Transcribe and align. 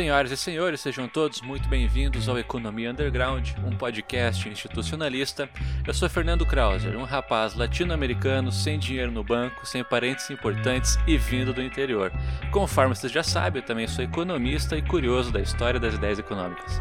Senhoras 0.00 0.30
e 0.30 0.36
senhores, 0.38 0.80
sejam 0.80 1.06
todos 1.06 1.42
muito 1.42 1.68
bem-vindos 1.68 2.26
ao 2.26 2.38
Economia 2.38 2.90
Underground, 2.90 3.50
um 3.62 3.76
podcast 3.76 4.48
institucionalista. 4.48 5.46
Eu 5.86 5.92
sou 5.92 6.08
Fernando 6.08 6.46
Krauser, 6.46 6.96
um 6.96 7.04
rapaz 7.04 7.54
latino-americano 7.54 8.50
sem 8.50 8.78
dinheiro 8.78 9.12
no 9.12 9.22
banco, 9.22 9.66
sem 9.66 9.84
parentes 9.84 10.30
importantes 10.30 10.98
e 11.06 11.18
vindo 11.18 11.52
do 11.52 11.62
interior. 11.62 12.10
Conforme 12.50 12.94
vocês 12.94 13.12
já 13.12 13.22
sabem, 13.22 13.60
eu 13.60 13.66
também 13.66 13.86
sou 13.86 14.02
economista 14.02 14.74
e 14.74 14.80
curioso 14.80 15.30
da 15.30 15.42
história 15.42 15.78
das 15.78 15.92
ideias 15.92 16.18
econômicas. 16.18 16.80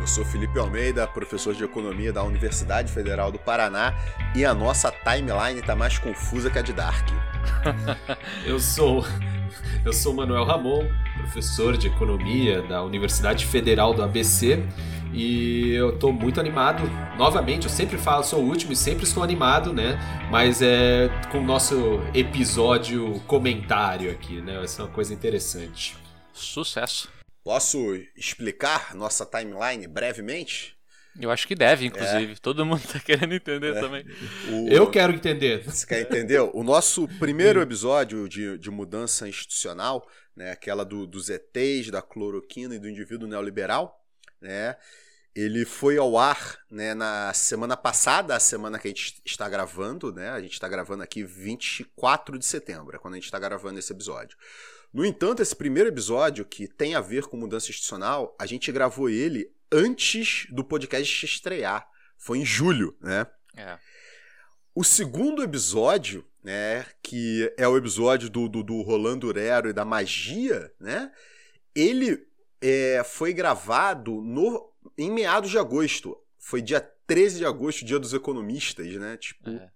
Eu 0.00 0.06
sou 0.06 0.24
Felipe 0.24 0.58
Almeida, 0.58 1.06
professor 1.06 1.54
de 1.54 1.64
economia 1.64 2.14
da 2.14 2.22
Universidade 2.22 2.90
Federal 2.90 3.30
do 3.30 3.38
Paraná, 3.38 3.92
e 4.34 4.42
a 4.42 4.54
nossa 4.54 4.90
timeline 4.90 5.60
está 5.60 5.76
mais 5.76 5.98
confusa 5.98 6.48
que 6.48 6.58
a 6.58 6.62
de 6.62 6.72
Dark. 6.72 7.10
eu 8.46 8.58
sou 8.58 9.04
eu 9.84 9.92
sou 9.92 10.14
Manuel 10.14 10.44
Ramon, 10.44 10.88
professor 11.24 11.76
de 11.76 11.86
economia 11.86 12.60
da 12.62 12.82
Universidade 12.82 13.46
Federal 13.46 13.94
do 13.94 14.02
ABC 14.02 14.62
e 15.12 15.72
eu 15.72 15.94
estou 15.94 16.12
muito 16.12 16.38
animado. 16.38 16.82
Novamente, 17.16 17.64
eu 17.64 17.70
sempre 17.70 17.96
falo, 17.96 18.22
sou 18.22 18.40
o 18.40 18.46
último 18.46 18.72
e 18.72 18.76
sempre 18.76 19.04
estou 19.04 19.22
animado, 19.22 19.72
né? 19.72 19.98
Mas 20.30 20.60
é 20.60 21.08
com 21.32 21.38
o 21.38 21.42
nosso 21.42 22.00
episódio 22.14 23.20
comentário 23.20 24.10
aqui, 24.10 24.40
né? 24.42 24.58
Vai 24.58 24.68
ser 24.68 24.82
uma 24.82 24.90
coisa 24.90 25.14
interessante. 25.14 25.96
Sucesso! 26.32 27.08
Posso 27.42 27.78
explicar 28.16 28.94
nossa 28.94 29.24
timeline 29.24 29.86
brevemente? 29.86 30.74
Eu 31.20 31.30
acho 31.30 31.46
que 31.46 31.54
deve, 31.54 31.86
inclusive. 31.86 32.32
É. 32.32 32.36
Todo 32.42 32.66
mundo 32.66 32.82
tá 32.92 32.98
querendo 32.98 33.34
entender 33.34 33.76
é. 33.76 33.80
também. 33.80 34.04
O... 34.48 34.68
Eu 34.68 34.90
quero 34.90 35.14
entender. 35.14 35.62
Você 35.62 35.86
quer 35.86 36.00
entender? 36.00 36.40
O 36.40 36.64
nosso 36.64 37.06
primeiro 37.20 37.62
episódio 37.62 38.28
de, 38.28 38.58
de 38.58 38.70
mudança 38.70 39.28
institucional, 39.28 40.04
né, 40.36 40.50
aquela 40.50 40.84
do, 40.84 41.06
dos 41.06 41.28
ETs, 41.30 41.90
da 41.90 42.02
cloroquina 42.02 42.74
e 42.74 42.78
do 42.78 42.88
indivíduo 42.88 43.28
neoliberal, 43.28 44.04
né, 44.40 44.76
ele 45.34 45.64
foi 45.64 45.96
ao 45.98 46.16
ar 46.16 46.58
né, 46.70 46.94
na 46.94 47.32
semana 47.34 47.76
passada, 47.76 48.36
a 48.36 48.40
semana 48.40 48.78
que 48.78 48.86
a 48.86 48.90
gente 48.90 49.20
está 49.24 49.48
gravando, 49.48 50.12
né? 50.12 50.30
A 50.30 50.40
gente 50.40 50.52
está 50.52 50.68
gravando 50.68 51.02
aqui 51.02 51.24
24 51.24 52.38
de 52.38 52.46
setembro, 52.46 52.94
é 52.94 53.00
quando 53.00 53.14
a 53.14 53.16
gente 53.16 53.24
está 53.24 53.38
gravando 53.38 53.78
esse 53.78 53.92
episódio. 53.92 54.38
No 54.92 55.04
entanto, 55.04 55.42
esse 55.42 55.56
primeiro 55.56 55.88
episódio, 55.88 56.44
que 56.44 56.68
tem 56.68 56.94
a 56.94 57.00
ver 57.00 57.24
com 57.24 57.36
mudança 57.36 57.68
institucional, 57.68 58.36
a 58.38 58.46
gente 58.46 58.70
gravou 58.70 59.10
ele 59.10 59.52
antes 59.72 60.46
do 60.50 60.62
podcast 60.62 61.26
estrear. 61.26 61.84
Foi 62.16 62.38
em 62.38 62.44
julho, 62.44 62.96
né? 63.00 63.26
É. 63.56 63.76
O 64.72 64.84
segundo 64.84 65.42
episódio, 65.42 66.24
né, 66.44 66.84
que 67.02 67.50
é 67.56 67.66
o 67.66 67.76
episódio 67.76 68.28
do, 68.28 68.46
do, 68.48 68.62
do 68.62 68.82
Rolando 68.82 69.32
Rero 69.32 69.70
e 69.70 69.72
da 69.72 69.84
magia, 69.84 70.70
né? 70.78 71.10
Ele 71.74 72.22
é, 72.60 73.02
foi 73.02 73.32
gravado 73.32 74.20
no, 74.20 74.70
em 74.96 75.10
meados 75.10 75.50
de 75.50 75.58
agosto. 75.58 76.16
Foi 76.38 76.60
dia 76.60 76.80
13 77.06 77.38
de 77.38 77.46
agosto, 77.46 77.84
dia 77.84 77.98
dos 77.98 78.12
economistas, 78.12 78.86
né? 78.86 79.16
Tipo. 79.16 79.50
É, 79.50 79.70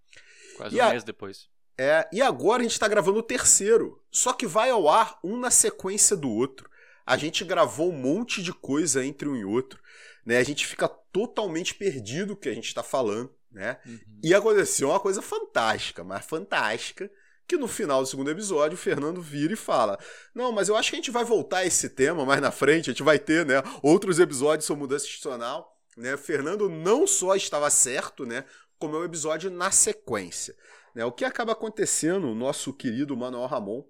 quase 0.58 0.76
um 0.76 0.82
a, 0.82 0.90
mês 0.90 1.02
depois. 1.02 1.48
É, 1.78 2.06
e 2.12 2.20
agora 2.20 2.60
a 2.60 2.62
gente 2.64 2.72
está 2.72 2.86
gravando 2.86 3.20
o 3.20 3.22
terceiro. 3.22 4.02
Só 4.10 4.34
que 4.34 4.46
vai 4.46 4.68
ao 4.68 4.88
ar 4.90 5.18
um 5.24 5.38
na 5.38 5.50
sequência 5.50 6.14
do 6.14 6.28
outro. 6.28 6.68
A 7.06 7.16
gente 7.16 7.44
gravou 7.44 7.90
um 7.90 7.96
monte 7.96 8.42
de 8.42 8.52
coisa 8.52 9.02
entre 9.02 9.26
um 9.26 9.34
e 9.34 9.44
outro. 9.44 9.80
Né? 10.26 10.36
A 10.36 10.44
gente 10.44 10.66
fica 10.66 10.86
totalmente 10.86 11.74
perdido 11.74 12.34
o 12.34 12.36
que 12.36 12.50
a 12.50 12.54
gente 12.54 12.66
está 12.66 12.82
falando. 12.82 13.34
Né? 13.50 13.78
Uhum. 13.86 13.98
E 14.22 14.34
aconteceu 14.34 14.90
uma 14.90 15.00
coisa 15.00 15.22
fantástica, 15.22 16.04
mas 16.04 16.24
fantástica, 16.24 17.10
que 17.46 17.56
no 17.56 17.66
final 17.66 18.02
do 18.02 18.08
segundo 18.08 18.30
episódio 18.30 18.74
o 18.74 18.78
Fernando 18.78 19.22
vira 19.22 19.54
e 19.54 19.56
fala: 19.56 19.98
Não, 20.34 20.52
mas 20.52 20.68
eu 20.68 20.76
acho 20.76 20.90
que 20.90 20.96
a 20.96 20.98
gente 20.98 21.10
vai 21.10 21.24
voltar 21.24 21.58
a 21.58 21.66
esse 21.66 21.88
tema 21.88 22.26
mais 22.26 22.40
na 22.40 22.50
frente, 22.50 22.90
a 22.90 22.92
gente 22.92 23.02
vai 23.02 23.18
ter 23.18 23.46
né, 23.46 23.62
outros 23.82 24.18
episódios 24.18 24.66
sobre 24.66 24.82
mudança 24.82 25.06
institucional. 25.06 25.76
Né? 25.96 26.16
Fernando 26.16 26.68
não 26.68 27.06
só 27.06 27.34
estava 27.34 27.70
certo, 27.70 28.26
né, 28.26 28.44
como 28.78 28.96
é 28.96 28.98
o 28.98 29.04
episódio 29.04 29.50
na 29.50 29.70
sequência. 29.70 30.54
Né? 30.94 31.04
O 31.04 31.12
que 31.12 31.24
acaba 31.24 31.52
acontecendo, 31.52 32.28
o 32.28 32.34
nosso 32.34 32.72
querido 32.72 33.16
Manuel 33.16 33.46
Ramon, 33.46 33.82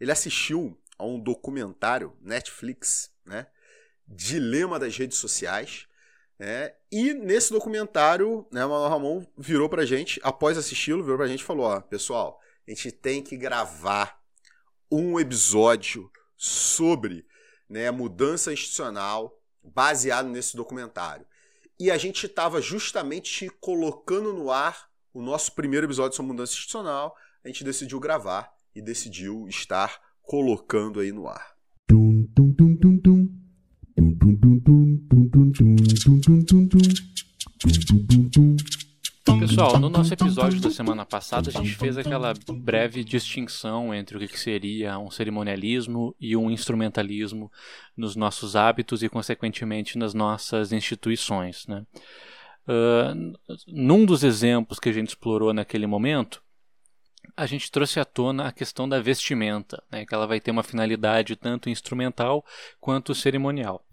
ele 0.00 0.10
assistiu 0.10 0.78
a 0.98 1.04
um 1.04 1.18
documentário 1.18 2.16
Netflix, 2.20 3.10
né? 3.24 3.46
Dilema 4.06 4.78
das 4.78 4.96
redes 4.96 5.18
sociais. 5.18 5.86
Né? 6.38 6.72
E 6.90 7.14
nesse 7.14 7.52
documentário, 7.52 8.46
né, 8.50 8.64
o 8.64 8.68
Manuel 8.68 8.90
Ramon 8.90 9.26
virou 9.36 9.68
pra 9.68 9.84
gente, 9.84 10.20
após 10.22 10.58
assisti-lo, 10.58 11.02
virou 11.02 11.16
pra 11.16 11.28
gente 11.28 11.40
e 11.40 11.44
falou: 11.44 11.66
ó, 11.66 11.80
pessoal, 11.80 12.40
a 12.66 12.70
gente 12.70 12.90
tem 12.90 13.22
que 13.22 13.36
gravar 13.36 14.20
um 14.90 15.18
episódio 15.18 16.10
sobre 16.36 17.26
né, 17.68 17.90
mudança 17.90 18.52
institucional 18.52 19.40
baseado 19.62 20.28
nesse 20.28 20.56
documentário. 20.56 21.26
E 21.78 21.90
a 21.90 21.96
gente 21.96 22.26
estava 22.26 22.60
justamente 22.60 23.48
colocando 23.60 24.32
no 24.32 24.50
ar 24.50 24.88
o 25.12 25.22
nosso 25.22 25.52
primeiro 25.52 25.86
episódio 25.86 26.16
sobre 26.16 26.32
mudança 26.32 26.52
institucional, 26.52 27.16
a 27.44 27.48
gente 27.48 27.62
decidiu 27.62 28.00
gravar 28.00 28.52
e 28.74 28.82
decidiu 28.82 29.46
estar 29.48 30.00
colocando 30.22 30.98
aí 30.98 31.12
no 31.12 31.28
ar. 31.28 31.53
Pessoal, 39.38 39.78
no 39.78 39.88
nosso 39.88 40.12
episódio 40.12 40.60
da 40.60 40.70
semana 40.70 41.06
passada 41.06 41.48
a 41.48 41.52
gente 41.52 41.74
fez 41.74 41.96
aquela 41.96 42.34
breve 42.48 43.04
distinção 43.04 43.94
entre 43.94 44.16
o 44.16 44.20
que 44.20 44.38
seria 44.38 44.98
um 44.98 45.10
cerimonialismo 45.10 46.14
e 46.20 46.36
um 46.36 46.50
instrumentalismo 46.50 47.52
nos 47.96 48.16
nossos 48.16 48.56
hábitos 48.56 49.02
e, 49.02 49.08
consequentemente, 49.08 49.96
nas 49.96 50.12
nossas 50.12 50.72
instituições. 50.72 51.66
Né? 51.68 51.84
Uh, 52.66 53.38
num 53.68 54.04
dos 54.04 54.24
exemplos 54.24 54.80
que 54.80 54.88
a 54.88 54.92
gente 54.92 55.10
explorou 55.10 55.52
naquele 55.52 55.86
momento, 55.86 56.42
a 57.36 57.46
gente 57.46 57.70
trouxe 57.70 58.00
à 58.00 58.04
tona 58.04 58.48
a 58.48 58.52
questão 58.52 58.88
da 58.88 59.00
vestimenta, 59.00 59.82
né, 59.90 60.04
que 60.04 60.14
ela 60.14 60.26
vai 60.26 60.40
ter 60.40 60.50
uma 60.50 60.62
finalidade 60.62 61.36
tanto 61.36 61.70
instrumental 61.70 62.44
quanto 62.80 63.14
cerimonial. 63.14 63.84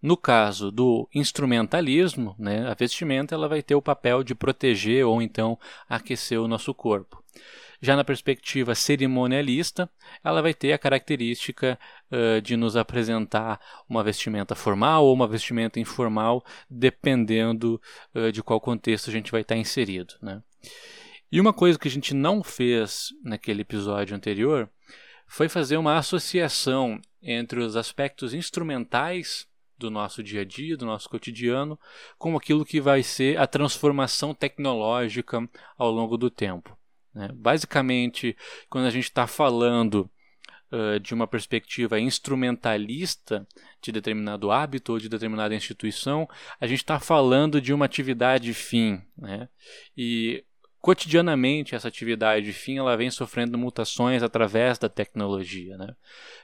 No 0.00 0.16
caso 0.16 0.70
do 0.70 1.08
instrumentalismo, 1.12 2.34
né, 2.38 2.68
a 2.68 2.74
vestimenta 2.74 3.34
ela 3.34 3.48
vai 3.48 3.62
ter 3.62 3.74
o 3.74 3.82
papel 3.82 4.22
de 4.22 4.34
proteger 4.34 5.04
ou 5.04 5.20
então 5.20 5.58
aquecer 5.88 6.40
o 6.40 6.46
nosso 6.46 6.72
corpo. 6.72 7.22
Já 7.80 7.94
na 7.94 8.02
perspectiva 8.02 8.74
cerimonialista, 8.74 9.88
ela 10.22 10.42
vai 10.42 10.52
ter 10.52 10.72
a 10.72 10.78
característica 10.78 11.78
uh, 12.10 12.40
de 12.40 12.56
nos 12.56 12.76
apresentar 12.76 13.60
uma 13.88 14.02
vestimenta 14.02 14.54
formal 14.56 15.04
ou 15.04 15.14
uma 15.14 15.28
vestimenta 15.28 15.78
informal, 15.78 16.44
dependendo 16.68 17.80
uh, 18.14 18.32
de 18.32 18.42
qual 18.42 18.60
contexto 18.60 19.10
a 19.10 19.12
gente 19.12 19.30
vai 19.30 19.42
estar 19.42 19.56
inserido. 19.56 20.14
Né? 20.20 20.42
E 21.30 21.40
uma 21.40 21.52
coisa 21.52 21.78
que 21.78 21.86
a 21.86 21.90
gente 21.90 22.14
não 22.14 22.42
fez 22.42 23.10
naquele 23.22 23.62
episódio 23.62 24.16
anterior 24.16 24.68
foi 25.28 25.48
fazer 25.48 25.76
uma 25.76 25.98
associação 25.98 27.00
entre 27.22 27.60
os 27.60 27.76
aspectos 27.76 28.34
instrumentais 28.34 29.46
do 29.78 29.90
nosso 29.90 30.22
dia 30.22 30.42
a 30.42 30.44
dia, 30.44 30.76
do 30.76 30.84
nosso 30.84 31.08
cotidiano, 31.08 31.78
com 32.18 32.36
aquilo 32.36 32.64
que 32.64 32.80
vai 32.80 33.02
ser 33.02 33.38
a 33.38 33.46
transformação 33.46 34.34
tecnológica 34.34 35.48
ao 35.76 35.90
longo 35.90 36.16
do 36.16 36.30
tempo. 36.30 36.76
Né? 37.14 37.30
Basicamente, 37.34 38.36
quando 38.68 38.86
a 38.86 38.90
gente 38.90 39.04
está 39.04 39.26
falando 39.26 40.10
uh, 40.72 41.00
de 41.00 41.14
uma 41.14 41.26
perspectiva 41.26 41.98
instrumentalista 41.98 43.46
de 43.80 43.92
determinado 43.92 44.50
hábito 44.50 44.92
ou 44.92 44.98
de 44.98 45.08
determinada 45.08 45.54
instituição, 45.54 46.28
a 46.60 46.66
gente 46.66 46.80
está 46.80 46.98
falando 47.00 47.60
de 47.60 47.72
uma 47.72 47.84
atividade 47.84 48.52
fim. 48.52 49.02
Né? 49.16 49.48
E 49.96 50.44
cotidianamente 50.80 51.74
essa 51.74 51.88
atividade 51.88 52.52
fim 52.52 52.78
ela 52.78 52.96
vem 52.96 53.10
sofrendo 53.10 53.58
mutações 53.58 54.22
através 54.22 54.78
da 54.78 54.88
tecnologia. 54.88 55.76
Né? 55.76 55.94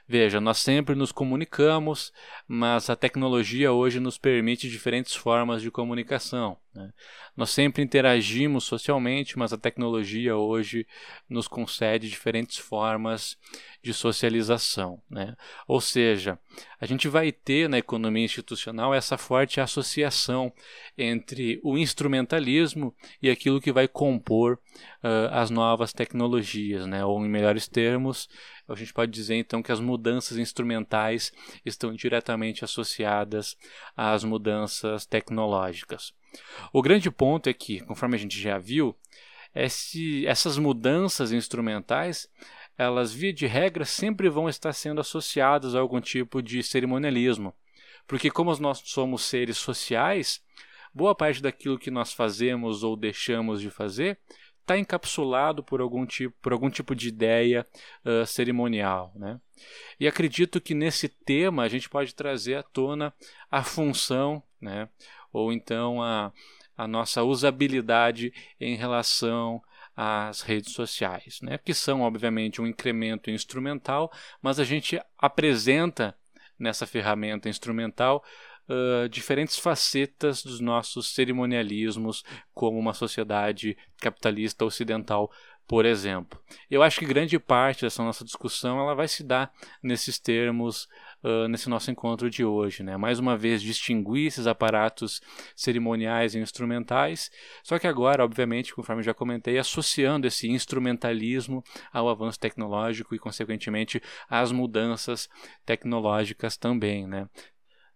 Veja, 0.07 0.41
nós 0.41 0.57
sempre 0.57 0.95
nos 0.95 1.11
comunicamos, 1.11 2.11
mas 2.47 2.89
a 2.89 2.95
tecnologia 2.95 3.71
hoje 3.71 3.99
nos 3.99 4.17
permite 4.17 4.69
diferentes 4.69 5.15
formas 5.15 5.61
de 5.61 5.71
comunicação. 5.71 6.57
Né? 6.75 6.91
Nós 7.35 7.51
sempre 7.51 7.81
interagimos 7.81 8.65
socialmente, 8.65 9.37
mas 9.37 9.53
a 9.53 9.57
tecnologia 9.57 10.35
hoje 10.35 10.85
nos 11.29 11.47
concede 11.47 12.09
diferentes 12.09 12.57
formas 12.57 13.37
de 13.81 13.93
socialização. 13.93 15.01
Né? 15.09 15.35
Ou 15.67 15.79
seja, 15.79 16.37
a 16.79 16.85
gente 16.85 17.07
vai 17.07 17.31
ter 17.31 17.69
na 17.69 17.77
economia 17.77 18.25
institucional 18.25 18.93
essa 18.93 19.17
forte 19.17 19.61
associação 19.61 20.51
entre 20.97 21.59
o 21.63 21.77
instrumentalismo 21.77 22.93
e 23.21 23.29
aquilo 23.29 23.61
que 23.61 23.71
vai 23.71 23.87
compor 23.87 24.59
uh, 25.03 25.31
as 25.31 25.49
novas 25.49 25.93
tecnologias, 25.93 26.85
né? 26.85 27.05
ou 27.05 27.23
em 27.25 27.29
melhores 27.29 27.67
termos, 27.67 28.27
a 28.67 28.75
gente 28.75 28.93
pode 28.93 29.11
dizer 29.11 29.35
então 29.35 29.61
que 29.61 29.71
as 29.71 29.79
mudanças 29.79 30.37
instrumentais 30.37 31.31
estão 31.63 31.93
diretamente 31.93 32.63
associadas 32.63 33.55
às 33.95 34.23
mudanças 34.23 35.05
tecnológicas. 35.05 36.13
O 36.71 36.81
grande 36.81 37.09
ponto 37.09 37.49
é 37.49 37.53
que, 37.53 37.79
conforme 37.81 38.15
a 38.15 38.19
gente 38.19 38.39
já 38.39 38.57
viu, 38.57 38.95
esse, 39.53 40.25
essas 40.27 40.57
mudanças 40.57 41.31
instrumentais 41.31 42.29
elas, 42.77 43.13
via 43.13 43.31
de 43.31 43.45
regra, 43.45 43.85
sempre 43.85 44.29
vão 44.29 44.49
estar 44.49 44.73
sendo 44.73 44.99
associadas 44.99 45.75
a 45.75 45.79
algum 45.79 46.01
tipo 46.01 46.41
de 46.41 46.61
cerimonialismo. 46.61 47.53
Porque, 48.05 48.29
como 48.29 48.55
nós 48.57 48.81
somos 48.83 49.23
seres 49.23 49.57
sociais, 49.57 50.43
boa 50.93 51.15
parte 51.15 51.41
daquilo 51.41 51.79
que 51.79 51.89
nós 51.89 52.13
fazemos 52.13 52.83
ou 52.83 52.95
deixamos 52.95 53.61
de 53.61 53.69
fazer 53.69 54.19
está 54.65 54.77
encapsulado 54.77 55.63
por 55.63 55.79
algum 55.79 56.05
tipo, 56.07 56.35
por 56.41 56.51
algum 56.51 56.71
tipo 56.71 56.95
de 56.95 57.07
ideia 57.07 57.65
uh, 58.03 58.25
cerimonial. 58.25 59.13
Né? 59.15 59.39
E 59.99 60.07
acredito 60.07 60.59
que 60.59 60.73
nesse 60.73 61.07
tema 61.07 61.63
a 61.63 61.69
gente 61.69 61.87
pode 61.87 62.13
trazer 62.15 62.55
à 62.55 62.63
tona 62.63 63.13
a 63.49 63.63
função, 63.63 64.41
né? 64.59 64.89
Ou 65.35 65.51
então 65.51 66.01
a, 66.01 66.31
a 66.77 66.87
nossa 66.87 67.21
usabilidade 67.23 68.33
em 68.59 68.75
relação 68.75 69.61
às 69.95 70.41
redes 70.41 70.73
sociais, 70.73 71.39
né? 71.41 71.57
que 71.57 71.73
são, 71.73 72.01
obviamente, 72.01 72.61
um 72.61 72.67
incremento 72.67 73.29
instrumental, 73.29 74.11
mas 74.41 74.59
a 74.59 74.63
gente 74.63 74.99
apresenta 75.17 76.15
nessa 76.57 76.87
ferramenta 76.87 77.49
instrumental 77.49 78.23
uh, 78.69 79.09
diferentes 79.09 79.57
facetas 79.57 80.41
dos 80.41 80.61
nossos 80.61 81.13
cerimonialismos 81.13 82.23
como 82.53 82.79
uma 82.79 82.93
sociedade 82.93 83.77
capitalista 83.97 84.63
ocidental 84.63 85.29
por 85.67 85.83
exemplo. 85.83 86.39
Eu 86.69 86.83
acho 86.83 86.99
que 86.99 87.05
grande 87.07 87.39
parte 87.39 87.81
dessa 87.81 88.03
nossa 88.03 88.23
discussão 88.23 88.79
ela 88.79 88.93
vai 88.93 89.07
se 89.07 89.23
dar 89.23 89.51
nesses 89.81 90.19
termos 90.19 90.87
uh, 91.23 91.47
nesse 91.47 91.69
nosso 91.69 91.91
encontro 91.91 92.29
de 92.29 92.43
hoje. 92.43 92.83
Né? 92.83 92.97
Mais 92.97 93.19
uma 93.19 93.37
vez, 93.37 93.61
distinguir 93.61 94.27
esses 94.27 94.47
aparatos 94.47 95.21
cerimoniais 95.55 96.35
e 96.35 96.39
instrumentais, 96.39 97.31
só 97.63 97.77
que 97.79 97.87
agora, 97.87 98.23
obviamente, 98.23 98.73
conforme 98.73 99.03
já 99.03 99.13
comentei, 99.13 99.57
associando 99.57 100.27
esse 100.27 100.47
instrumentalismo 100.49 101.63
ao 101.91 102.09
avanço 102.09 102.39
tecnológico 102.39 103.15
e, 103.15 103.19
consequentemente, 103.19 104.01
às 104.29 104.51
mudanças 104.51 105.29
tecnológicas 105.65 106.57
também. 106.57 107.07
Né? 107.07 107.27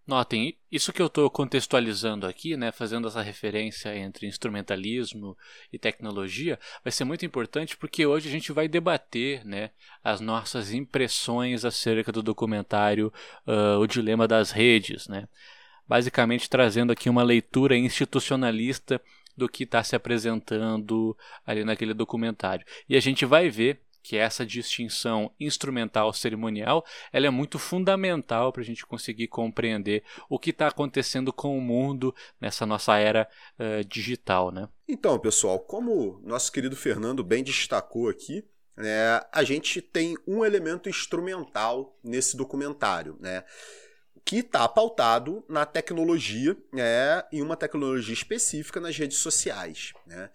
Notem, 0.10 0.58
isso 0.72 0.92
que 0.92 1.04
eu 1.04 1.06
estou 1.06 1.30
contextualizando 1.30 2.26
aqui, 2.26 2.58
né, 2.58 2.72
fazendo 2.72 3.08
essa 3.08 3.22
referência 3.22 3.96
entre 3.96 4.26
instrumentalismo 4.26 5.38
e 5.72 5.78
tecnologia, 5.78 6.58
vai 6.84 6.92
ser 6.92 7.04
muito 7.04 7.24
importante 7.24 7.78
porque 7.78 8.08
hoje 8.08 8.28
a 8.28 8.32
gente 8.32 8.52
vai 8.52 8.68
debater 8.68 9.46
né, 9.46 9.70
as 10.04 10.20
nossas 10.20 10.74
impressões 10.74 11.64
acerca 11.64 12.12
do 12.12 12.24
documentário 12.24 13.14
uh, 13.46 13.78
O 13.78 13.86
Dilema 13.86 14.28
das 14.28 14.50
Redes. 14.50 15.08
Né? 15.08 15.28
Basicamente 15.88 16.50
trazendo 16.50 16.92
aqui 16.92 17.08
uma 17.08 17.22
leitura 17.22 17.78
institucionalista 17.78 19.00
do 19.38 19.48
que 19.48 19.64
está 19.64 19.84
se 19.84 19.96
apresentando 19.96 21.16
ali 21.46 21.64
naquele 21.64 21.94
documentário. 21.94 22.66
E 22.90 22.96
a 22.96 23.00
gente 23.00 23.28
vai 23.28 23.48
ver 23.48 23.80
que 24.02 24.18
essa 24.18 24.46
distinção 24.46 25.32
instrumental 25.40 26.12
cerimonial 26.14 26.86
ela 27.12 27.28
é 27.28 27.30
muito 27.30 27.60
fundamental 27.60 28.52
para 28.52 28.62
a 28.62 28.66
gente 28.66 28.86
conseguir 28.86 29.28
compreender 29.28 30.04
o 30.30 30.40
que 30.40 30.50
está 30.52 30.68
acontecendo 30.68 31.32
com 31.32 31.58
o 31.58 31.62
mundo 31.62 32.14
nessa 32.40 32.66
nossa 32.66 32.98
era 32.98 33.28
uh, 33.60 33.84
digital, 33.86 34.52
né? 34.52 34.68
Então, 34.88 35.18
pessoal, 35.20 35.60
como 35.60 36.20
nosso 36.24 36.52
querido 36.52 36.76
Fernando 36.76 37.24
bem 37.24 37.44
destacou 37.44 38.10
aqui, 38.10 38.44
né, 38.76 39.22
a 39.32 39.44
gente 39.44 39.82
tem 39.82 40.16
um 40.26 40.44
elemento 40.44 40.90
instrumental 40.90 41.98
nesse 42.04 42.36
documentário, 42.36 43.18
né? 43.20 43.44
que 44.30 44.38
está 44.38 44.68
pautado 44.68 45.44
na 45.50 45.66
tecnologia, 45.66 46.56
né, 46.72 47.24
em 47.32 47.42
uma 47.42 47.58
tecnologia 47.58 48.14
específica 48.14 48.80
nas 48.80 48.96
redes 48.96 49.18
sociais. 49.18 49.92
Né? 50.06 50.30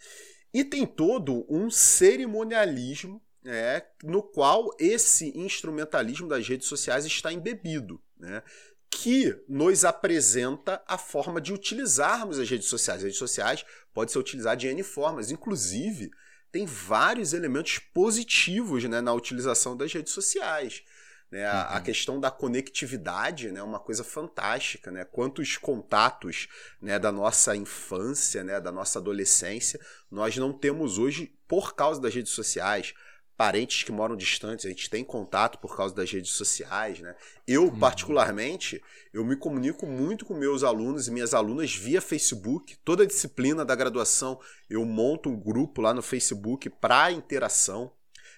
E 0.52 0.64
tem 0.64 0.84
todo 0.84 1.46
um 1.49 1.70
cerimonialismo 1.70 3.22
é, 3.44 3.85
no 4.02 4.23
qual 4.23 4.70
esse 4.79 5.37
instrumentalismo 5.38 6.29
das 6.29 6.46
redes 6.46 6.67
sociais 6.67 7.05
está 7.05 7.32
embebido, 7.32 8.00
né? 8.19 8.43
que 8.91 9.37
nos 9.49 9.85
apresenta 9.85 10.82
a 10.87 10.96
forma 10.96 11.41
de 11.41 11.52
utilizarmos 11.52 12.38
as 12.38 12.49
redes 12.49 12.69
sociais. 12.69 12.99
As 12.99 13.05
redes 13.05 13.19
sociais 13.19 13.64
podem 13.93 14.12
ser 14.12 14.19
utilizadas 14.19 14.61
de 14.61 14.69
N 14.69 14.82
formas, 14.82 15.31
inclusive 15.31 16.11
tem 16.50 16.64
vários 16.64 17.32
elementos 17.32 17.81
positivos 17.81 18.85
né, 18.85 19.00
na 19.00 19.12
utilização 19.12 19.76
das 19.76 19.93
redes 19.93 20.12
sociais. 20.12 20.85
Né? 21.29 21.44
A, 21.44 21.64
a, 21.64 21.76
uhum. 21.79 21.82
questão 21.82 22.20
da 22.20 22.31
conectividade 22.31 23.49
é 23.49 23.50
né, 23.50 23.61
uma 23.61 23.81
coisa 23.81 24.05
fantástica. 24.05 24.93
Né? 24.93 25.05
Quantos 25.05 25.56
contatos 25.56 26.46
né, 26.81 26.96
da 26.96 27.11
nossa 27.11 27.56
infância, 27.56 28.44
né, 28.44 28.61
da 28.61 28.70
nossa 28.70 29.00
adolescência, 29.00 29.81
nós 30.08 30.37
não 30.37 30.52
temos 30.52 30.96
hoje 30.96 31.37
por 31.49 31.75
causa 31.75 32.00
das 32.00 32.14
redes 32.14 32.32
sociais 32.32 32.94
parentes 33.36 33.82
que 33.82 33.92
moram 33.92 34.16
distantes, 34.16 34.64
a 34.64 34.69
gente 34.69 34.88
tem 34.88 35.04
contato 35.04 35.58
por 35.58 35.76
causa 35.76 35.94
das 35.94 36.10
redes 36.10 36.32
sociais, 36.32 37.00
né? 37.00 37.14
Eu, 37.46 37.64
uhum. 37.64 37.78
particularmente, 37.78 38.82
eu 39.12 39.25
me 39.25 39.36
comunico 39.36 39.86
muito 39.86 40.25
com 40.25 40.34
meus 40.34 40.62
alunos 40.62 41.08
e 41.08 41.10
minhas 41.10 41.34
alunas 41.34 41.75
via 41.75 42.00
Facebook. 42.00 42.76
Toda 42.84 43.06
disciplina 43.06 43.64
da 43.64 43.75
graduação, 43.75 44.40
eu 44.70 44.84
monto 44.84 45.28
um 45.28 45.36
grupo 45.36 45.81
lá 45.82 45.92
no 45.92 46.02
Facebook 46.02 46.70
para 46.70 47.10
interação. 47.10 47.92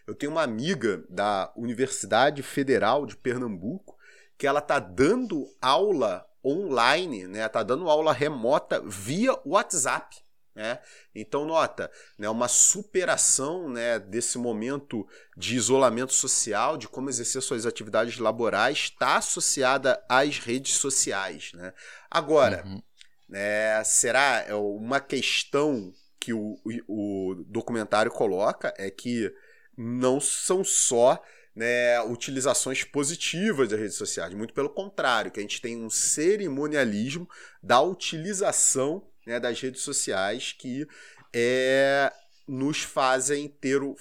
Eu 0.06 0.14
tenho 0.14 0.32
uma 0.32 0.42
amiga 0.42 1.04
da 1.08 1.52
Universidade 1.56 2.42
Federal 2.42 3.04
de 3.04 3.16
Pernambuco 3.16 3.96
que 4.38 4.46
ela 4.46 4.60
tá 4.60 4.78
dando 4.78 5.46
aula 5.60 6.26
online, 6.44 7.26
né? 7.26 7.48
Tá 7.48 7.62
dando 7.62 7.88
aula 7.88 8.12
remota 8.12 8.80
via 8.80 9.36
WhatsApp. 9.44 10.25
Né? 10.56 10.78
Então, 11.14 11.44
nota, 11.44 11.90
né, 12.18 12.26
uma 12.30 12.48
superação 12.48 13.68
né, 13.68 13.98
desse 13.98 14.38
momento 14.38 15.06
de 15.36 15.54
isolamento 15.54 16.14
social, 16.14 16.78
de 16.78 16.88
como 16.88 17.10
exercer 17.10 17.42
suas 17.42 17.66
atividades 17.66 18.16
laborais, 18.16 18.78
está 18.78 19.18
associada 19.18 20.02
às 20.08 20.38
redes 20.38 20.76
sociais. 20.76 21.50
Né? 21.52 21.74
Agora, 22.10 22.64
uhum. 22.64 22.82
né, 23.28 23.84
será 23.84 24.46
é 24.48 24.54
uma 24.54 24.98
questão 24.98 25.92
que 26.18 26.32
o, 26.32 26.58
o, 26.88 27.32
o 27.32 27.44
documentário 27.44 28.10
coloca 28.10 28.72
é 28.78 28.90
que 28.90 29.30
não 29.76 30.18
são 30.18 30.64
só 30.64 31.22
né, 31.54 32.00
utilizações 32.00 32.82
positivas 32.82 33.68
das 33.68 33.78
redes 33.78 33.96
sociais, 33.96 34.32
muito 34.32 34.54
pelo 34.54 34.70
contrário, 34.70 35.30
que 35.30 35.38
a 35.38 35.42
gente 35.42 35.60
tem 35.60 35.76
um 35.76 35.90
cerimonialismo 35.90 37.28
da 37.62 37.82
utilização 37.82 39.06
né, 39.26 39.40
das 39.40 39.60
redes 39.60 39.82
sociais 39.82 40.52
que 40.52 40.86
é, 41.34 42.12
nos 42.46 42.82
fazem 42.82 43.48
ter, 43.48 43.82
o, 43.82 43.96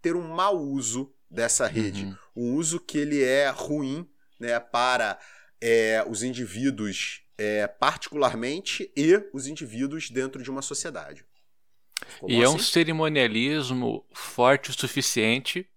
ter 0.00 0.16
um 0.16 0.28
mau 0.28 0.58
uso 0.58 1.14
dessa 1.30 1.66
rede. 1.66 2.04
Uhum. 2.04 2.16
Um 2.34 2.54
uso 2.54 2.80
que 2.80 2.98
ele 2.98 3.22
é 3.22 3.50
ruim 3.50 4.08
né, 4.38 4.58
para 4.58 5.18
é, 5.60 6.04
os 6.08 6.22
indivíduos 6.22 7.22
é, 7.36 7.66
particularmente 7.66 8.90
e 8.96 9.16
os 9.32 9.46
indivíduos 9.46 10.10
dentro 10.10 10.42
de 10.42 10.50
uma 10.50 10.62
sociedade. 10.62 11.24
Como 12.18 12.32
e 12.32 12.36
assim? 12.36 12.44
é 12.44 12.48
um 12.48 12.56
assim? 12.56 12.72
cerimonialismo 12.72 14.06
forte 14.12 14.70
o 14.70 14.72
suficiente 14.72 15.68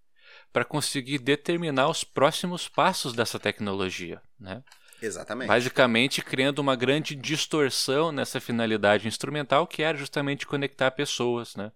para 0.51 0.63
conseguir 0.63 1.19
determinar 1.19 1.89
os 1.89 2.03
próximos 2.03 2.67
passos 2.67 3.13
dessa 3.13 3.39
tecnologia. 3.39 4.21
Né? 4.39 4.63
Exatamente. 5.05 5.49
Basicamente 5.49 6.21
criando 6.21 6.59
uma 6.59 6.75
grande 6.75 7.13
distorção 7.13 8.11
nessa 8.11 8.39
finalidade 8.39 9.07
instrumental 9.07 9.67
que 9.67 9.83
era 9.83 9.97
justamente 9.97 10.47
conectar 10.47 10.91
pessoas, 10.91 11.55
né? 11.55 11.71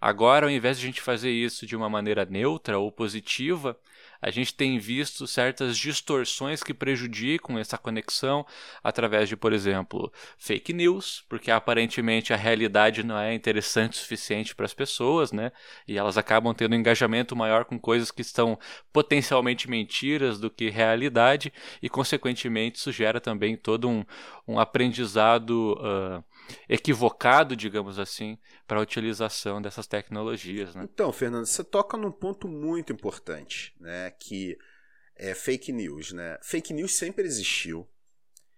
Agora, 0.00 0.46
ao 0.46 0.50
invés 0.50 0.78
de 0.78 0.84
a 0.84 0.86
gente 0.88 1.00
fazer 1.00 1.30
isso 1.30 1.64
de 1.66 1.76
uma 1.76 1.88
maneira 1.88 2.24
neutra 2.24 2.78
ou 2.78 2.90
positiva, 2.92 3.78
a 4.20 4.30
gente 4.30 4.54
tem 4.54 4.78
visto 4.78 5.26
certas 5.26 5.76
distorções 5.76 6.62
que 6.62 6.74
prejudicam 6.74 7.58
essa 7.58 7.78
conexão 7.78 8.46
através 8.82 9.28
de, 9.28 9.36
por 9.36 9.52
exemplo, 9.52 10.12
fake 10.38 10.72
news, 10.72 11.24
porque 11.28 11.50
aparentemente 11.50 12.32
a 12.32 12.36
realidade 12.36 13.02
não 13.02 13.18
é 13.18 13.34
interessante 13.34 13.94
o 13.94 13.96
suficiente 13.96 14.54
para 14.54 14.66
as 14.66 14.74
pessoas, 14.74 15.32
né? 15.32 15.52
E 15.86 15.98
elas 15.98 16.16
acabam 16.18 16.54
tendo 16.54 16.74
um 16.74 16.78
engajamento 16.78 17.36
maior 17.36 17.64
com 17.64 17.78
coisas 17.78 18.10
que 18.10 18.22
estão 18.22 18.58
potencialmente 18.92 19.68
mentiras 19.68 20.38
do 20.38 20.50
que 20.50 20.70
realidade, 20.70 21.52
e 21.82 21.88
consequentemente 21.88 22.78
isso 22.78 22.92
gera 22.92 23.20
também 23.20 23.56
todo 23.56 23.88
um, 23.88 24.04
um 24.46 24.58
aprendizado. 24.58 25.78
Uh, 25.80 26.35
equivocado, 26.68 27.56
digamos 27.56 27.98
assim, 27.98 28.38
para 28.66 28.78
a 28.78 28.82
utilização 28.82 29.60
dessas 29.60 29.86
tecnologias. 29.86 30.74
Né? 30.74 30.84
Então, 30.84 31.12
Fernando, 31.12 31.46
você 31.46 31.64
toca 31.64 31.96
num 31.96 32.12
ponto 32.12 32.48
muito 32.48 32.92
importante, 32.92 33.74
né? 33.80 34.10
Que 34.12 34.58
é 35.14 35.34
fake 35.34 35.72
news, 35.72 36.12
né? 36.12 36.38
Fake 36.42 36.72
news 36.72 36.94
sempre 36.94 37.24
existiu 37.24 37.88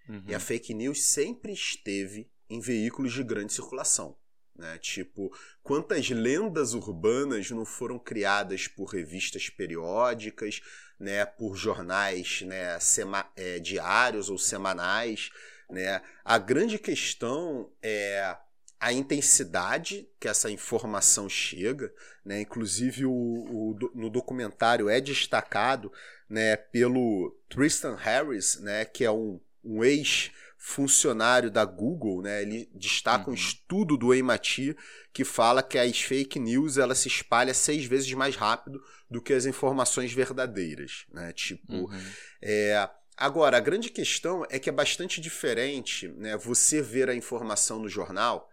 uhum. 0.09 0.25
e 0.27 0.35
a 0.35 0.41
fake 0.41 0.75
news 0.75 1.05
sempre 1.05 1.53
esteve 1.53 2.31
em 2.49 2.61
veículos 2.61 3.13
de 3.13 3.23
grande 3.23 3.53
circulação. 3.53 4.17
Né? 4.57 4.77
Tipo, 4.79 5.33
quantas 5.63 6.11
lendas 6.11 6.75
urbanas 6.75 7.49
não 7.51 7.65
foram 7.65 7.97
criadas 7.97 8.67
por 8.67 8.87
revistas 8.87 9.49
periódicas, 9.49 10.61
né? 10.99 11.25
por 11.25 11.57
jornais 11.57 12.43
né? 12.43 12.79
Sema 12.81 13.31
é, 13.37 13.61
diários 13.61 14.29
ou 14.29 14.37
semanais, 14.37 15.31
né? 15.71 16.01
A 16.25 16.39
grande 16.39 16.79
questão 16.79 17.71
é 17.83 18.37
a 18.81 18.93
intensidade 18.93 20.09
que 20.21 20.29
essa 20.29 20.51
informação 20.51 21.29
chega, 21.29 21.93
né? 22.25 22.41
Inclusive 22.41 23.05
o, 23.05 23.13
o, 23.13 23.79
no 23.95 24.09
documentário 24.09 24.89
é 24.89 25.01
destacado, 25.01 25.93
né, 26.29 26.57
pelo 26.57 27.35
Tristan 27.49 27.97
Harris, 27.97 28.61
né, 28.61 28.85
que 28.85 29.03
é 29.03 29.11
um, 29.11 29.41
um 29.65 29.83
ex 29.83 30.31
funcionário 30.59 31.51
da 31.51 31.65
Google, 31.65 32.21
né? 32.21 32.43
Ele 32.43 32.69
destaca 32.75 33.27
uhum. 33.27 33.31
um 33.31 33.35
estudo 33.35 33.97
do 33.97 34.13
Emati 34.13 34.77
que 35.13 35.25
fala 35.25 35.63
que 35.63 35.79
as 35.79 36.01
fake 36.01 36.39
news 36.39 36.77
ela 36.77 36.97
se 36.97 37.07
espalha 37.07 37.55
seis 37.55 37.85
vezes 37.85 38.13
mais 38.13 38.35
rápido 38.35 38.83
do 39.09 39.23
que 39.23 39.33
as 39.33 39.47
informações 39.47 40.13
verdadeiras, 40.13 41.07
né? 41.13 41.33
Tipo, 41.33 41.73
uhum. 41.73 42.03
é, 42.43 42.91
agora 43.19 43.57
a 43.57 43.61
grande 43.61 43.91
questão 43.91 44.47
é 44.49 44.59
que 44.59 44.69
é 44.69 44.73
bastante 44.73 45.21
diferente, 45.21 46.09
né? 46.09 46.37
Você 46.37 46.81
ver 46.81 47.11
a 47.11 47.15
informação 47.15 47.79
no 47.79 47.89
jornal 47.89 48.49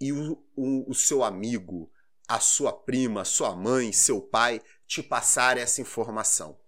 e 0.00 0.12
o, 0.12 0.42
o, 0.56 0.90
o 0.90 0.94
seu 0.94 1.22
amigo, 1.22 1.90
a 2.28 2.40
sua 2.40 2.72
prima, 2.72 3.24
sua 3.24 3.54
mãe, 3.54 3.92
seu 3.92 4.20
pai 4.20 4.60
te 4.86 5.02
passar 5.02 5.56
essa 5.56 5.80
informação. 5.80 6.58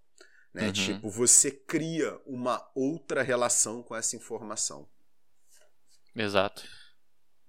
Né? 0.53 0.67
Uhum. 0.67 0.71
Tipo, 0.71 1.09
você 1.09 1.51
cria 1.51 2.17
uma 2.25 2.65
outra 2.75 3.23
relação 3.23 3.83
com 3.83 3.95
essa 3.95 4.15
informação. 4.15 4.87
Exato. 6.15 6.63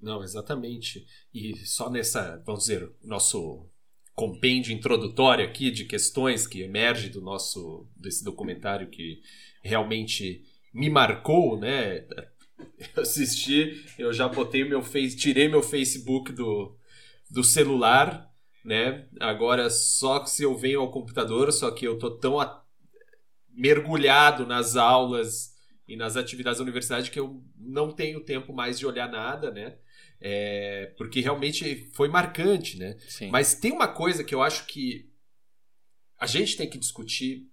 Não, 0.01 0.23
exatamente. 0.23 1.07
E 1.33 1.55
só 1.67 1.91
nessa, 1.91 2.43
vamos 2.45 2.63
dizer, 2.65 2.91
nosso 3.03 3.71
compêndio 4.15 4.73
introdutório 4.73 5.45
aqui 5.45 5.71
de 5.71 5.85
questões 5.85 6.47
que 6.47 6.63
emerge 6.63 7.09
do 7.09 7.21
nosso 7.21 7.89
desse 7.97 8.23
documentário 8.23 8.89
que 8.89 9.21
realmente 9.65 10.45
me 10.73 10.91
marcou, 10.91 11.59
né? 11.59 12.07
Eu 12.95 13.03
assisti, 13.03 13.85
eu 13.99 14.13
já 14.13 14.29
botei 14.29 14.65
meu 14.65 14.83
face, 14.83 15.17
tirei 15.17 15.49
meu 15.49 15.63
Facebook 15.63 16.33
do, 16.33 16.77
do 17.31 17.43
celular, 17.43 18.31
né? 18.65 19.09
Agora 19.19 19.71
só 19.71 20.25
se 20.25 20.43
eu 20.43 20.57
venho 20.57 20.81
ao 20.81 20.91
computador, 20.91 21.53
só 21.53 21.71
que 21.71 21.87
eu 21.87 21.99
tô 21.99 22.11
tão 22.11 22.37
mergulhado 23.51 24.47
nas 24.47 24.77
aulas 24.77 25.55
e 25.87 25.97
nas 25.97 26.17
atividades 26.17 26.59
da 26.59 26.65
universidade 26.65 27.11
que 27.11 27.21
eu 27.21 27.43
não 27.57 27.93
tenho 27.93 28.25
tempo 28.25 28.53
mais 28.53 28.79
de 28.79 28.87
olhar 28.87 29.11
nada, 29.11 29.51
né? 29.51 29.77
É, 30.21 30.93
porque 30.97 31.21
realmente 31.21 31.91
foi 31.93 32.09
marcante, 32.09 32.79
né? 32.79 32.97
Sim. 33.09 33.31
Mas 33.31 33.55
tem 33.55 33.73
uma 33.73 33.89
coisa 33.89 34.25
que 34.25 34.35
eu 34.35 34.43
acho 34.43 34.67
que 34.67 35.11
a 36.19 36.27
gente 36.27 36.57
tem 36.57 36.69
que 36.69 36.79
discutir, 36.79 37.47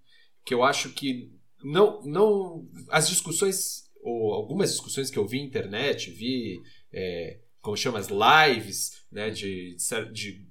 que 0.46 0.54
eu 0.54 0.64
acho 0.64 0.90
que 0.94 1.32
não, 1.64 2.02
não 2.04 2.68
as 2.90 3.10
discussões 3.10 3.90
ou 4.04 4.34
algumas 4.34 4.72
discussões 4.72 5.10
que 5.10 5.18
eu 5.18 5.28
vi 5.28 5.40
na 5.40 5.46
internet, 5.46 6.10
vi 6.10 6.62
é, 6.92 7.40
como 7.62 7.78
chama 7.78 8.00
as 8.00 8.08
lives, 8.10 9.04
né, 9.12 9.30
de, 9.30 9.76
de 10.12 10.48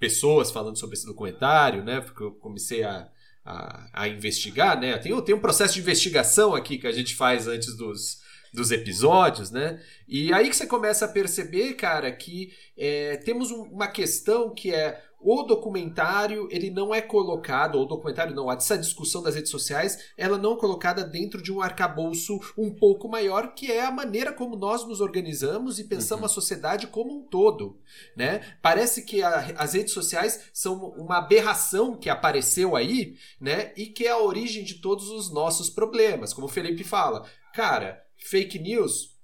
pessoas 0.00 0.50
falando 0.50 0.78
sobre 0.78 0.96
esse 0.96 1.06
documentário, 1.06 1.84
né? 1.84 2.00
Porque 2.00 2.22
eu 2.22 2.32
comecei 2.32 2.82
a 2.82 3.10
a, 3.46 4.02
a 4.02 4.08
investigar, 4.08 4.78
né? 4.78 4.98
Tem, 4.98 5.18
tem 5.22 5.34
um 5.34 5.40
processo 5.40 5.74
de 5.74 5.80
investigação 5.80 6.54
aqui 6.54 6.76
que 6.78 6.86
a 6.86 6.92
gente 6.92 7.14
faz 7.14 7.46
antes 7.46 7.76
dos, 7.76 8.18
dos 8.52 8.72
episódios, 8.72 9.52
né? 9.52 9.80
E 10.08 10.32
aí 10.32 10.50
que 10.50 10.56
você 10.56 10.66
começa 10.66 11.04
a 11.04 11.08
perceber, 11.08 11.74
cara, 11.74 12.10
que 12.10 12.50
é, 12.76 13.16
temos 13.18 13.52
um, 13.52 13.62
uma 13.62 13.86
questão 13.86 14.52
que 14.52 14.74
é 14.74 15.00
o 15.28 15.42
documentário 15.42 16.46
ele 16.52 16.70
não 16.70 16.94
é 16.94 17.00
colocado, 17.02 17.74
ou 17.74 17.82
o 17.82 17.88
documentário 17.88 18.32
não, 18.32 18.50
essa 18.50 18.78
discussão 18.78 19.20
das 19.20 19.34
redes 19.34 19.50
sociais, 19.50 20.12
ela 20.16 20.38
não 20.38 20.52
é 20.52 20.56
colocada 20.56 21.02
dentro 21.02 21.42
de 21.42 21.52
um 21.52 21.60
arcabouço 21.60 22.38
um 22.56 22.72
pouco 22.72 23.08
maior, 23.08 23.52
que 23.52 23.72
é 23.72 23.84
a 23.84 23.90
maneira 23.90 24.32
como 24.32 24.54
nós 24.54 24.86
nos 24.86 25.00
organizamos 25.00 25.80
e 25.80 25.84
pensamos 25.84 26.22
uhum. 26.22 26.26
a 26.26 26.34
sociedade 26.34 26.86
como 26.86 27.12
um 27.12 27.22
todo, 27.24 27.76
né? 28.16 28.40
Parece 28.62 29.02
que 29.02 29.20
a, 29.20 29.54
as 29.58 29.74
redes 29.74 29.92
sociais 29.92 30.48
são 30.52 30.90
uma 30.90 31.18
aberração 31.18 31.96
que 31.96 32.08
apareceu 32.08 32.76
aí, 32.76 33.16
né? 33.40 33.72
E 33.76 33.86
que 33.86 34.06
é 34.06 34.10
a 34.10 34.22
origem 34.22 34.62
de 34.62 34.74
todos 34.74 35.08
os 35.10 35.32
nossos 35.32 35.68
problemas, 35.68 36.32
como 36.32 36.46
o 36.46 36.50
Felipe 36.50 36.84
fala. 36.84 37.28
Cara, 37.52 38.00
fake 38.16 38.60
news 38.60 39.16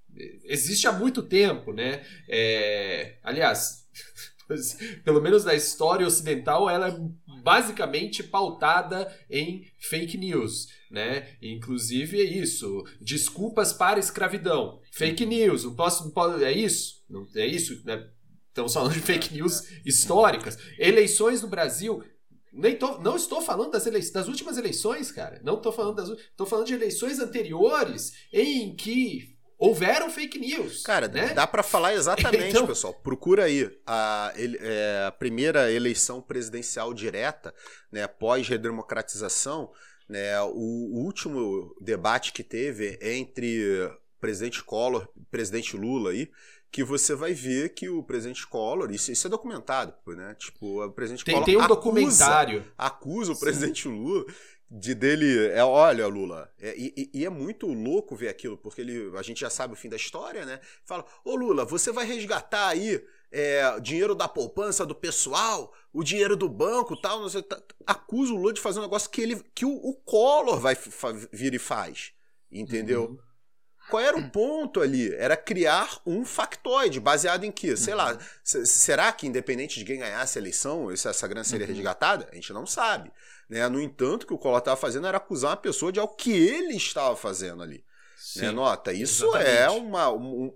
existe 0.43 0.85
há 0.85 0.91
muito 0.91 1.23
tempo, 1.23 1.71
né? 1.71 2.03
É, 2.27 3.15
aliás, 3.23 3.87
pelo 5.03 5.21
menos 5.21 5.43
na 5.43 5.53
história 5.53 6.05
ocidental, 6.05 6.69
ela 6.69 6.89
é 6.89 6.99
basicamente 7.41 8.23
pautada 8.23 9.13
em 9.29 9.65
fake 9.77 10.17
news, 10.17 10.67
né? 10.89 11.35
Inclusive 11.41 12.19
é 12.19 12.23
isso, 12.23 12.83
desculpas 13.01 13.73
para 13.73 13.99
escravidão, 13.99 14.79
fake 14.91 15.25
news, 15.25 15.63
não 15.63 15.75
posso, 15.75 16.05
não 16.05 16.11
posso 16.11 16.43
é 16.43 16.51
isso, 16.51 17.03
não 17.09 17.27
é 17.35 17.45
isso, 17.45 17.81
né? 17.85 18.09
Estamos 18.47 18.73
falando 18.73 18.93
de 18.93 18.99
fake 18.99 19.33
news 19.33 19.63
históricas. 19.83 20.57
Eleições 20.77 21.41
no 21.41 21.47
Brasil, 21.47 22.03
nem 22.53 22.77
tô, 22.77 22.99
não 22.99 23.15
estou 23.15 23.41
falando 23.41 23.71
das, 23.71 23.87
eleições, 23.87 24.13
das 24.13 24.27
últimas 24.27 24.57
eleições, 24.57 25.11
cara. 25.11 25.41
Não 25.43 25.55
estou 25.55 25.71
falando 25.71 25.95
das, 25.95 26.09
estou 26.09 26.45
falando 26.45 26.67
de 26.67 26.75
eleições 26.75 27.19
anteriores 27.19 28.13
em 28.31 28.75
que 28.75 29.32
houveram 29.63 30.09
fake 30.09 30.37
news. 30.39 30.83
Cara, 30.83 31.07
né? 31.07 31.33
dá 31.33 31.47
para 31.47 31.63
falar 31.63 31.93
exatamente, 31.95 32.49
então... 32.49 32.67
pessoal. 32.67 32.93
Procura 32.93 33.45
aí 33.45 33.69
a, 33.85 34.33
é, 34.35 35.05
a, 35.07 35.11
primeira 35.11 35.71
eleição 35.71 36.21
presidencial 36.21 36.93
direta, 36.93 37.53
né, 37.91 38.05
pós-redemocratização, 38.07 39.71
né, 40.07 40.41
o, 40.41 40.49
o, 40.53 41.03
último 41.05 41.75
debate 41.79 42.33
que 42.33 42.43
teve 42.43 42.99
entre 43.01 43.89
presidente 44.19 44.63
Collor 44.63 45.07
e 45.15 45.23
presidente 45.25 45.77
Lula 45.77 46.11
aí, 46.11 46.29
que 46.71 46.83
você 46.83 47.13
vai 47.13 47.33
ver 47.33 47.69
que 47.69 47.87
o 47.87 48.01
presidente 48.01 48.47
Collor, 48.47 48.91
isso, 48.91 49.11
isso 49.11 49.27
é 49.27 49.29
documentado, 49.29 49.93
né? 50.07 50.35
Tipo, 50.39 50.83
o 50.83 50.91
presidente 50.91 51.23
tem, 51.23 51.35
Collor 51.35 51.45
tem 51.45 51.55
um 51.55 51.61
acusa, 51.61 51.75
documentário. 51.75 52.65
acusa 52.75 53.31
o 53.31 53.39
presidente 53.39 53.87
Lula 53.87 54.25
de 54.69 54.95
dele 54.95 55.49
é 55.49 55.63
olha 55.63 56.07
Lula 56.07 56.51
é, 56.59 56.75
e, 56.75 57.09
e, 57.13 57.25
é 57.25 57.29
muito 57.29 57.67
louco 57.67 58.15
ver 58.15 58.29
aquilo 58.29 58.57
porque 58.57 58.81
ele 58.81 59.15
a 59.15 59.21
gente 59.21 59.41
já 59.41 59.49
sabe 59.49 59.73
o 59.73 59.75
fim 59.77 59.87
da 59.87 59.95
história 59.95 60.45
né 60.45 60.59
fala 60.83 61.05
ô 61.23 61.35
Lula 61.35 61.63
você 61.63 61.91
vai 61.91 62.05
resgatar 62.05 62.69
aí 62.69 63.03
é, 63.31 63.79
dinheiro 63.79 64.15
da 64.15 64.27
poupança 64.27 64.85
do 64.85 64.95
pessoal 64.95 65.71
o 65.91 66.03
dinheiro 66.03 66.35
do 66.35 66.49
banco 66.49 66.99
tal 66.99 67.19
não 67.19 67.29
sei, 67.29 67.43
tá, 67.43 67.61
acusa 67.85 68.33
o 68.33 68.37
Lula 68.37 68.53
de 68.53 68.61
fazer 68.61 68.79
um 68.79 68.83
negócio 68.83 69.09
que 69.09 69.21
ele 69.21 69.43
que 69.53 69.65
o, 69.65 69.75
o 69.75 69.93
Collor 69.93 70.59
vai 70.59 70.75
vir 71.31 71.53
e 71.53 71.59
faz 71.59 72.11
entendeu 72.51 73.03
uhum. 73.03 73.33
Qual 73.89 74.01
era 74.01 74.17
o 74.17 74.29
ponto 74.29 74.81
ali? 74.81 75.13
Era 75.15 75.35
criar 75.35 75.99
um 76.05 76.23
factoide 76.23 76.99
baseado 76.99 77.43
em 77.43 77.51
quê? 77.51 77.75
Sei 77.75 77.93
uhum. 77.93 77.97
lá. 77.97 78.17
Será 78.43 79.11
que, 79.11 79.27
independente 79.27 79.77
de 79.77 79.85
quem 79.85 79.99
ganhasse 79.99 80.37
a 80.37 80.41
eleição, 80.41 80.89
essa 80.89 81.27
grana 81.27 81.43
seria 81.43 81.67
uhum. 81.67 81.73
resgatada? 81.73 82.27
A 82.31 82.35
gente 82.35 82.53
não 82.53 82.65
sabe. 82.65 83.11
Né? 83.49 83.67
No 83.67 83.79
entanto, 83.79 84.23
o 84.23 84.27
que 84.27 84.33
o 84.33 84.37
Collor 84.37 84.59
estava 84.59 84.77
fazendo 84.77 85.07
era 85.07 85.17
acusar 85.17 85.51
uma 85.51 85.57
pessoa 85.57 85.91
de 85.91 85.99
algo 85.99 86.15
que 86.15 86.31
ele 86.31 86.75
estava 86.75 87.15
fazendo 87.15 87.63
ali. 87.63 87.83
Né? 88.37 88.51
Nota, 88.51 88.93
isso 88.93 89.25
exatamente. 89.25 89.49
é 89.49 89.69
uma, 89.69 90.09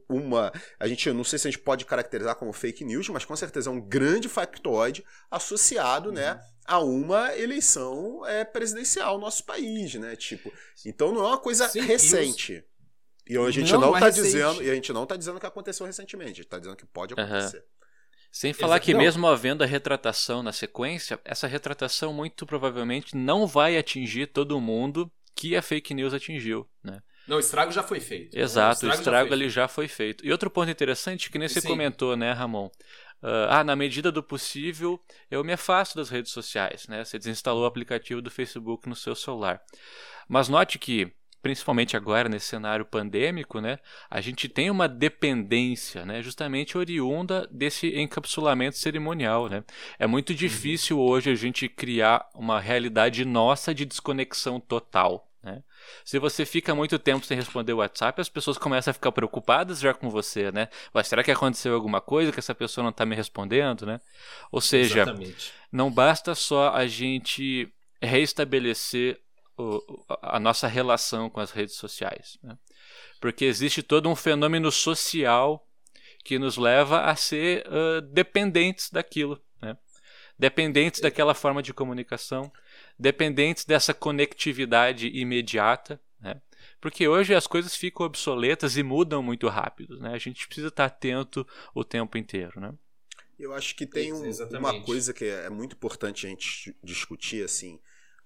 uma. 0.10 0.54
A 0.80 0.88
gente 0.88 1.12
não 1.12 1.24
sei 1.24 1.38
se 1.38 1.48
a 1.48 1.52
gente 1.52 1.62
pode 1.62 1.86
caracterizar 1.86 2.36
como 2.36 2.54
fake 2.54 2.84
news, 2.86 3.10
mas 3.10 3.26
com 3.26 3.36
certeza 3.36 3.70
é 3.70 3.74
um 3.74 3.82
grande 3.82 4.30
factoide 4.30 5.04
associado, 5.30 6.12
né, 6.12 6.32
uhum. 6.32 6.38
né? 6.38 6.44
A 6.66 6.80
uma 6.80 7.38
eleição 7.38 8.26
é, 8.26 8.44
presidencial 8.44 9.16
no 9.16 9.22
nosso 9.22 9.44
país, 9.44 9.94
né? 9.96 10.16
Tipo, 10.16 10.52
então 10.86 11.12
não 11.12 11.24
é 11.24 11.28
uma 11.28 11.38
coisa 11.38 11.68
Sim, 11.68 11.82
recente. 11.82 12.64
E 13.30 13.38
a 13.38 13.52
gente 13.52 13.72
não, 13.74 13.82
não 13.82 14.00
tá 14.00 14.10
dizendo, 14.10 14.64
e 14.64 14.70
a 14.70 14.74
gente 14.74 14.94
não 14.94 15.04
está 15.04 15.18
dizendo 15.18 15.40
que 15.40 15.46
aconteceu 15.46 15.86
recentemente, 15.86 16.32
a 16.32 16.36
gente 16.36 16.46
está 16.46 16.60
dizendo 16.60 16.78
que 16.78 16.86
pode 16.86 17.14
acontecer. 17.14 17.58
Uhum. 17.58 17.77
Sem 18.38 18.54
falar 18.54 18.76
Exato. 18.76 18.86
que 18.86 18.94
não. 18.94 19.00
mesmo 19.00 19.26
havendo 19.26 19.64
a 19.64 19.66
retratação 19.66 20.44
na 20.44 20.52
sequência, 20.52 21.20
essa 21.26 21.48
retratação 21.48 22.14
muito 22.14 22.46
provavelmente 22.46 23.18
não 23.18 23.48
vai 23.48 23.76
atingir 23.76 24.28
todo 24.28 24.62
mundo 24.62 25.12
que 25.36 25.56
a 25.56 25.62
fake 25.64 25.92
news 25.96 26.14
atingiu, 26.14 26.70
né? 26.84 27.02
Não, 27.28 27.38
o 27.38 27.40
estrago 27.40 27.72
já 27.72 27.82
foi 27.82 28.00
feito. 28.00 28.38
Exato, 28.38 28.86
o 28.86 28.90
estrago, 28.90 28.96
o 28.96 29.00
estrago 29.00 29.30
já 29.30 29.34
ali 29.34 29.50
já 29.50 29.68
foi 29.68 29.88
feito. 29.88 30.24
E 30.24 30.32
outro 30.32 30.52
ponto 30.52 30.70
interessante 30.70 31.32
que 31.32 31.40
nem 31.40 31.48
você 31.48 31.64
comentou, 31.64 32.16
né, 32.16 32.32
Ramon? 32.32 32.68
Uh, 33.24 33.50
ah, 33.50 33.64
na 33.64 33.76
medida 33.76 34.12
do 34.12 34.22
possível, 34.22 35.02
eu 35.32 35.44
me 35.44 35.54
afasto 35.54 35.96
das 35.96 36.12
redes 36.12 36.32
sociais, 36.32 36.88
né? 36.88 37.04
Você 37.04 37.18
desinstalou 37.18 37.64
o 37.64 37.66
aplicativo 37.66 38.22
do 38.22 38.30
Facebook 38.30 38.88
no 38.88 38.96
seu 38.96 39.16
celular. 39.16 39.60
Mas 40.30 40.48
note 40.48 40.78
que 40.78 41.12
principalmente 41.48 41.96
agora 41.96 42.28
nesse 42.28 42.48
cenário 42.48 42.84
pandêmico, 42.84 43.62
né, 43.62 43.80
a 44.10 44.20
gente 44.20 44.50
tem 44.50 44.70
uma 44.70 44.86
dependência, 44.86 46.06
né, 46.06 46.22
justamente 46.22 46.78
oriunda 46.78 47.48
desse 47.50 47.98
encapsulamento 47.98 48.78
cerimonial, 48.78 49.48
né. 49.48 49.64
É 49.98 50.06
muito 50.06 50.32
uhum. 50.32 50.36
difícil 50.36 51.00
hoje 51.00 51.30
a 51.30 51.36
gente 51.36 51.70
criar 51.70 52.30
uma 52.36 52.60
realidade 52.60 53.24
nossa 53.24 53.74
de 53.74 53.86
desconexão 53.86 54.60
total. 54.60 55.26
Né? 55.42 55.64
Se 56.04 56.20
você 56.20 56.46
fica 56.46 56.76
muito 56.76 57.00
tempo 57.00 57.26
sem 57.26 57.38
responder 57.38 57.72
o 57.72 57.78
WhatsApp, 57.78 58.20
as 58.20 58.28
pessoas 58.28 58.58
começam 58.58 58.92
a 58.92 58.94
ficar 58.94 59.14
preocupadas 59.14 59.80
já 59.80 59.94
com 59.94 60.10
você, 60.10 60.52
né? 60.52 60.68
Mas 60.94 61.08
será 61.08 61.24
que 61.24 61.32
aconteceu 61.32 61.74
alguma 61.74 62.02
coisa 62.02 62.34
que 62.34 62.40
essa 62.40 62.54
pessoa 62.54 62.84
não 62.84 62.90
está 62.90 63.06
me 63.06 63.16
respondendo, 63.16 63.86
né? 63.86 64.02
Ou 64.52 64.60
seja, 64.60 65.04
Exatamente. 65.04 65.54
não 65.72 65.90
basta 65.90 66.36
só 66.36 66.74
a 66.74 66.86
gente 66.88 67.72
reestabelecer 68.02 69.22
o, 69.58 70.06
a 70.22 70.40
nossa 70.40 70.68
relação 70.68 71.30
com 71.30 71.40
as 71.40 71.52
redes 71.52 71.76
sociais. 71.76 72.38
Né? 72.44 72.58
Porque 73.20 73.46
existe 73.46 73.82
todo 73.82 74.10
um 74.10 74.16
fenômeno 74.16 74.72
social 74.72 75.68
que 76.24 76.38
nos 76.38 76.58
leva 76.58 77.02
a 77.02 77.16
ser 77.16 77.66
uh, 77.68 78.02
dependentes 78.02 78.90
daquilo, 78.92 79.42
né? 79.62 79.78
dependentes 80.38 81.02
daquela 81.02 81.34
forma 81.34 81.64
de 81.64 81.74
comunicação, 81.74 82.52
dependentes 83.00 83.66
dessa 83.66 83.94
conectividade 83.94 85.08
imediata, 85.08 86.00
né? 86.20 86.42
porque 86.80 87.08
hoje 87.08 87.34
as 87.34 87.48
coisas 87.48 87.76
ficam 87.76 88.06
obsoletas 88.06 88.78
e 88.78 88.84
mudam 88.84 89.24
muito 89.24 89.48
rápido. 89.48 90.00
Né? 90.00 90.14
A 90.14 90.18
gente 90.18 90.46
precisa 90.46 90.68
estar 90.68 90.86
atento 90.86 91.48
o 91.74 91.84
tempo 91.84 92.18
inteiro. 92.18 92.60
Né? 92.60 92.74
Eu 93.40 93.54
acho 93.54 93.76
que 93.76 93.86
tem 93.86 94.12
um, 94.14 94.24
uma 94.58 94.82
coisa 94.84 95.14
que 95.14 95.26
é 95.26 95.50
muito 95.50 95.76
importante 95.76 96.26
a 96.26 96.30
gente 96.30 96.76
discutir, 96.84 97.44
assim, 97.44 97.80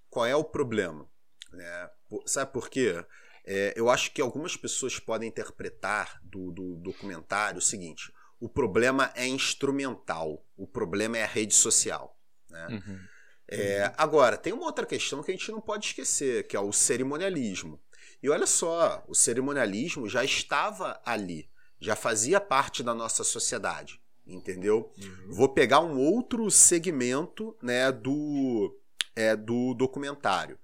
qual 0.10 0.26
é 0.26 0.36
o 0.36 0.44
problema? 0.44 1.10
Né? 1.52 1.90
Sabe 2.26 2.52
por 2.52 2.70
quê? 2.70 3.04
É, 3.46 3.74
eu 3.76 3.90
acho 3.90 4.12
que 4.12 4.22
algumas 4.22 4.56
pessoas 4.56 5.00
podem 5.00 5.28
interpretar 5.28 6.20
do, 6.24 6.52
do 6.52 6.76
documentário 6.76 7.58
o 7.58 7.62
seguinte: 7.62 8.14
o 8.40 8.48
problema 8.48 9.12
é 9.16 9.28
instrumental, 9.28 10.46
o 10.56 10.68
problema 10.68 11.18
é 11.18 11.24
a 11.24 11.28
rede 11.28 11.54
social. 11.54 12.18
Né? 12.50 12.68
Uhum. 12.70 13.00
É, 13.48 13.94
agora, 13.98 14.38
tem 14.38 14.54
uma 14.54 14.66
outra 14.66 14.86
questão 14.86 15.22
que 15.22 15.32
a 15.32 15.34
gente 15.34 15.52
não 15.52 15.60
pode 15.60 15.88
esquecer, 15.88 16.48
que 16.48 16.56
é 16.56 16.60
o 16.60 16.72
cerimonialismo. 16.72 17.82
E 18.24 18.30
olha 18.30 18.48
só, 18.48 19.04
o 19.08 19.16
cerimonialismo 19.16 20.08
já 20.08 20.24
estava 20.24 21.02
ali, 21.04 21.50
já 21.80 21.96
fazia 21.96 22.40
parte 22.40 22.84
da 22.84 22.94
nossa 22.94 23.24
sociedade 23.24 24.02
entendeu? 24.26 24.92
Uhum. 24.98 25.34
Vou 25.34 25.50
pegar 25.50 25.80
um 25.80 25.98
outro 25.98 26.50
segmento 26.50 27.56
né, 27.62 27.92
do, 27.92 28.78
é, 29.16 29.36
do 29.36 29.74
documentário. 29.74 30.58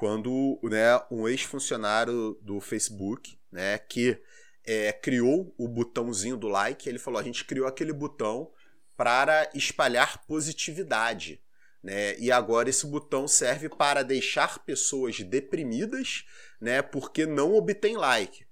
Quando 0.00 0.58
né, 0.62 0.98
um 1.10 1.28
ex-funcionário 1.28 2.38
do 2.40 2.58
Facebook, 2.58 3.38
né, 3.52 3.76
que 3.76 4.18
é, 4.64 4.90
criou 4.94 5.54
o 5.58 5.68
botãozinho 5.68 6.38
do 6.38 6.48
like, 6.48 6.88
ele 6.88 6.98
falou: 6.98 7.20
a 7.20 7.22
gente 7.22 7.44
criou 7.44 7.66
aquele 7.66 7.92
botão 7.92 8.50
para 8.96 9.50
espalhar 9.52 10.24
positividade. 10.24 11.42
Né? 11.82 12.18
E 12.18 12.32
agora 12.32 12.70
esse 12.70 12.86
botão 12.86 13.28
serve 13.28 13.68
para 13.68 14.02
deixar 14.02 14.60
pessoas 14.60 15.20
deprimidas 15.20 16.24
né, 16.58 16.80
porque 16.80 17.26
não 17.26 17.52
obtém 17.54 17.94
like. 17.94 18.46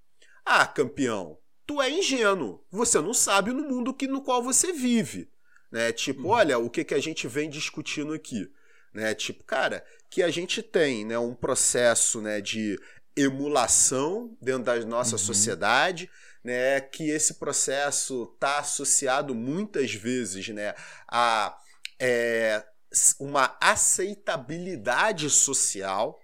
Ah, 0.44 0.66
campeão, 0.66 1.38
tu 1.66 1.80
é 1.80 1.90
ingênuo. 1.90 2.62
Você 2.70 3.00
não 3.00 3.14
sabe 3.14 3.54
no 3.54 3.66
mundo 3.66 3.94
que, 3.94 4.06
no 4.06 4.20
qual 4.20 4.42
você 4.42 4.70
vive. 4.70 5.32
Né? 5.72 5.92
Tipo, 5.92 6.24
hum. 6.24 6.28
olha 6.28 6.58
o 6.58 6.68
que, 6.68 6.84
que 6.84 6.94
a 6.94 7.00
gente 7.00 7.26
vem 7.26 7.48
discutindo 7.48 8.12
aqui. 8.12 8.52
Né? 8.92 9.14
Tipo, 9.14 9.44
cara, 9.44 9.82
que 10.10 10.22
a 10.22 10.30
gente 10.30 10.62
tem 10.62 11.04
né, 11.04 11.18
um 11.18 11.34
processo 11.34 12.20
né, 12.20 12.40
de 12.40 12.78
emulação 13.16 14.36
dentro 14.40 14.64
da 14.64 14.78
nossa 14.86 15.12
uhum. 15.12 15.18
sociedade, 15.18 16.10
né, 16.42 16.80
que 16.80 17.10
esse 17.10 17.34
processo 17.34 18.30
está 18.34 18.58
associado 18.58 19.34
muitas 19.34 19.92
vezes 19.92 20.48
né, 20.48 20.74
a 21.06 21.58
é, 22.00 22.64
uma 23.18 23.56
aceitabilidade 23.60 25.28
social, 25.28 26.20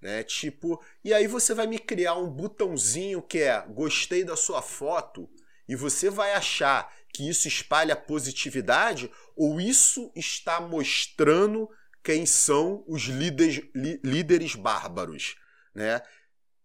né? 0.00 0.22
Tipo, 0.22 0.82
e 1.02 1.12
aí 1.14 1.26
você 1.26 1.54
vai 1.54 1.66
me 1.66 1.78
criar 1.78 2.14
um 2.14 2.30
botãozinho 2.30 3.22
que 3.22 3.38
é 3.38 3.60
gostei 3.68 4.22
da 4.22 4.36
sua 4.36 4.60
foto 4.60 5.28
e 5.68 5.74
você 5.74 6.10
vai 6.10 6.34
achar 6.34 6.92
que 7.12 7.28
isso 7.28 7.48
espalha 7.48 7.96
positividade 7.96 9.10
ou 9.36 9.60
isso 9.60 10.12
está 10.14 10.60
mostrando 10.60 11.70
quem 12.04 12.26
são 12.26 12.84
os 12.86 13.04
líderes, 13.04 13.62
líderes 14.04 14.54
bárbaros, 14.54 15.36
né? 15.74 16.02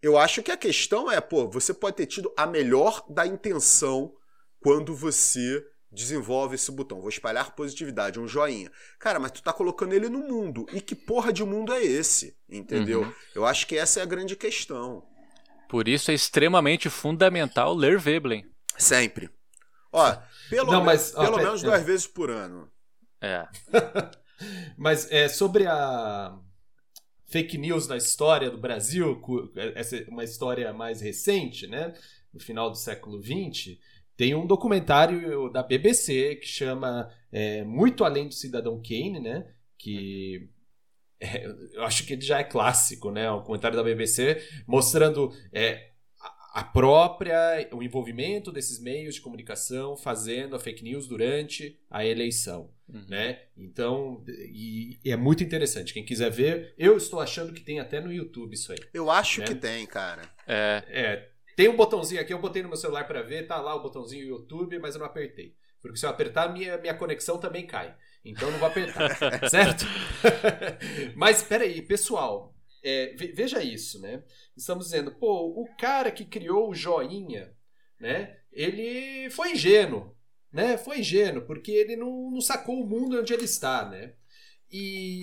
Eu 0.01 0.17
acho 0.17 0.43
que 0.43 0.51
a 0.51 0.57
questão 0.57 1.09
é, 1.09 1.19
pô, 1.19 1.49
você 1.49 1.73
pode 1.73 1.95
ter 1.95 2.05
tido 2.05 2.31
a 2.37 2.45
melhor 2.45 3.05
da 3.09 3.25
intenção 3.25 4.13
quando 4.59 4.93
você 4.93 5.65
desenvolve 5.91 6.55
esse 6.55 6.71
botão. 6.71 6.99
Vou 6.99 7.09
espalhar 7.09 7.55
positividade, 7.55 8.19
um 8.19 8.27
joinha. 8.27 8.71
Cara, 8.99 9.19
mas 9.19 9.31
tu 9.31 9.41
tá 9.41 9.51
colocando 9.51 9.93
ele 9.93 10.07
no 10.07 10.19
mundo. 10.19 10.65
E 10.71 10.79
que 10.79 10.95
porra 10.95 11.33
de 11.33 11.43
mundo 11.43 11.73
é 11.73 11.83
esse? 11.83 12.37
Entendeu? 12.47 13.01
Uhum. 13.01 13.13
Eu 13.33 13.45
acho 13.45 13.65
que 13.65 13.77
essa 13.77 13.99
é 13.99 14.03
a 14.03 14.05
grande 14.05 14.35
questão. 14.35 15.03
Por 15.67 15.87
isso 15.87 16.11
é 16.11 16.13
extremamente 16.13 16.89
fundamental 16.89 17.73
ler 17.73 17.97
Veblen. 17.97 18.45
Sempre. 18.77 19.29
Ó, 19.91 20.15
pelo, 20.49 20.71
Não, 20.71 20.83
mas, 20.83 21.13
ó, 21.15 21.23
pelo 21.23 21.37
menos 21.37 21.61
duas 21.61 21.81
é. 21.81 21.83
vezes 21.83 22.07
por 22.07 22.29
ano. 22.29 22.71
É. 23.21 23.47
mas 24.77 25.11
é, 25.11 25.27
sobre 25.27 25.65
a 25.67 26.37
fake 27.27 27.57
news 27.57 27.87
na 27.87 27.97
história 27.97 28.49
do 28.49 28.57
Brasil, 28.57 29.21
essa 29.75 29.97
é 29.97 30.05
uma 30.07 30.23
história 30.23 30.73
mais 30.73 31.01
recente, 31.01 31.67
né? 31.67 31.93
No 32.33 32.39
final 32.39 32.69
do 32.69 32.77
século 32.77 33.21
XX, 33.21 33.77
tem 34.15 34.35
um 34.35 34.45
documentário 34.45 35.49
da 35.49 35.63
BBC 35.63 36.35
que 36.35 36.47
chama 36.47 37.09
é, 37.31 37.63
Muito 37.63 38.03
Além 38.03 38.27
do 38.27 38.33
Cidadão 38.33 38.81
Kane, 38.81 39.19
né? 39.19 39.47
Que 39.77 40.49
é, 41.19 41.45
eu 41.73 41.83
acho 41.83 42.05
que 42.05 42.13
ele 42.13 42.21
já 42.21 42.39
é 42.39 42.43
clássico, 42.43 43.11
né? 43.11 43.31
Um 43.31 43.43
comentário 43.43 43.77
da 43.77 43.83
BBC 43.83 44.41
mostrando 44.67 45.31
é, 45.53 45.88
a 46.53 46.63
própria, 46.63 47.67
o 47.71 47.83
envolvimento 47.83 48.51
desses 48.51 48.79
meios 48.79 49.15
de 49.15 49.21
comunicação 49.21 49.95
fazendo 49.95 50.55
a 50.55 50.59
fake 50.59 50.83
news 50.83 51.07
durante 51.07 51.79
a 51.89 52.05
eleição, 52.05 52.71
uhum. 52.87 53.05
né? 53.07 53.43
Então, 53.55 54.23
e, 54.27 54.99
e, 55.03 55.11
é 55.11 55.15
muito 55.15 55.43
interessante. 55.43 55.93
Quem 55.93 56.03
quiser 56.03 56.31
ver, 56.31 56.73
eu 56.77 56.97
estou 56.97 57.19
achando 57.19 57.53
que 57.53 57.61
tem 57.61 57.79
até 57.79 58.01
no 58.01 58.11
YouTube 58.11 58.53
isso 58.53 58.71
aí. 58.71 58.79
Eu 58.93 59.11
acho 59.11 59.41
né? 59.41 59.47
que 59.47 59.55
tem, 59.55 59.85
cara. 59.85 60.23
É, 60.47 60.83
é 60.89 61.29
tem 61.55 61.67
um 61.67 61.75
botãozinho 61.75 62.21
aqui, 62.21 62.33
eu 62.33 62.39
botei 62.39 62.63
no 62.63 62.69
meu 62.69 62.77
celular 62.77 63.05
para 63.05 63.21
ver, 63.21 63.45
tá 63.45 63.59
lá 63.59 63.75
o 63.75 63.83
botãozinho 63.83 64.25
YouTube, 64.25 64.79
mas 64.79 64.95
eu 64.95 64.99
não 64.99 65.05
apertei. 65.05 65.55
Porque 65.81 65.97
se 65.97 66.05
eu 66.05 66.09
apertar, 66.09 66.53
minha, 66.53 66.77
minha 66.77 66.93
conexão 66.93 67.37
também 67.37 67.67
cai. 67.67 67.93
Então 68.23 68.47
eu 68.47 68.53
não 68.53 68.59
vou 68.59 68.69
apertar, 68.69 69.09
certo? 69.49 69.85
mas 71.15 71.43
peraí, 71.43 71.81
pessoal, 71.81 72.55
é, 72.83 73.13
veja 73.33 73.63
isso, 73.63 73.99
né? 73.99 74.23
Estamos 74.55 74.85
dizendo, 74.85 75.11
pô, 75.11 75.53
o 75.61 75.67
cara 75.77 76.11
que 76.11 76.25
criou 76.25 76.69
o 76.69 76.75
joinha, 76.75 77.53
né? 77.99 78.37
Ele 78.51 79.29
foi 79.29 79.51
ingênuo, 79.51 80.15
né? 80.51 80.77
Foi 80.77 80.99
ingênuo, 80.99 81.45
porque 81.45 81.71
ele 81.71 81.95
não, 81.95 82.31
não 82.31 82.41
sacou 82.41 82.81
o 82.81 82.87
mundo 82.87 83.19
onde 83.19 83.33
ele 83.33 83.45
está, 83.45 83.87
né? 83.89 84.13
E 84.71 85.21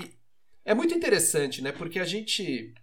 é 0.64 0.74
muito 0.74 0.94
interessante, 0.94 1.62
né? 1.62 1.72
Porque 1.72 1.98
a 1.98 2.04
gente 2.04 2.74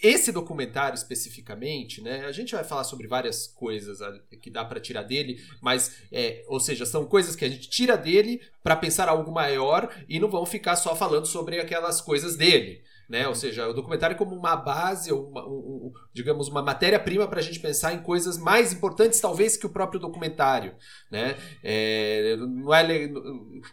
esse 0.00 0.30
documentário 0.30 0.94
especificamente, 0.94 2.00
né? 2.00 2.24
A 2.24 2.32
gente 2.32 2.54
vai 2.54 2.62
falar 2.62 2.84
sobre 2.84 3.08
várias 3.08 3.48
coisas 3.48 3.98
que 4.40 4.48
dá 4.48 4.64
para 4.64 4.78
tirar 4.78 5.02
dele, 5.02 5.44
mas, 5.60 6.02
é, 6.12 6.44
ou 6.46 6.60
seja, 6.60 6.86
são 6.86 7.04
coisas 7.04 7.34
que 7.34 7.44
a 7.44 7.48
gente 7.48 7.68
tira 7.68 7.96
dele 7.96 8.40
para 8.62 8.76
pensar 8.76 9.08
algo 9.08 9.32
maior 9.32 9.92
e 10.08 10.20
não 10.20 10.30
vão 10.30 10.46
ficar 10.46 10.76
só 10.76 10.94
falando 10.94 11.26
sobre 11.26 11.58
aquelas 11.58 12.00
coisas 12.00 12.36
dele 12.36 12.82
né? 13.08 13.26
Ou 13.26 13.34
seja, 13.34 13.66
o 13.66 13.72
documentário 13.72 14.16
como 14.16 14.36
uma 14.36 14.54
base, 14.54 15.10
uma, 15.12 15.46
um, 15.46 15.92
digamos, 16.12 16.48
uma 16.48 16.60
matéria-prima 16.60 17.26
para 17.26 17.40
a 17.40 17.42
gente 17.42 17.58
pensar 17.58 17.94
em 17.94 18.02
coisas 18.02 18.36
mais 18.36 18.72
importantes, 18.72 19.18
talvez, 19.18 19.56
que 19.56 19.66
o 19.66 19.70
próprio 19.70 19.98
documentário, 19.98 20.74
né? 21.10 21.36
É, 21.64 22.36
não 22.36 22.74
é, 22.74 23.10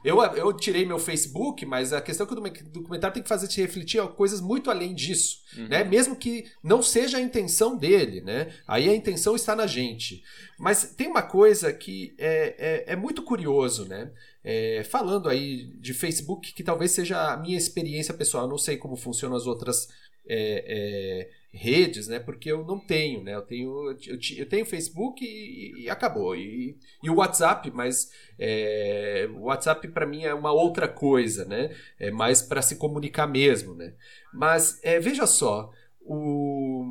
eu, 0.03 0.21
eu 0.21 0.53
tirei 0.53 0.85
meu 0.85 0.97
Facebook, 0.97 1.65
mas 1.65 1.91
a 1.91 1.99
questão 1.99 2.25
é 2.25 2.49
que 2.49 2.63
o 2.63 2.69
documentário 2.69 3.13
tem 3.13 3.23
que 3.23 3.29
fazer 3.29 3.47
te 3.47 3.59
refletir 3.59 4.01
coisas 4.09 4.39
muito 4.39 4.71
além 4.71 4.93
disso, 4.93 5.39
uhum. 5.57 5.67
né? 5.67 5.83
Mesmo 5.83 6.15
que 6.15 6.45
não 6.63 6.81
seja 6.81 7.17
a 7.17 7.21
intenção 7.21 7.77
dele, 7.77 8.21
né? 8.21 8.53
Aí 8.65 8.87
a 8.87 8.95
intenção 8.95 9.35
está 9.35 9.55
na 9.55 9.67
gente. 9.67 10.23
Mas 10.57 10.93
tem 10.95 11.07
uma 11.07 11.21
coisa 11.21 11.73
que 11.73 12.15
é, 12.17 12.83
é, 12.87 12.93
é 12.93 12.95
muito 12.95 13.21
curioso, 13.21 13.85
né? 13.85 14.11
É, 14.47 14.83
falando 14.83 15.27
aí 15.27 15.65
de 15.79 15.91
Facebook, 15.91 16.53
que 16.53 16.63
talvez 16.63 16.91
seja 16.91 17.33
a 17.33 17.37
minha 17.37 17.57
experiência 17.57 18.13
pessoal, 18.13 18.43
eu 18.43 18.49
não 18.49 18.59
sei 18.59 18.77
como 18.77 18.95
funcionam 18.95 19.35
as 19.35 19.47
outras 19.47 19.87
é, 20.27 20.63
é, 20.67 21.29
redes, 21.51 22.07
né? 22.07 22.19
Porque 22.19 22.51
eu 22.51 22.63
não 22.63 22.79
tenho, 22.79 23.23
né? 23.23 23.33
Eu 23.33 23.41
tenho, 23.41 23.97
eu, 24.05 24.19
eu 24.37 24.45
tenho 24.47 24.63
Facebook 24.63 25.25
e, 25.25 25.85
e 25.85 25.89
acabou. 25.89 26.35
E, 26.35 26.77
e, 27.01 27.09
o 27.09 27.15
WhatsApp, 27.15 27.71
mas 27.71 28.11
é, 28.37 29.27
o 29.33 29.45
WhatsApp 29.45 29.87
para 29.87 30.05
mim 30.05 30.23
é 30.23 30.33
uma 30.35 30.51
outra 30.51 30.87
coisa, 30.87 31.43
né? 31.45 31.75
É 31.99 32.11
mais 32.11 32.43
para 32.43 32.61
se 32.61 32.75
comunicar 32.75 33.25
mesmo, 33.25 33.73
né? 33.73 33.95
Mas 34.31 34.79
é, 34.83 34.99
veja 34.99 35.25
só, 35.25 35.71
o, 36.01 36.85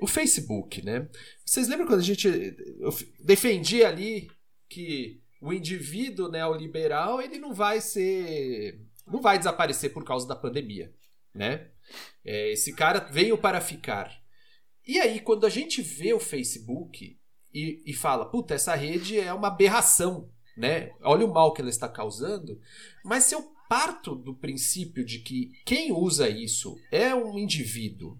o 0.00 0.08
Facebook, 0.08 0.84
né? 0.84 1.08
Vocês 1.46 1.68
lembram 1.68 1.86
quando 1.86 2.00
a 2.00 2.02
gente 2.02 2.28
defendia 3.20 3.88
ali 3.88 4.28
que 4.68 5.20
o 5.40 5.52
indivíduo 5.52 6.30
neoliberal 6.30 7.20
ele 7.20 7.38
não 7.38 7.54
vai 7.54 7.80
ser. 7.80 8.80
não 9.06 9.20
vai 9.20 9.38
desaparecer 9.38 9.92
por 9.92 10.04
causa 10.04 10.28
da 10.28 10.36
pandemia. 10.36 10.94
Né? 11.34 11.68
É, 12.24 12.52
esse 12.52 12.74
cara 12.74 13.00
veio 13.00 13.38
para 13.38 13.60
ficar. 13.60 14.20
E 14.86 14.98
aí, 14.98 15.20
quando 15.20 15.46
a 15.46 15.48
gente 15.48 15.80
vê 15.82 16.12
o 16.12 16.20
Facebook 16.20 17.18
e, 17.54 17.82
e 17.86 17.94
fala, 17.94 18.26
puta, 18.26 18.54
essa 18.54 18.74
rede 18.74 19.18
é 19.18 19.32
uma 19.32 19.48
aberração, 19.48 20.30
né? 20.56 20.90
Olha 21.02 21.24
o 21.24 21.32
mal 21.32 21.52
que 21.52 21.60
ela 21.60 21.70
está 21.70 21.88
causando. 21.88 22.60
Mas 23.04 23.24
se 23.24 23.34
eu 23.34 23.52
parto 23.68 24.16
do 24.16 24.34
princípio 24.34 25.04
de 25.04 25.20
que 25.20 25.52
quem 25.64 25.92
usa 25.92 26.28
isso 26.28 26.76
é 26.90 27.14
um 27.14 27.38
indivíduo 27.38 28.18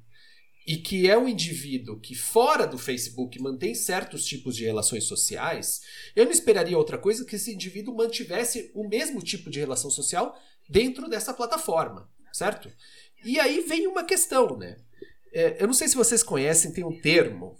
e 0.66 0.76
que 0.76 1.08
é 1.08 1.18
um 1.18 1.28
indivíduo 1.28 1.98
que 1.98 2.14
fora 2.14 2.66
do 2.66 2.78
Facebook 2.78 3.40
mantém 3.40 3.74
certos 3.74 4.24
tipos 4.24 4.54
de 4.54 4.64
relações 4.64 5.04
sociais, 5.04 5.80
eu 6.14 6.24
não 6.24 6.32
esperaria 6.32 6.76
outra 6.76 6.98
coisa 6.98 7.24
que 7.24 7.36
esse 7.36 7.52
indivíduo 7.52 7.96
mantivesse 7.96 8.70
o 8.74 8.86
mesmo 8.86 9.20
tipo 9.22 9.50
de 9.50 9.58
relação 9.58 9.90
social 9.90 10.38
dentro 10.68 11.08
dessa 11.08 11.34
plataforma, 11.34 12.08
certo? 12.32 12.70
E 13.24 13.40
aí 13.40 13.62
vem 13.62 13.86
uma 13.86 14.04
questão, 14.04 14.56
né? 14.56 14.76
É, 15.32 15.62
eu 15.62 15.66
não 15.66 15.74
sei 15.74 15.88
se 15.88 15.96
vocês 15.96 16.22
conhecem, 16.22 16.72
tem 16.72 16.84
um 16.84 17.00
termo, 17.00 17.56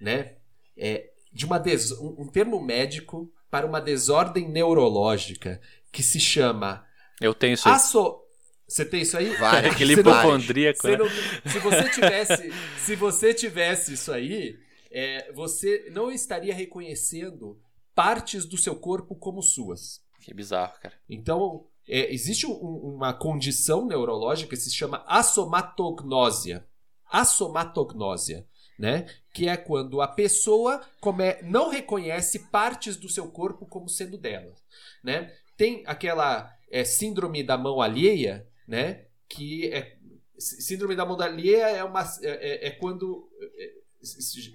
né? 0.00 0.36
É, 0.76 1.10
de 1.32 1.44
uma 1.44 1.58
des... 1.58 1.92
um, 1.92 2.26
termo 2.26 2.60
médico 2.60 3.32
para 3.50 3.66
uma 3.66 3.80
desordem 3.80 4.48
neurológica 4.48 5.60
que 5.90 6.02
se 6.02 6.18
chama 6.20 6.84
eu 7.20 7.34
tenho 7.34 7.54
isso. 7.54 7.68
Asso... 7.68 8.23
Você 8.66 8.84
tem 8.84 9.02
isso 9.02 9.16
aí? 9.16 9.34
Vai, 9.36 9.66
aquele 9.68 9.94
hipocondríaco. 9.94 10.88
Não, 10.88 11.08
se 11.50 11.58
você 11.58 11.90
tivesse, 11.90 12.52
se 12.78 12.96
você 12.96 13.34
tivesse 13.34 13.92
isso 13.92 14.12
aí, 14.12 14.56
é, 14.90 15.30
você 15.32 15.90
não 15.92 16.10
estaria 16.10 16.54
reconhecendo 16.54 17.60
partes 17.94 18.44
do 18.44 18.56
seu 18.56 18.74
corpo 18.74 19.14
como 19.14 19.42
suas. 19.42 20.02
Que 20.20 20.32
bizarro, 20.32 20.72
cara. 20.80 20.94
Então, 21.08 21.66
é, 21.88 22.12
existe 22.12 22.46
um, 22.46 22.52
uma 22.52 23.12
condição 23.12 23.86
neurológica 23.86 24.50
que 24.50 24.56
se 24.56 24.74
chama 24.74 25.04
assomatognosia. 25.06 26.66
Assomatognosia, 27.06 28.46
né? 28.78 29.06
Que 29.32 29.48
é 29.48 29.56
quando 29.56 30.00
a 30.00 30.08
pessoa 30.08 30.80
come, 31.00 31.34
não 31.42 31.68
reconhece 31.68 32.50
partes 32.50 32.96
do 32.96 33.08
seu 33.08 33.30
corpo 33.30 33.66
como 33.66 33.88
sendo 33.88 34.16
dela, 34.16 34.54
né? 35.02 35.32
Tem 35.56 35.82
aquela 35.86 36.50
é, 36.70 36.84
síndrome 36.84 37.42
da 37.42 37.56
mão 37.56 37.80
alheia, 37.80 38.48
né? 38.66 39.06
Que 39.28 39.72
é 39.72 39.96
síndrome 40.38 40.96
da 40.96 41.06
mão 41.06 41.20
alheia 41.20 41.68
é 41.68 41.84
uma 41.84 42.02
é, 42.22 42.66
é, 42.66 42.68
é 42.68 42.70
quando 42.70 43.28
é, 43.40 43.84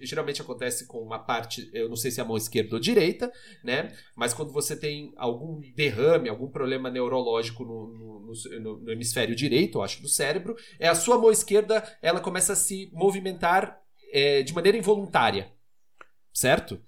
geralmente 0.02 0.41
acontece 0.41 0.86
com 0.86 1.00
uma 1.00 1.19
parte, 1.19 1.69
eu 1.74 1.89
não 1.89 1.95
sei 1.95 2.12
se 2.12 2.19
é 2.19 2.24
a 2.24 2.26
mão 2.26 2.38
esquerda 2.38 2.76
ou 2.76 2.80
direita, 2.80 3.32
né? 3.63 3.91
Mas 4.15 4.34
quando 4.34 4.52
você 4.52 4.76
tem 4.76 5.12
algum 5.17 5.60
derrame, 5.76 6.30
algum 6.30 6.50
problema 6.50 6.89
neurológico 6.89 7.63
no, 7.63 7.88
no, 7.88 8.34
no, 8.60 8.80
no 8.82 8.91
hemisfério 8.91 9.36
direito, 9.36 9.80
eu 9.80 9.82
acho, 9.82 10.02
do 10.02 10.08
cérebro, 10.08 10.56
é 10.80 10.88
a 10.88 10.95
sua 10.95 11.17
mão 11.17 11.32
esquerda, 11.32 11.84
ela 12.02 12.19
começa 12.19 12.54
a 12.54 12.56
se 12.56 12.89
movimentar 12.93 13.80
é, 14.12 14.43
de 14.43 14.54
maneira 14.54 14.78
involuntária, 14.78 15.52
certo? 16.32 16.80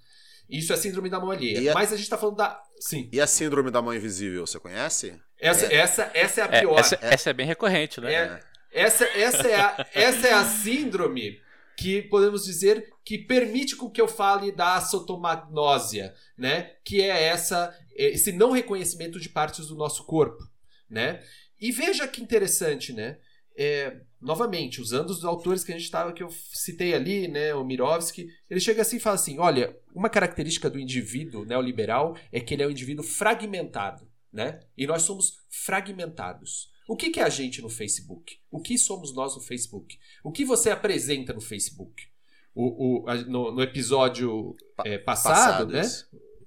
Isso 0.48 0.72
é 0.72 0.76
síndrome 0.76 1.08
da 1.08 1.18
mão 1.18 1.30
alheia. 1.30 1.72
A... 1.72 1.74
Mas 1.74 1.92
a 1.92 1.96
gente 1.96 2.04
está 2.04 2.18
falando 2.18 2.36
da. 2.36 2.62
Sim. 2.78 3.08
E 3.12 3.20
a 3.20 3.26
síndrome 3.26 3.70
da 3.70 3.80
mão 3.80 3.94
invisível, 3.94 4.46
você 4.46 4.60
conhece? 4.60 5.18
Essa 5.42 5.66
é, 5.66 5.74
essa, 5.74 6.10
essa 6.14 6.40
é 6.40 6.44
a 6.44 6.48
pior. 6.48 6.76
É, 6.76 6.80
essa, 6.80 6.98
essa, 7.02 7.30
é 7.30 7.32
bem 7.32 7.46
recorrente, 7.46 8.00
né? 8.00 8.14
É, 8.14 8.40
essa, 8.70 9.04
essa, 9.04 9.48
é 9.48 9.56
a, 9.56 9.86
essa 9.92 10.28
é 10.28 10.32
a 10.32 10.44
síndrome 10.44 11.40
que 11.76 12.02
podemos 12.02 12.44
dizer 12.44 12.88
que 13.04 13.18
permite 13.18 13.74
com 13.74 13.90
que 13.90 14.00
eu 14.00 14.06
fale 14.06 14.52
da 14.52 14.80
sotomagnósia, 14.80 16.14
né? 16.38 16.70
Que 16.84 17.02
é 17.02 17.24
essa 17.24 17.76
esse 17.94 18.32
não 18.32 18.52
reconhecimento 18.52 19.18
de 19.18 19.28
partes 19.28 19.66
do 19.66 19.74
nosso 19.74 20.04
corpo, 20.04 20.42
né? 20.88 21.20
E 21.60 21.72
veja 21.72 22.06
que 22.06 22.22
interessante, 22.22 22.92
né? 22.92 23.18
É, 23.54 23.96
novamente, 24.20 24.80
usando 24.80 25.10
os 25.10 25.24
autores 25.24 25.64
que 25.64 25.72
a 25.72 25.74
gente 25.74 25.84
estava 25.84 26.12
que 26.12 26.22
eu 26.22 26.30
citei 26.52 26.94
ali, 26.94 27.28
né, 27.28 27.54
o 27.54 27.62
Mirovski, 27.62 28.28
ele 28.48 28.60
chega 28.60 28.80
assim 28.80 28.96
e 28.96 29.00
fala 29.00 29.16
assim: 29.16 29.38
olha, 29.38 29.76
uma 29.94 30.08
característica 30.08 30.70
do 30.70 30.78
indivíduo 30.78 31.44
neoliberal 31.44 32.16
é 32.30 32.40
que 32.40 32.54
ele 32.54 32.62
é 32.62 32.66
um 32.66 32.70
indivíduo 32.70 33.04
fragmentado, 33.04 34.08
né? 34.32 34.60
E 34.76 34.86
nós 34.86 35.02
somos 35.02 35.40
fragmentados. 35.50 36.70
O 36.88 36.96
que, 36.96 37.10
que 37.10 37.20
é 37.20 37.22
a 37.22 37.28
gente 37.28 37.62
no 37.62 37.68
Facebook? 37.68 38.38
O 38.50 38.60
que 38.60 38.76
somos 38.78 39.14
nós 39.14 39.36
no 39.36 39.42
Facebook? 39.42 39.98
O 40.24 40.32
que 40.32 40.44
você 40.44 40.70
apresenta 40.70 41.32
no 41.32 41.40
Facebook? 41.40 42.08
O, 42.54 43.04
o, 43.04 43.14
no, 43.28 43.52
no 43.52 43.62
episódio 43.62 44.56
é, 44.84 44.98
passado, 44.98 45.66
né? 45.72 45.82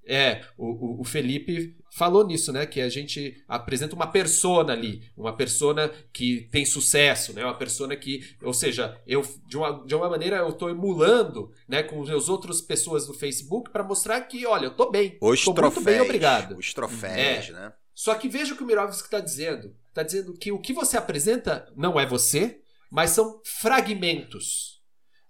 É, 0.08 0.46
o, 0.56 1.02
o, 1.02 1.04
Felipe 1.04 1.76
falou 1.96 2.28
nisso, 2.28 2.52
né? 2.52 2.66
Que 2.66 2.82
a 2.82 2.90
gente 2.90 3.42
apresenta 3.48 3.96
uma 3.96 4.08
persona 4.08 4.74
ali, 4.74 5.02
uma 5.16 5.34
persona 5.34 5.90
que 6.12 6.42
tem 6.52 6.66
sucesso, 6.66 7.32
né? 7.32 7.42
Uma 7.42 7.58
persona 7.58 7.96
que, 7.96 8.36
ou 8.44 8.54
seja, 8.54 9.02
eu 9.08 9.26
de 9.48 9.56
uma, 9.56 9.86
de 9.86 9.96
uma 9.96 10.10
maneira 10.10 10.38
eu 10.38 10.50
estou 10.50 10.70
emulando, 10.70 11.54
né, 11.68 11.82
com 11.84 12.02
as 12.04 12.28
outras 12.28 12.60
pessoas 12.60 13.08
do 13.08 13.14
Facebook 13.14 13.72
para 13.72 13.82
mostrar 13.82 14.20
que, 14.22 14.46
olha, 14.46 14.66
eu 14.66 14.76
tô 14.76 14.92
bem, 14.92 15.18
os 15.22 15.46
tô 15.46 15.54
troféus, 15.54 15.76
muito 15.76 15.86
bem, 15.86 16.02
obrigado. 16.02 16.58
Os 16.58 16.74
troféus, 16.74 17.50
é. 17.50 17.52
né? 17.54 17.74
Só 17.94 18.14
que 18.16 18.28
veja 18.28 18.54
o 18.54 18.58
que 18.58 18.64
o 18.64 18.68
Mirovski 18.68 19.08
está 19.08 19.22
dizendo. 19.22 19.74
Está 19.88 20.04
dizendo 20.04 20.34
que 20.34 20.52
o 20.52 20.60
que 20.60 20.74
você 20.74 20.98
apresenta 20.98 21.72
não 21.78 21.98
é 21.98 22.06
você, 22.06 22.60
mas 22.92 23.12
são 23.12 23.40
fragmentos. 23.46 24.82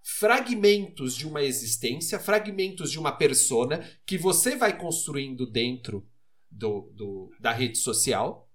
Fragmentos 0.02 1.16
de 1.16 1.28
uma 1.28 1.44
existência, 1.44 2.20
fragmentos 2.20 2.90
de 2.90 2.98
uma 2.98 3.12
persona 3.12 3.88
que 4.04 4.18
você 4.18 4.56
vai 4.56 4.76
construindo 4.76 5.46
dentro 5.46 6.08
do, 6.56 6.92
do 6.94 7.32
da 7.40 7.52
rede 7.52 7.78
social, 7.78 8.50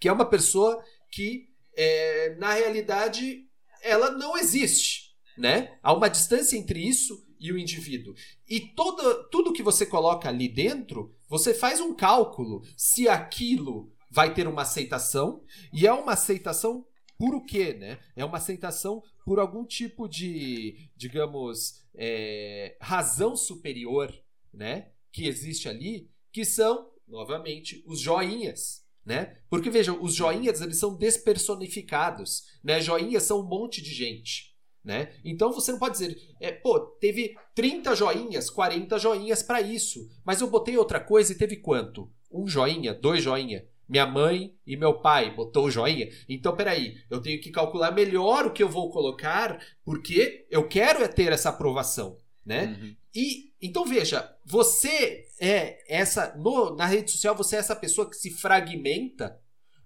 que 0.00 0.08
é 0.08 0.12
uma 0.12 0.24
pessoa 0.24 0.82
que, 1.10 1.48
é, 1.76 2.34
na 2.36 2.54
realidade, 2.54 3.46
ela 3.82 4.10
não 4.10 4.36
existe. 4.36 5.10
Né? 5.36 5.78
Há 5.82 5.92
uma 5.92 6.08
distância 6.08 6.56
entre 6.56 6.80
isso 6.80 7.26
e 7.38 7.52
o 7.52 7.58
indivíduo. 7.58 8.14
E 8.48 8.60
todo, 8.60 9.28
tudo 9.30 9.52
que 9.52 9.62
você 9.62 9.86
coloca 9.86 10.28
ali 10.28 10.48
dentro, 10.48 11.14
você 11.28 11.54
faz 11.54 11.80
um 11.80 11.94
cálculo 11.94 12.62
se 12.76 13.08
aquilo 13.08 13.92
vai 14.10 14.34
ter 14.34 14.48
uma 14.48 14.62
aceitação, 14.62 15.42
e 15.72 15.86
é 15.86 15.92
uma 15.92 16.12
aceitação 16.12 16.84
por 17.16 17.34
o 17.34 17.44
quê, 17.44 17.74
né? 17.74 17.98
É 18.16 18.24
uma 18.24 18.38
aceitação 18.38 19.02
por 19.24 19.38
algum 19.38 19.64
tipo 19.64 20.08
de, 20.08 20.90
digamos, 20.96 21.84
é, 21.94 22.76
razão 22.80 23.36
superior, 23.36 24.12
né? 24.52 24.90
Que 25.12 25.26
existe 25.26 25.68
ali, 25.68 26.10
que 26.32 26.44
são, 26.44 26.90
novamente, 27.10 27.82
os 27.86 28.00
joinhas, 28.00 28.84
né? 29.04 29.36
Porque 29.48 29.70
vejam, 29.70 30.02
os 30.02 30.14
joinhas 30.14 30.60
eles 30.60 30.78
são 30.78 30.96
despersonificados, 30.96 32.44
né? 32.62 32.80
Joinhas 32.80 33.24
são 33.24 33.40
um 33.40 33.46
monte 33.46 33.82
de 33.82 33.92
gente. 33.92 34.50
Né? 34.82 35.12
Então 35.22 35.52
você 35.52 35.72
não 35.72 35.78
pode 35.78 35.98
dizer, 35.98 36.18
é, 36.40 36.50
pô, 36.50 36.80
teve 36.80 37.36
30 37.54 37.94
joinhas, 37.94 38.48
40 38.48 38.98
joinhas 38.98 39.42
para 39.42 39.60
isso, 39.60 40.08
mas 40.24 40.40
eu 40.40 40.48
botei 40.48 40.74
outra 40.78 40.98
coisa 40.98 41.32
e 41.32 41.36
teve 41.36 41.56
quanto? 41.56 42.10
Um 42.32 42.48
joinha, 42.48 42.94
dois 42.94 43.22
joinha. 43.22 43.66
Minha 43.86 44.06
mãe 44.06 44.54
e 44.64 44.76
meu 44.76 45.00
pai 45.00 45.34
botou 45.34 45.68
joinha. 45.68 46.08
Então, 46.28 46.54
peraí, 46.54 46.96
eu 47.10 47.20
tenho 47.20 47.40
que 47.40 47.50
calcular 47.50 47.90
melhor 47.90 48.46
o 48.46 48.52
que 48.52 48.62
eu 48.62 48.68
vou 48.68 48.88
colocar, 48.88 49.60
porque 49.84 50.46
eu 50.48 50.68
quero 50.68 51.02
é 51.02 51.08
ter 51.08 51.32
essa 51.32 51.48
aprovação, 51.48 52.16
né? 52.46 52.66
Uhum. 52.66 52.96
E 53.14 53.52
então 53.60 53.84
veja, 53.84 54.36
você 54.44 55.26
é 55.40 55.82
essa 55.88 56.34
no, 56.36 56.74
na 56.74 56.86
rede 56.86 57.10
social 57.10 57.34
você 57.34 57.56
é 57.56 57.58
essa 57.58 57.76
pessoa 57.76 58.08
que 58.08 58.16
se 58.16 58.30
fragmenta 58.30 59.40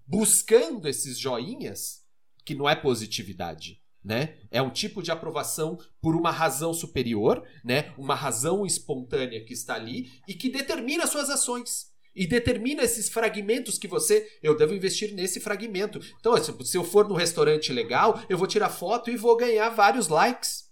buscando 0.07 0.87
esses 0.87 1.17
joinhas, 1.17 2.03
que 2.45 2.53
não 2.53 2.69
é 2.69 2.75
positividade 2.75 3.81
né? 4.05 4.35
É 4.51 4.61
um 4.61 4.69
tipo 4.69 5.01
de 5.01 5.09
aprovação 5.09 5.79
por 5.99 6.15
uma 6.15 6.29
razão 6.29 6.73
superior, 6.75 7.43
né? 7.63 7.91
Uma 7.97 8.13
razão 8.13 8.63
espontânea 8.63 9.43
que 9.43 9.51
está 9.51 9.73
ali 9.73 10.11
e 10.27 10.35
que 10.35 10.47
determina 10.47 11.07
suas 11.07 11.27
ações. 11.29 11.87
E 12.15 12.25
determina 12.25 12.83
esses 12.83 13.09
fragmentos 13.09 13.77
que 13.77 13.87
você. 13.87 14.25
Eu 14.41 14.55
devo 14.55 14.75
investir 14.75 15.13
nesse 15.13 15.39
fragmento. 15.41 15.99
Então, 16.19 16.33
se 16.63 16.77
eu 16.77 16.83
for 16.83 17.09
no 17.09 17.15
restaurante 17.15 17.73
legal, 17.73 18.23
eu 18.29 18.37
vou 18.37 18.47
tirar 18.47 18.69
foto 18.69 19.09
e 19.09 19.17
vou 19.17 19.35
ganhar 19.35 19.69
vários 19.69 20.07
likes. 20.07 20.65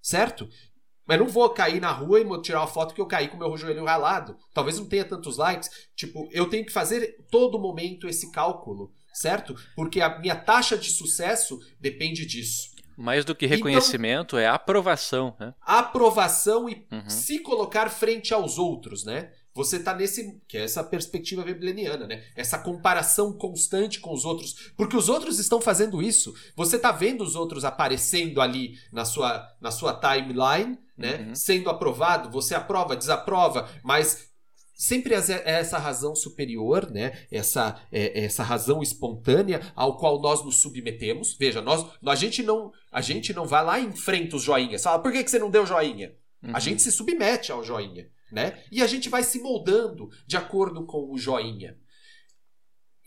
Certo? 0.00 0.48
Mas 1.08 1.18
não 1.18 1.26
vou 1.26 1.48
cair 1.48 1.80
na 1.80 1.90
rua 1.90 2.20
e 2.20 2.42
tirar 2.42 2.60
uma 2.60 2.66
foto 2.66 2.94
que 2.94 3.00
eu 3.00 3.06
caí 3.06 3.28
com 3.28 3.38
meu 3.38 3.56
joelho 3.56 3.86
ralado. 3.86 4.36
Talvez 4.52 4.78
não 4.78 4.86
tenha 4.86 5.04
tantos 5.04 5.38
likes. 5.38 5.70
Tipo, 5.96 6.28
eu 6.30 6.50
tenho 6.50 6.66
que 6.66 6.72
fazer 6.72 7.16
todo 7.30 7.58
momento 7.58 8.06
esse 8.06 8.30
cálculo 8.30 8.92
certo? 9.18 9.54
Porque 9.74 10.00
a 10.00 10.18
minha 10.18 10.36
taxa 10.36 10.76
de 10.76 10.90
sucesso 10.90 11.58
depende 11.80 12.24
disso. 12.24 12.70
Mais 12.96 13.24
do 13.24 13.34
que 13.34 13.46
então, 13.46 13.56
reconhecimento, 13.56 14.36
então, 14.36 14.38
é 14.38 14.46
aprovação. 14.48 15.36
Né? 15.38 15.54
Aprovação 15.60 16.68
e 16.68 16.86
uhum. 16.90 17.08
se 17.08 17.38
colocar 17.40 17.88
frente 17.90 18.34
aos 18.34 18.58
outros, 18.58 19.04
né? 19.04 19.30
Você 19.58 19.78
está 19.78 19.92
nesse. 19.92 20.40
que 20.46 20.56
é 20.56 20.62
essa 20.62 20.84
perspectiva 20.84 21.42
webleniana, 21.42 22.06
né? 22.06 22.22
Essa 22.36 22.60
comparação 22.60 23.32
constante 23.32 23.98
com 23.98 24.14
os 24.14 24.24
outros. 24.24 24.70
Porque 24.76 24.96
os 24.96 25.08
outros 25.08 25.40
estão 25.40 25.60
fazendo 25.60 26.00
isso. 26.00 26.32
Você 26.54 26.76
está 26.76 26.92
vendo 26.92 27.24
os 27.24 27.34
outros 27.34 27.64
aparecendo 27.64 28.40
ali 28.40 28.78
na 28.92 29.04
sua, 29.04 29.52
na 29.60 29.72
sua 29.72 29.92
timeline, 29.94 30.78
né? 30.96 31.26
Uhum. 31.26 31.34
Sendo 31.34 31.68
aprovado, 31.68 32.30
você 32.30 32.54
aprova, 32.54 32.94
desaprova, 32.94 33.68
mas 33.82 34.28
sempre 34.74 35.12
é 35.12 35.18
essa 35.44 35.76
razão 35.76 36.14
superior, 36.14 36.88
né? 36.88 37.18
Essa, 37.28 37.82
é, 37.90 38.26
essa 38.26 38.44
razão 38.44 38.80
espontânea 38.80 39.60
ao 39.74 39.96
qual 39.96 40.20
nós 40.20 40.44
nos 40.44 40.62
submetemos. 40.62 41.36
Veja, 41.36 41.60
nós, 41.60 41.84
a 42.06 42.14
gente 42.14 42.44
não, 42.44 42.70
a 42.92 43.00
gente 43.00 43.34
não 43.34 43.44
vai 43.44 43.64
lá 43.64 43.80
e 43.80 43.86
enfrenta 43.86 44.36
os 44.36 44.42
joinhas. 44.44 44.84
Fala, 44.84 45.00
por 45.00 45.10
que, 45.10 45.24
que 45.24 45.30
você 45.32 45.40
não 45.40 45.50
deu 45.50 45.66
joinha? 45.66 46.14
Uhum. 46.40 46.54
A 46.54 46.60
gente 46.60 46.80
se 46.80 46.92
submete 46.92 47.50
ao 47.50 47.64
joinha, 47.64 48.08
né? 48.30 48.62
E 48.70 48.82
a 48.82 48.86
gente 48.86 49.08
vai 49.08 49.22
se 49.22 49.40
moldando 49.40 50.10
de 50.26 50.36
acordo 50.36 50.84
com 50.86 51.10
o 51.10 51.18
joinha. 51.18 51.78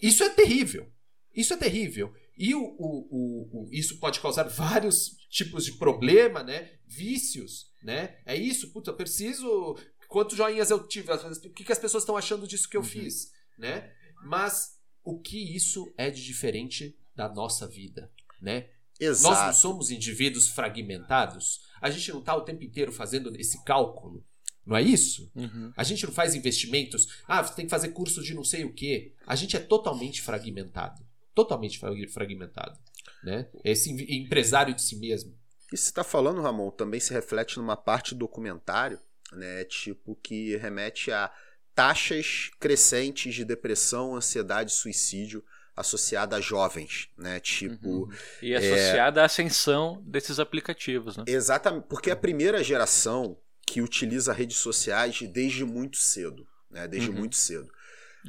Isso 0.01 0.23
é 0.23 0.29
terrível. 0.29 0.91
Isso 1.33 1.53
é 1.53 1.57
terrível. 1.57 2.13
E 2.37 2.55
o, 2.55 2.63
o, 2.63 3.65
o, 3.65 3.69
isso 3.71 3.99
pode 3.99 4.19
causar 4.19 4.43
vários 4.43 5.17
tipos 5.29 5.65
de 5.65 5.73
problema, 5.73 6.43
né? 6.43 6.71
Vícios, 6.87 7.71
né? 7.83 8.17
É 8.25 8.35
isso, 8.35 8.71
puta, 8.71 8.91
eu 8.91 8.95
preciso. 8.95 9.77
Quantos 10.07 10.37
joinhas 10.37 10.71
eu 10.71 10.85
tive? 10.87 11.11
O 11.11 11.49
que, 11.51 11.63
que 11.63 11.71
as 11.71 11.79
pessoas 11.79 12.03
estão 12.03 12.17
achando 12.17 12.47
disso 12.47 12.67
que 12.67 12.75
eu 12.75 12.81
uhum. 12.81 12.87
fiz, 12.87 13.31
né? 13.57 13.93
Mas 14.23 14.79
o 15.03 15.19
que 15.19 15.55
isso 15.55 15.93
é 15.97 16.09
de 16.09 16.23
diferente 16.23 16.97
da 17.15 17.29
nossa 17.29 17.67
vida, 17.67 18.11
né? 18.41 18.69
Exato. 18.99 19.33
Nós 19.33 19.45
não 19.47 19.53
somos 19.53 19.89
indivíduos 19.89 20.47
fragmentados. 20.47 21.61
A 21.81 21.89
gente 21.89 22.11
não 22.11 22.19
está 22.19 22.35
o 22.35 22.41
tempo 22.41 22.63
inteiro 22.63 22.91
fazendo 22.91 23.35
esse 23.39 23.63
cálculo. 23.63 24.23
Não 24.65 24.77
é 24.77 24.81
isso? 24.81 25.31
Uhum. 25.35 25.71
A 25.75 25.83
gente 25.83 26.05
não 26.05 26.13
faz 26.13 26.35
investimentos. 26.35 27.07
Ah, 27.27 27.43
você 27.43 27.55
tem 27.55 27.65
que 27.65 27.71
fazer 27.71 27.89
curso 27.89 28.21
de 28.21 28.33
não 28.33 28.43
sei 28.43 28.63
o 28.63 28.73
quê. 28.73 29.13
A 29.25 29.35
gente 29.35 29.55
é 29.55 29.59
totalmente 29.59 30.21
fragmentado. 30.21 31.03
Totalmente 31.33 31.79
fragmentado. 32.09 32.79
Né? 33.23 33.47
Esse 33.63 33.91
empresário 33.91 34.75
de 34.75 34.81
si 34.81 34.95
mesmo. 34.97 35.33
E 35.71 35.77
você 35.77 35.89
está 35.89 36.03
falando, 36.03 36.41
Ramon, 36.41 36.69
também 36.69 36.99
se 36.99 37.13
reflete 37.13 37.57
numa 37.57 37.77
parte 37.77 38.13
do 38.13 38.19
documentário, 38.19 38.99
né? 39.31 39.63
Tipo, 39.63 40.15
que 40.15 40.57
remete 40.57 41.11
a 41.11 41.31
taxas 41.73 42.51
crescentes 42.59 43.33
de 43.33 43.45
depressão, 43.45 44.15
ansiedade, 44.15 44.73
suicídio 44.73 45.43
associada 45.75 46.35
a 46.35 46.41
jovens, 46.41 47.09
né? 47.17 47.39
Tipo. 47.39 47.89
Uhum. 47.89 48.09
E 48.41 48.53
associada 48.53 49.21
é... 49.21 49.23
à 49.23 49.25
ascensão 49.25 50.03
desses 50.05 50.39
aplicativos, 50.39 51.15
né? 51.15 51.23
Exatamente, 51.27 51.87
porque 51.87 52.09
é 52.09 52.13
a 52.13 52.17
primeira 52.17 52.63
geração 52.63 53.37
que 53.71 53.81
utiliza 53.81 54.33
redes 54.33 54.57
sociais 54.57 55.21
desde 55.21 55.63
muito 55.63 55.95
cedo, 55.95 56.45
né? 56.69 56.89
Desde 56.89 57.09
uhum. 57.09 57.15
muito 57.15 57.37
cedo. 57.37 57.71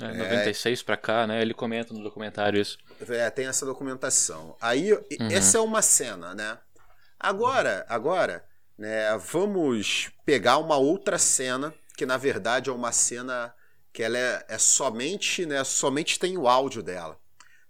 É, 0.01 0.15
96 0.15 0.79
é... 0.81 0.85
para 0.85 0.97
cá, 0.97 1.27
né? 1.27 1.43
Ele 1.43 1.53
comenta 1.53 1.93
no 1.93 2.01
documentário 2.01 2.61
isso. 2.61 2.79
É, 3.09 3.29
tem 3.29 3.47
essa 3.47 3.67
documentação. 3.67 4.57
Aí, 4.61 4.93
uhum. 4.93 5.03
essa 5.33 5.59
é 5.59 5.61
uma 5.61 5.83
cena, 5.83 6.33
né? 6.33 6.57
Agora, 7.19 7.85
agora, 7.89 8.45
né? 8.79 9.19
Vamos 9.19 10.13
pegar 10.25 10.59
uma 10.59 10.77
outra 10.77 11.19
cena 11.19 11.75
que 11.97 12.07
na 12.07 12.17
verdade 12.17 12.71
é 12.71 12.73
uma 12.73 12.93
cena 12.93 13.53
que 13.93 14.01
ela 14.01 14.17
é, 14.17 14.45
é 14.49 14.59
somente, 14.59 15.45
né? 15.45 15.65
Somente 15.65 16.21
tem 16.21 16.39
o 16.39 16.47
áudio 16.47 16.85
dela. 16.85 17.19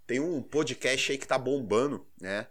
Tem 0.07 0.21
um 0.21 0.43
podcast 0.43 1.11
aí 1.11 1.17
que 1.17 1.27
tá 1.27 1.39
bombando, 1.39 2.07
né? 2.21 2.49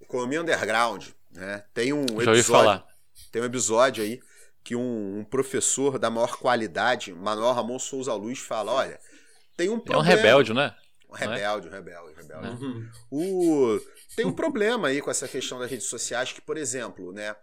Economia 0.00 0.42
Underground, 0.42 1.10
né? 1.30 1.62
Tem 1.72 1.92
um 1.92 2.06
Já 2.08 2.32
episódio, 2.32 2.44
falar. 2.44 2.86
tem 3.30 3.40
um 3.40 3.44
episódio 3.44 4.02
aí 4.02 4.20
que 4.64 4.74
um, 4.74 5.18
um, 5.18 5.24
professor 5.24 5.98
da 5.98 6.10
maior 6.10 6.38
qualidade, 6.38 7.12
Manuel 7.12 7.52
Ramon 7.52 7.78
Souza 7.78 8.14
Luz, 8.14 8.38
fala: 8.38 8.72
olha, 8.72 8.98
tem 9.56 9.68
um 9.68 9.78
problema. 9.78 10.10
É 10.10 10.14
um 10.14 10.16
rebelde, 10.16 10.54
né? 10.54 10.74
Um 11.08 11.14
rebelde, 11.14 11.68
um 11.68 11.70
rebelde, 11.70 12.12
um 12.12 12.16
rebelde. 12.16 12.64
Uhum. 12.64 12.90
O, 13.10 13.80
tem 14.16 14.26
um 14.26 14.32
problema 14.34 14.88
aí 14.88 15.00
com 15.00 15.10
essa 15.10 15.28
questão 15.28 15.58
das 15.58 15.70
redes 15.70 15.86
sociais, 15.86 16.32
que, 16.32 16.40
por 16.40 16.56
exemplo, 16.56 17.12
né? 17.12 17.36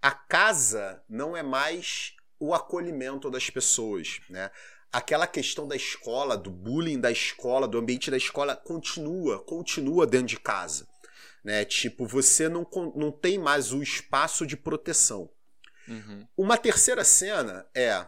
A 0.00 0.10
casa 0.10 1.00
não 1.08 1.36
é 1.36 1.42
mais 1.44 2.14
o 2.40 2.52
acolhimento 2.52 3.30
das 3.30 3.48
pessoas, 3.50 4.20
né? 4.28 4.50
aquela 4.92 5.26
questão 5.26 5.66
da 5.66 5.74
escola, 5.74 6.36
do 6.36 6.50
bullying 6.50 7.00
da 7.00 7.10
escola, 7.10 7.66
do 7.66 7.78
ambiente 7.78 8.10
da 8.10 8.16
escola, 8.16 8.54
continua, 8.54 9.42
continua 9.42 10.06
dentro 10.06 10.26
de 10.26 10.38
casa. 10.38 10.86
Né? 11.42 11.64
Tipo, 11.64 12.06
você 12.06 12.48
não, 12.48 12.66
não 12.94 13.10
tem 13.10 13.38
mais 13.38 13.72
o 13.72 13.82
espaço 13.82 14.46
de 14.46 14.56
proteção. 14.56 15.30
Uhum. 15.92 16.26
Uma 16.36 16.56
terceira 16.56 17.04
cena 17.04 17.66
é 17.74 18.06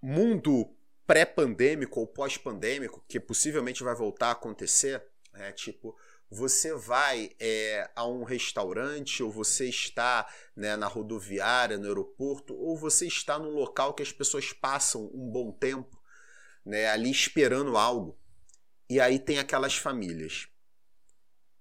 mundo 0.00 0.74
pré-pandêmico 1.06 2.00
ou 2.00 2.06
pós-pandêmico, 2.06 3.04
que 3.06 3.20
possivelmente 3.20 3.82
vai 3.82 3.94
voltar 3.94 4.28
a 4.28 4.32
acontecer, 4.32 5.04
né? 5.32 5.52
tipo, 5.52 5.96
você 6.30 6.74
vai 6.74 7.32
é, 7.38 7.90
a 7.94 8.06
um 8.06 8.24
restaurante, 8.24 9.22
ou 9.22 9.30
você 9.30 9.68
está 9.68 10.26
né, 10.56 10.76
na 10.76 10.86
rodoviária, 10.86 11.76
no 11.76 11.86
aeroporto, 11.86 12.54
ou 12.54 12.76
você 12.76 13.06
está 13.06 13.38
num 13.38 13.50
local 13.50 13.92
que 13.92 14.02
as 14.02 14.10
pessoas 14.10 14.52
passam 14.52 15.10
um 15.12 15.30
bom 15.30 15.52
tempo, 15.52 16.00
né, 16.64 16.86
ali 16.88 17.10
esperando 17.10 17.76
algo. 17.76 18.18
E 18.88 18.98
aí 18.98 19.18
tem 19.18 19.38
aquelas 19.38 19.76
famílias. 19.76 20.48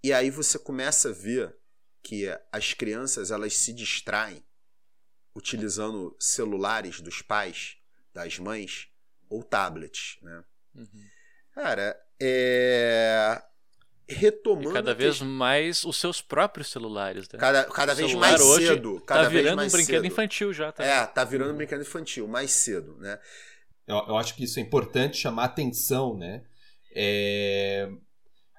E 0.03 0.13
aí 0.13 0.29
você 0.29 0.57
começa 0.57 1.09
a 1.09 1.13
ver 1.13 1.55
que 2.01 2.27
as 2.51 2.73
crianças 2.73 3.29
elas 3.29 3.55
se 3.57 3.73
distraem 3.73 4.43
utilizando 5.35 6.15
celulares 6.19 7.01
dos 7.01 7.21
pais, 7.21 7.77
das 8.13 8.37
mães 8.39 8.89
ou 9.29 9.43
tablets, 9.43 10.17
né? 10.21 10.43
Uhum. 10.75 11.05
Cara, 11.53 11.97
é 12.19 13.41
retomando. 14.11 14.69
E 14.69 14.73
cada 14.73 14.93
vez 14.93 15.19
que... 15.19 15.23
mais 15.23 15.83
os 15.83 15.97
seus 15.97 16.21
próprios 16.21 16.69
celulares. 16.69 17.27
Né? 17.29 17.39
Cada, 17.39 17.63
cada 17.65 17.93
vez 17.93 18.13
mais 18.13 18.41
cedo. 18.41 19.01
Cada 19.05 19.23
tá 19.23 19.29
virando 19.29 19.61
um 19.61 19.69
brinquedo 19.69 19.85
cedo. 19.85 20.05
infantil 20.05 20.53
já. 20.53 20.71
Tá? 20.71 20.83
É, 20.83 21.05
tá 21.05 21.23
virando 21.23 21.53
um 21.53 21.57
brinquedo 21.57 21.81
infantil, 21.81 22.27
mais 22.27 22.51
cedo, 22.51 22.97
né? 22.97 23.19
Eu, 23.87 23.95
eu 23.95 24.17
acho 24.17 24.35
que 24.35 24.43
isso 24.43 24.59
é 24.59 24.61
importante 24.61 25.17
chamar 25.17 25.45
atenção, 25.45 26.17
né? 26.17 26.43
É... 26.93 27.89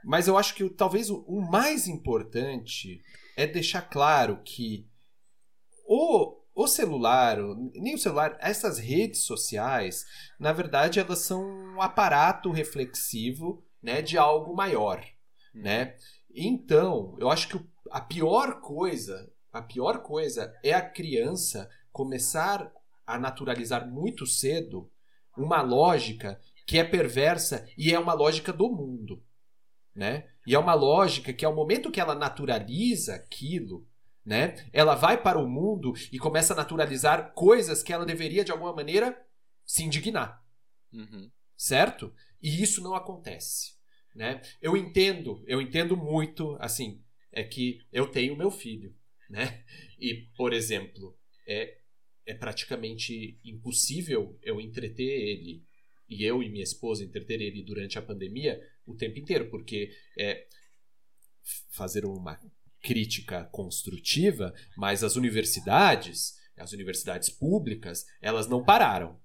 Mas 0.04 0.26
eu 0.26 0.36
acho 0.36 0.54
que 0.54 0.68
talvez 0.70 1.10
o, 1.10 1.18
o 1.28 1.40
mais 1.40 1.86
importante 1.86 3.00
é 3.36 3.46
deixar 3.46 3.82
claro 3.82 4.40
que 4.44 4.86
o, 5.86 6.41
o 6.54 6.66
celular, 6.66 7.38
nem 7.74 7.94
o 7.94 7.98
celular, 7.98 8.36
essas 8.40 8.78
redes 8.78 9.24
sociais, 9.24 10.04
na 10.38 10.52
verdade, 10.52 11.00
elas 11.00 11.20
são 11.20 11.42
um 11.42 11.80
aparato 11.80 12.50
reflexivo 12.50 13.64
né, 13.82 14.02
de 14.02 14.18
algo 14.18 14.54
maior. 14.54 15.02
Hum. 15.54 15.62
Né? 15.62 15.96
Então, 16.34 17.16
eu 17.18 17.30
acho 17.30 17.48
que 17.48 17.72
a 17.90 18.00
pior 18.00 18.60
coisa, 18.60 19.30
a 19.52 19.62
pior 19.62 20.02
coisa 20.02 20.54
é 20.62 20.72
a 20.72 20.88
criança 20.88 21.68
começar 21.90 22.72
a 23.06 23.18
naturalizar 23.18 23.88
muito 23.88 24.26
cedo 24.26 24.90
uma 25.36 25.62
lógica 25.62 26.40
que 26.66 26.78
é 26.78 26.84
perversa 26.84 27.66
e 27.76 27.92
é 27.92 27.98
uma 27.98 28.14
lógica 28.14 28.52
do 28.52 28.70
mundo, 28.70 29.22
né? 29.94 30.28
E 30.46 30.54
é 30.54 30.58
uma 30.58 30.74
lógica 30.74 31.32
que 31.32 31.44
ao 31.44 31.54
momento 31.54 31.90
que 31.90 32.00
ela 32.00 32.14
naturaliza 32.14 33.14
aquilo, 33.14 33.86
né? 34.24 34.54
Ela 34.72 34.94
vai 34.94 35.20
para 35.20 35.38
o 35.38 35.48
mundo 35.48 35.92
e 36.12 36.18
começa 36.18 36.52
a 36.52 36.56
naturalizar 36.56 37.32
coisas 37.34 37.82
que 37.82 37.92
ela 37.92 38.06
deveria 38.06 38.44
de 38.44 38.52
alguma 38.52 38.72
maneira 38.72 39.16
se 39.64 39.82
indignar, 39.82 40.42
uhum. 40.92 41.30
certo? 41.56 42.14
E 42.40 42.62
isso 42.62 42.82
não 42.82 42.94
acontece, 42.94 43.72
né? 44.14 44.40
Eu 44.60 44.76
entendo, 44.76 45.42
eu 45.46 45.60
entendo 45.60 45.96
muito, 45.96 46.56
assim, 46.60 47.02
é 47.30 47.42
que 47.42 47.80
eu 47.92 48.06
tenho 48.06 48.36
meu 48.36 48.50
filho, 48.50 48.94
né? 49.28 49.64
E 49.98 50.28
por 50.36 50.52
exemplo, 50.52 51.16
é 51.46 51.78
é 52.24 52.34
praticamente 52.34 53.40
impossível 53.44 54.38
eu 54.42 54.60
entreter 54.60 55.10
ele 55.10 55.64
e 56.08 56.24
eu 56.24 56.42
e 56.42 56.48
minha 56.48 56.62
esposa 56.62 57.04
entreter 57.04 57.40
ele 57.40 57.62
durante 57.62 57.98
a 57.98 58.02
pandemia 58.02 58.60
o 58.86 58.94
tempo 58.94 59.18
inteiro, 59.18 59.50
porque 59.50 59.90
é 60.18 60.46
fazer 61.70 62.04
uma 62.04 62.38
crítica 62.82 63.44
construtiva, 63.52 64.52
mas 64.76 65.04
as 65.04 65.16
universidades, 65.16 66.34
as 66.58 66.72
universidades 66.72 67.30
públicas, 67.30 68.04
elas 68.20 68.48
não 68.48 68.64
pararam 68.64 69.18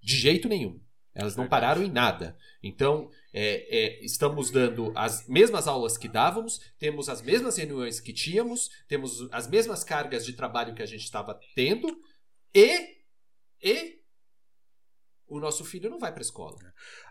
de 0.00 0.16
jeito 0.16 0.48
nenhum. 0.48 0.80
Elas 1.12 1.36
não 1.36 1.48
pararam 1.48 1.82
em 1.82 1.90
nada. 1.90 2.38
Então, 2.62 3.10
é, 3.32 3.66
é, 3.76 4.04
estamos 4.04 4.50
dando 4.50 4.92
as 4.94 5.26
mesmas 5.26 5.66
aulas 5.66 5.98
que 5.98 6.08
dávamos, 6.08 6.60
temos 6.78 7.08
as 7.08 7.20
mesmas 7.20 7.56
reuniões 7.56 7.98
que 7.98 8.12
tínhamos, 8.12 8.70
temos 8.86 9.28
as 9.32 9.48
mesmas 9.48 9.82
cargas 9.82 10.24
de 10.24 10.32
trabalho 10.34 10.74
que 10.74 10.82
a 10.82 10.86
gente 10.86 11.02
estava 11.02 11.38
tendo, 11.54 12.00
e, 12.54 12.96
e 13.60 14.00
o 15.26 15.40
nosso 15.40 15.64
filho 15.64 15.90
não 15.90 15.98
vai 15.98 16.12
para 16.12 16.22
escola. 16.22 16.56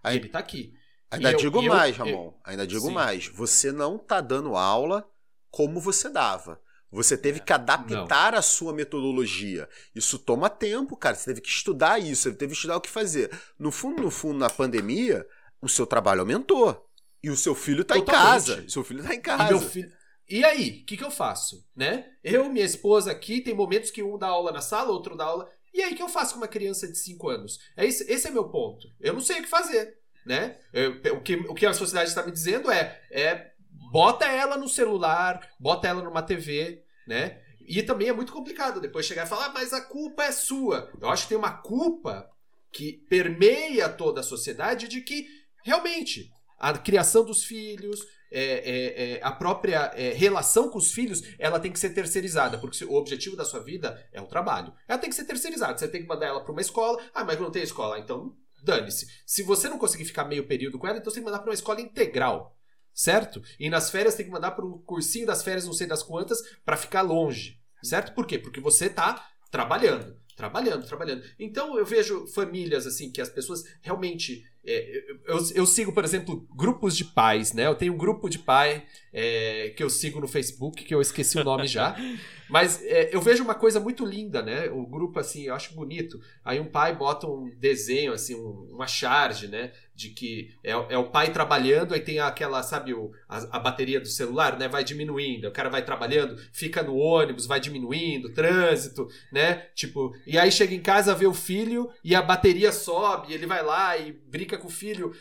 Aí, 0.01 0.17
ele 0.17 0.27
está 0.27 0.39
aqui. 0.39 0.73
Ainda 1.11 1.33
digo 1.33 1.61
eu, 1.61 1.63
mais, 1.63 1.97
eu, 1.97 2.05
Ramon. 2.05 2.25
Eu, 2.25 2.39
ainda 2.45 2.65
digo 2.65 2.87
sim. 2.87 2.93
mais. 2.93 3.27
Você 3.27 3.71
não 3.71 3.97
está 3.97 4.21
dando 4.21 4.55
aula 4.55 5.09
como 5.51 5.79
você 5.79 6.09
dava. 6.09 6.59
Você 6.91 7.15
teve 7.15 7.39
é, 7.39 7.43
que 7.43 7.53
adaptar 7.53 8.31
não. 8.31 8.39
a 8.39 8.41
sua 8.41 8.73
metodologia. 8.73 9.69
Isso 9.93 10.17
toma 10.17 10.49
tempo, 10.49 10.97
cara. 10.97 11.15
Você 11.15 11.25
teve 11.25 11.41
que 11.41 11.49
estudar 11.49 11.99
isso, 11.99 12.23
você 12.23 12.33
teve 12.33 12.51
que 12.51 12.57
estudar 12.57 12.77
o 12.77 12.81
que 12.81 12.89
fazer. 12.89 13.29
No 13.59 13.71
fundo, 13.71 14.01
no 14.01 14.09
fundo, 14.09 14.39
na 14.39 14.49
pandemia, 14.49 15.25
o 15.61 15.69
seu 15.69 15.85
trabalho 15.85 16.21
aumentou. 16.21 16.87
E 17.21 17.29
o 17.29 17.35
seu 17.35 17.53
filho 17.53 17.81
está 17.81 17.97
em 17.97 18.05
casa. 18.05 18.67
Seu 18.67 18.83
filho 18.83 19.01
está 19.01 19.13
em 19.13 19.21
casa. 19.21 19.79
E, 20.27 20.39
e 20.39 20.45
aí, 20.45 20.81
o 20.81 20.85
que, 20.85 20.97
que 20.97 21.03
eu 21.03 21.11
faço? 21.11 21.67
Né? 21.75 22.05
Eu, 22.23 22.49
minha 22.49 22.65
esposa 22.65 23.11
aqui, 23.11 23.41
tem 23.41 23.53
momentos 23.53 23.91
que 23.91 24.01
um 24.01 24.17
dá 24.17 24.27
aula 24.27 24.51
na 24.51 24.61
sala, 24.61 24.89
outro 24.89 25.15
dá 25.15 25.25
aula. 25.25 25.49
E 25.73 25.81
aí, 25.81 25.93
o 25.93 25.95
que 25.95 26.01
eu 26.01 26.09
faço 26.09 26.33
com 26.33 26.39
uma 26.39 26.47
criança 26.47 26.87
de 26.87 26.97
5 26.97 27.29
anos? 27.29 27.59
É 27.77 27.85
esse, 27.85 28.09
esse 28.11 28.27
é 28.27 28.31
meu 28.31 28.49
ponto. 28.49 28.87
Eu 28.99 29.13
não 29.13 29.21
sei 29.21 29.39
o 29.39 29.43
que 29.43 29.49
fazer. 29.49 29.99
Né? 30.25 30.57
Eu, 30.73 30.97
o, 31.15 31.21
que, 31.21 31.35
o 31.35 31.53
que 31.53 31.65
a 31.65 31.73
sociedade 31.73 32.09
está 32.09 32.23
me 32.23 32.31
dizendo 32.31 32.71
é, 32.71 32.99
é 33.11 33.51
bota 33.91 34.25
ela 34.25 34.57
no 34.57 34.67
celular, 34.67 35.47
bota 35.59 35.87
ela 35.87 36.01
numa 36.01 36.21
TV, 36.21 36.83
né? 37.07 37.41
E 37.67 37.83
também 37.83 38.07
é 38.07 38.13
muito 38.13 38.33
complicado 38.33 38.81
depois 38.81 39.05
chegar 39.05 39.25
e 39.25 39.29
falar, 39.29 39.47
ah, 39.47 39.53
mas 39.53 39.73
a 39.73 39.81
culpa 39.81 40.23
é 40.23 40.31
sua. 40.31 40.91
Eu 40.99 41.09
acho 41.09 41.23
que 41.23 41.29
tem 41.29 41.37
uma 41.37 41.51
culpa 41.51 42.29
que 42.71 42.93
permeia 43.09 43.87
toda 43.87 44.21
a 44.21 44.23
sociedade 44.23 44.87
de 44.87 45.01
que 45.01 45.27
realmente 45.63 46.31
a 46.57 46.77
criação 46.77 47.23
dos 47.23 47.43
filhos, 47.43 48.05
é, 48.31 48.43
é, 48.43 49.13
é, 49.13 49.19
a 49.23 49.31
própria 49.31 49.91
é, 49.95 50.13
relação 50.13 50.69
com 50.69 50.77
os 50.77 50.91
filhos 50.91 51.23
ela 51.39 51.59
tem 51.59 51.71
que 51.71 51.79
ser 51.79 51.91
terceirizada, 51.91 52.57
porque 52.57 52.83
o 52.85 52.93
objetivo 52.93 53.35
da 53.35 53.45
sua 53.45 53.59
vida 53.59 54.03
é 54.11 54.21
o 54.21 54.27
trabalho. 54.27 54.73
Ela 54.87 54.99
tem 54.99 55.09
que 55.09 55.15
ser 55.15 55.25
terceirizada. 55.25 55.77
Você 55.77 55.87
tem 55.87 56.01
que 56.01 56.07
mandar 56.07 56.27
ela 56.27 56.41
para 56.41 56.51
uma 56.51 56.61
escola. 56.61 57.01
Ah, 57.13 57.23
mas 57.23 57.39
não 57.39 57.49
tem 57.49 57.63
escola. 57.63 57.97
Então, 57.97 58.35
dane-se. 58.63 59.07
Se 59.25 59.41
você 59.41 59.69
não 59.69 59.79
conseguir 59.79 60.05
ficar 60.05 60.25
meio 60.25 60.47
período 60.47 60.77
com 60.77 60.87
ela, 60.87 60.97
então 60.97 61.09
você 61.09 61.15
tem 61.15 61.23
que 61.23 61.29
mandar 61.29 61.41
para 61.41 61.49
uma 61.49 61.55
escola 61.55 61.81
integral. 61.81 62.55
Certo? 62.93 63.41
E 63.59 63.69
nas 63.69 63.89
férias 63.89 64.15
tem 64.15 64.25
que 64.25 64.31
mandar 64.31 64.51
para 64.51 64.65
o 64.65 64.79
cursinho 64.79 65.25
das 65.25 65.43
férias, 65.43 65.65
não 65.65 65.73
sei 65.73 65.87
das 65.87 66.03
quantas, 66.03 66.41
para 66.65 66.77
ficar 66.77 67.01
longe. 67.01 67.59
Certo? 67.81 68.13
Por 68.13 68.25
quê? 68.25 68.37
Porque 68.37 68.59
você 68.59 68.87
está 68.87 69.25
trabalhando. 69.49 70.17
Trabalhando, 70.35 70.85
trabalhando. 70.85 71.23
Então 71.37 71.77
eu 71.77 71.85
vejo 71.85 72.25
famílias 72.27 72.87
assim 72.87 73.11
que 73.11 73.19
as 73.19 73.29
pessoas 73.29 73.63
realmente 73.81 74.45
é, 74.65 75.03
eu, 75.25 75.37
eu, 75.55 75.65
sigo, 75.65 75.91
por 75.91 76.03
exemplo, 76.03 76.47
grupos 76.55 76.95
de 76.95 77.03
pais, 77.03 77.53
né? 77.53 77.65
Eu 77.65 77.75
tenho 77.75 77.93
um 77.93 77.97
grupo 77.97 78.29
de 78.29 78.39
pai 78.39 78.85
é, 79.11 79.73
que 79.75 79.83
eu 79.83 79.89
sigo 79.89 80.19
no 80.19 80.27
Facebook, 80.27 80.83
que 80.83 80.93
eu 80.93 81.01
esqueci 81.01 81.37
o 81.37 81.43
nome 81.43 81.67
já. 81.67 81.95
Mas 82.49 82.83
é, 82.83 83.13
eu 83.13 83.21
vejo 83.21 83.43
uma 83.43 83.53
coisa 83.53 83.79
muito 83.79 84.03
linda, 84.03 84.41
né? 84.41 84.69
O 84.71 84.85
grupo, 84.85 85.19
assim, 85.19 85.43
eu 85.43 85.53
acho 85.53 85.75
bonito. 85.75 86.19
Aí 86.43 86.59
um 86.59 86.65
pai 86.65 86.95
bota 86.95 87.27
um 87.27 87.49
desenho, 87.57 88.11
assim, 88.11 88.33
um, 88.33 88.67
uma 88.71 88.87
charge, 88.87 89.47
né? 89.47 89.71
De 89.93 90.09
que 90.09 90.49
é, 90.63 90.71
é, 90.71 90.97
o 90.97 91.11
pai 91.11 91.31
trabalhando, 91.31 91.93
aí 91.93 92.01
tem 92.01 92.19
aquela, 92.19 92.63
sabe, 92.63 92.93
o, 92.93 93.11
a, 93.27 93.57
a, 93.57 93.59
bateria 93.59 93.99
do 93.99 94.07
celular, 94.07 94.57
né? 94.57 94.67
Vai 94.67 94.83
diminuindo. 94.83 95.47
O 95.47 95.51
cara 95.51 95.69
vai 95.69 95.85
trabalhando, 95.85 96.37
fica 96.51 96.81
no 96.81 96.95
ônibus, 96.95 97.45
vai 97.45 97.59
diminuindo, 97.59 98.33
trânsito, 98.33 99.07
né? 99.31 99.67
Tipo, 99.75 100.11
e 100.25 100.37
aí 100.37 100.51
chega 100.51 100.73
em 100.73 100.81
casa, 100.81 101.13
vê 101.13 101.27
o 101.27 101.33
filho 101.33 101.89
e 102.03 102.15
a 102.15 102.21
bateria 102.21 102.71
sobe, 102.71 103.31
ele 103.31 103.45
vai 103.45 103.63
lá 103.63 103.95
e 103.97 104.11
brinca 104.11 104.57
com 104.57 104.67
o 104.67 104.71
filho. 104.71 105.13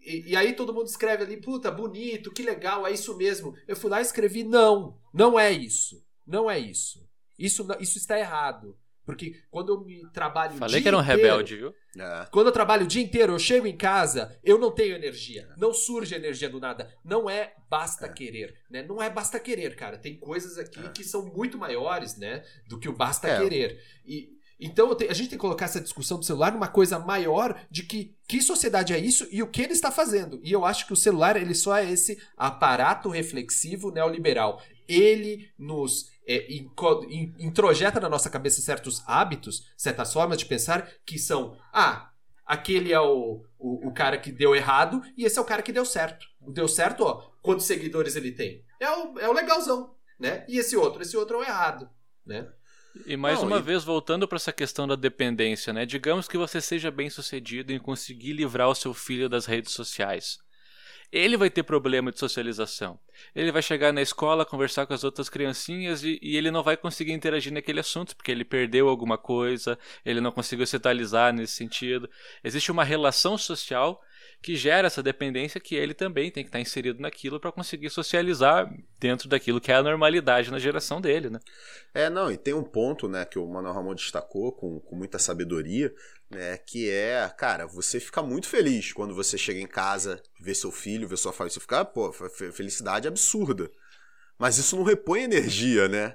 E, 0.00 0.30
e, 0.30 0.36
aí 0.36 0.52
todo 0.52 0.72
mundo 0.72 0.86
escreve 0.86 1.24
ali, 1.24 1.36
puta, 1.36 1.68
bonito, 1.70 2.30
que 2.30 2.42
legal, 2.42 2.86
é 2.86 2.92
isso 2.92 3.16
mesmo. 3.16 3.54
Eu 3.66 3.74
fui 3.74 3.90
lá 3.90 3.98
e 3.98 4.02
escrevi, 4.02 4.44
não, 4.44 4.96
não 5.12 5.38
é 5.38 5.50
isso. 5.50 6.05
Não 6.26 6.50
é 6.50 6.58
isso. 6.58 7.06
Isso, 7.38 7.66
isso 7.80 7.98
está 7.98 8.18
errado. 8.18 8.76
Porque 9.06 9.40
quando 9.52 9.72
eu 9.72 9.84
me 9.84 10.04
trabalho 10.10 10.56
Falei 10.56 10.82
que 10.82 10.88
era 10.88 10.96
um 10.96 11.00
inteiro, 11.00 11.22
rebelde, 11.22 11.56
viu? 11.56 11.74
É. 11.96 12.26
Quando 12.32 12.48
eu 12.48 12.52
trabalho 12.52 12.84
o 12.84 12.88
dia 12.88 13.00
inteiro, 13.00 13.34
eu 13.34 13.38
chego 13.38 13.64
em 13.64 13.76
casa, 13.76 14.36
eu 14.42 14.58
não 14.58 14.72
tenho 14.72 14.96
energia. 14.96 15.48
Não 15.56 15.72
surge 15.72 16.12
energia 16.12 16.50
do 16.50 16.58
nada. 16.58 16.92
Não 17.04 17.30
é 17.30 17.54
basta 17.70 18.06
é. 18.06 18.08
querer, 18.12 18.56
né? 18.68 18.82
Não 18.82 19.00
é 19.00 19.08
basta 19.08 19.38
querer, 19.38 19.76
cara. 19.76 19.96
Tem 19.96 20.18
coisas 20.18 20.58
aqui 20.58 20.80
é. 20.84 20.88
que 20.88 21.04
são 21.04 21.24
muito 21.24 21.56
maiores, 21.56 22.16
né? 22.16 22.42
Do 22.68 22.80
que 22.80 22.88
o 22.88 22.92
basta 22.92 23.28
é. 23.28 23.40
querer. 23.40 23.80
E, 24.04 24.28
então 24.58 24.90
a 24.90 25.12
gente 25.12 25.28
tem 25.28 25.38
que 25.38 25.42
colocar 25.42 25.66
essa 25.66 25.80
discussão 25.80 26.18
do 26.18 26.24
celular 26.24 26.52
numa 26.52 26.66
coisa 26.66 26.98
maior 26.98 27.60
de 27.70 27.84
que 27.84 28.16
que 28.26 28.42
sociedade 28.42 28.92
é 28.92 28.98
isso 28.98 29.28
e 29.30 29.40
o 29.40 29.46
que 29.46 29.62
ele 29.62 29.72
está 29.72 29.92
fazendo. 29.92 30.40
E 30.42 30.50
eu 30.50 30.64
acho 30.64 30.84
que 30.84 30.92
o 30.92 30.96
celular 30.96 31.36
ele 31.36 31.54
só 31.54 31.76
é 31.76 31.88
esse 31.88 32.20
aparato 32.36 33.08
reflexivo 33.08 33.92
neoliberal. 33.92 34.60
Ele 34.88 35.48
nos 35.56 36.10
é, 36.26 36.46
introjeta 37.38 38.00
na 38.00 38.08
nossa 38.08 38.28
cabeça 38.28 38.60
certos 38.60 39.02
hábitos, 39.06 39.66
certas 39.76 40.12
formas 40.12 40.38
de 40.38 40.46
pensar 40.46 40.90
que 41.04 41.18
são, 41.18 41.56
ah, 41.72 42.10
aquele 42.44 42.92
é 42.92 43.00
o, 43.00 43.44
o, 43.58 43.88
o, 43.88 43.92
cara 43.92 44.18
que 44.18 44.32
deu 44.32 44.54
errado 44.54 45.00
e 45.16 45.24
esse 45.24 45.38
é 45.38 45.42
o 45.42 45.46
cara 45.46 45.62
que 45.62 45.72
deu 45.72 45.84
certo. 45.84 46.26
O 46.40 46.50
deu 46.50 46.66
certo, 46.66 47.04
ó, 47.04 47.22
quantos 47.42 47.66
seguidores 47.66 48.16
ele 48.16 48.32
tem? 48.32 48.64
É 48.80 48.90
o, 48.90 49.18
é 49.18 49.28
o 49.28 49.32
legalzão, 49.32 49.94
né? 50.18 50.44
E 50.48 50.58
esse 50.58 50.76
outro, 50.76 51.02
esse 51.02 51.16
outro 51.16 51.36
é 51.36 51.38
o 51.40 51.44
errado, 51.44 51.88
né? 52.24 52.48
E 53.06 53.16
mais 53.16 53.40
Não, 53.40 53.48
uma 53.48 53.58
e... 53.58 53.62
vez, 53.62 53.84
voltando 53.84 54.26
para 54.26 54.36
essa 54.36 54.52
questão 54.52 54.88
da 54.88 54.96
dependência, 54.96 55.72
né? 55.72 55.84
Digamos 55.84 56.26
que 56.26 56.38
você 56.38 56.60
seja 56.60 56.90
bem 56.90 57.10
sucedido 57.10 57.72
em 57.72 57.78
conseguir 57.78 58.32
livrar 58.32 58.68
o 58.68 58.74
seu 58.74 58.94
filho 58.94 59.28
das 59.28 59.44
redes 59.44 59.72
sociais 59.72 60.38
ele 61.12 61.36
vai 61.36 61.50
ter 61.50 61.62
problema 61.62 62.10
de 62.10 62.18
socialização. 62.18 62.98
Ele 63.34 63.52
vai 63.52 63.62
chegar 63.62 63.92
na 63.92 64.02
escola, 64.02 64.44
conversar 64.44 64.86
com 64.86 64.94
as 64.94 65.04
outras 65.04 65.28
criancinhas 65.28 66.02
e, 66.02 66.18
e, 66.22 66.36
ele 66.36 66.50
não 66.50 66.62
vai 66.62 66.76
conseguir 66.76 67.12
interagir 67.12 67.52
naquele 67.52 67.80
assunto, 67.80 68.14
porque 68.16 68.30
ele 68.30 68.44
perdeu 68.44 68.88
alguma 68.88 69.16
coisa, 69.16 69.78
ele 70.04 70.20
não 70.20 70.32
conseguiu 70.32 70.66
se 70.66 70.76
atualizar 70.76 71.32
nesse 71.32 71.54
sentido. 71.54 72.08
Existe 72.42 72.70
uma 72.70 72.84
relação 72.84 73.38
social 73.38 74.02
que 74.42 74.54
gera 74.54 74.86
essa 74.86 75.02
dependência 75.02 75.60
que 75.60 75.74
ele 75.74 75.94
também 75.94 76.30
tem 76.30 76.44
que 76.44 76.48
estar 76.48 76.60
inserido 76.60 77.00
naquilo 77.00 77.40
para 77.40 77.50
conseguir 77.50 77.90
socializar 77.90 78.72
dentro 78.98 79.28
daquilo 79.28 79.60
que 79.60 79.72
é 79.72 79.74
a 79.74 79.82
normalidade 79.82 80.50
na 80.50 80.58
geração 80.58 81.00
dele, 81.00 81.30
né? 81.30 81.40
É, 81.92 82.08
não, 82.08 82.30
e 82.30 82.36
tem 82.36 82.54
um 82.54 82.62
ponto, 82.62 83.08
né, 83.08 83.24
que 83.24 83.38
o 83.38 83.46
Manuel 83.46 83.74
Ramon 83.74 83.94
destacou 83.94 84.52
com, 84.52 84.78
com 84.80 84.94
muita 84.94 85.18
sabedoria, 85.18 85.92
né, 86.30 86.58
que 86.58 86.90
é, 86.90 87.28
cara, 87.36 87.66
você 87.66 87.98
fica 87.98 88.22
muito 88.22 88.46
feliz 88.48 88.92
quando 88.92 89.14
você 89.14 89.36
chega 89.36 89.60
em 89.60 89.66
casa, 89.66 90.22
vê 90.40 90.54
seu 90.54 90.70
filho, 90.70 91.08
vê 91.08 91.16
sua 91.16 91.32
família, 91.32 91.54
você 91.54 91.60
fica, 91.60 91.84
pô, 91.84 92.12
felicidade 92.52 93.08
absurda. 93.08 93.70
Mas 94.38 94.58
isso 94.58 94.76
não 94.76 94.84
repõe 94.84 95.22
energia, 95.22 95.88
né? 95.88 96.14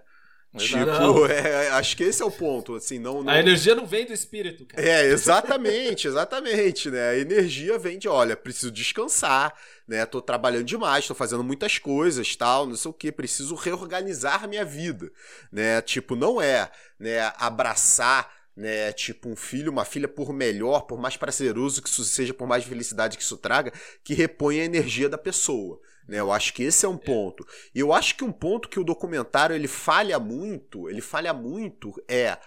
Tipo, 0.58 1.26
é, 1.32 1.70
acho 1.70 1.96
que 1.96 2.04
esse 2.04 2.22
é 2.22 2.26
o 2.26 2.32
ponto, 2.32 2.76
assim, 2.76 3.00
não, 3.00 3.24
não, 3.24 3.32
A 3.32 3.40
energia 3.40 3.74
não 3.74 3.86
vem 3.86 4.06
do 4.06 4.12
espírito, 4.12 4.66
cara. 4.66 4.86
É, 4.86 5.08
exatamente, 5.08 6.08
exatamente, 6.08 6.90
né? 6.90 7.10
A 7.10 7.18
energia 7.18 7.80
vem 7.80 7.98
de, 7.98 8.10
olha, 8.10 8.36
preciso 8.36 8.70
descansar, 8.70 9.54
né? 9.88 10.06
Tô 10.06 10.22
trabalhando 10.22 10.66
demais, 10.66 11.08
tô 11.08 11.16
fazendo 11.16 11.44
muitas 11.44 11.78
coisas, 11.78 12.36
tal, 12.36 12.66
não 12.68 12.76
sei 12.76 12.92
o 12.92 12.94
que, 12.94 13.12
preciso 13.12 13.56
reorganizar 13.56 14.48
minha 14.48 14.66
vida, 14.66 15.10
né? 15.52 15.82
Tipo, 15.82 16.16
não 16.18 16.42
é, 16.42 16.70
né, 17.00 17.32
abraçar 17.38 18.30
né, 18.56 18.92
tipo 18.92 19.30
um 19.30 19.36
filho, 19.36 19.72
uma 19.72 19.86
filha, 19.86 20.08
por 20.08 20.34
melhor, 20.34 20.82
por 20.82 21.00
mais 21.00 21.16
prazeroso 21.16 21.82
que 21.82 21.90
isso 21.90 22.04
seja, 22.04 22.34
por 22.34 22.48
mais 22.48 22.66
felicidade 22.66 23.18
que 23.18 23.24
isso 23.24 23.38
traga, 23.38 23.72
que 24.04 24.14
repõe 24.14 24.60
a 24.60 24.66
energia 24.66 25.08
da 25.08 25.18
pessoa. 25.18 25.80
Né? 26.12 26.20
Eu 26.20 26.30
acho 26.30 26.54
que 26.54 26.62
esse 26.62 26.86
é 26.86 26.90
um 26.90 26.98
ponto. 26.98 27.48
E 27.74 27.80
eu 27.80 27.94
acho 27.94 28.18
que 28.18 28.24
um 28.26 28.34
ponto 28.34 28.68
que 28.68 28.78
o 28.78 28.84
documentário 28.84 29.56
ele 29.56 29.70
falha 29.70 30.20
muito, 30.20 30.90
ele 30.90 31.00
falha 31.00 31.34
muito 31.34 31.94
é 32.06 32.38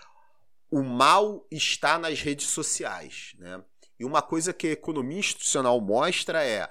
o 0.70 0.82
mal 0.82 1.46
está 1.50 1.98
nas 1.98 2.20
redes 2.20 2.48
sociais, 2.48 3.32
né? 3.38 3.64
E 3.98 4.04
uma 4.04 4.20
coisa 4.20 4.52
que 4.52 4.66
a 4.66 4.72
economia 4.72 5.18
institucional 5.18 5.80
mostra 5.80 6.44
é, 6.44 6.68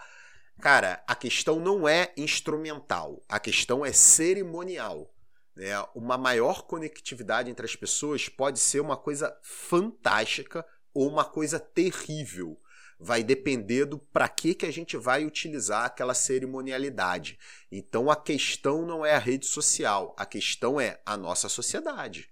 cara, 0.62 1.03
a 1.08 1.15
questão 1.15 1.60
não 1.60 1.88
é 1.88 2.13
instrumental, 2.15 3.23
a 3.27 3.39
questão 3.39 3.84
é 3.84 3.91
cerimonial. 3.91 5.12
Né? 5.56 5.71
Uma 5.95 6.17
maior 6.17 6.63
conectividade 6.63 7.49
entre 7.49 7.65
as 7.65 7.75
pessoas 7.75 8.29
pode 8.29 8.60
ser 8.60 8.82
uma 8.82 8.97
coisa 8.97 9.36
fantástica 9.41 10.63
ou 10.93 11.10
uma 11.10 11.25
coisa 11.25 11.60
terrível 11.60 12.60
vai 13.03 13.23
depender 13.23 13.85
do 13.85 13.99
para 13.99 14.29
que, 14.29 14.55
que 14.55 14.65
a 14.65 14.71
gente 14.71 14.95
vai 14.95 15.25
utilizar 15.25 15.85
aquela 15.85 16.13
cerimonialidade. 16.13 17.37
Então 17.71 18.09
a 18.09 18.15
questão 18.15 18.85
não 18.85 19.05
é 19.05 19.13
a 19.13 19.19
rede 19.19 19.45
social, 19.45 20.15
a 20.17 20.25
questão 20.25 20.79
é 20.79 21.01
a 21.05 21.17
nossa 21.17 21.49
sociedade. 21.49 22.29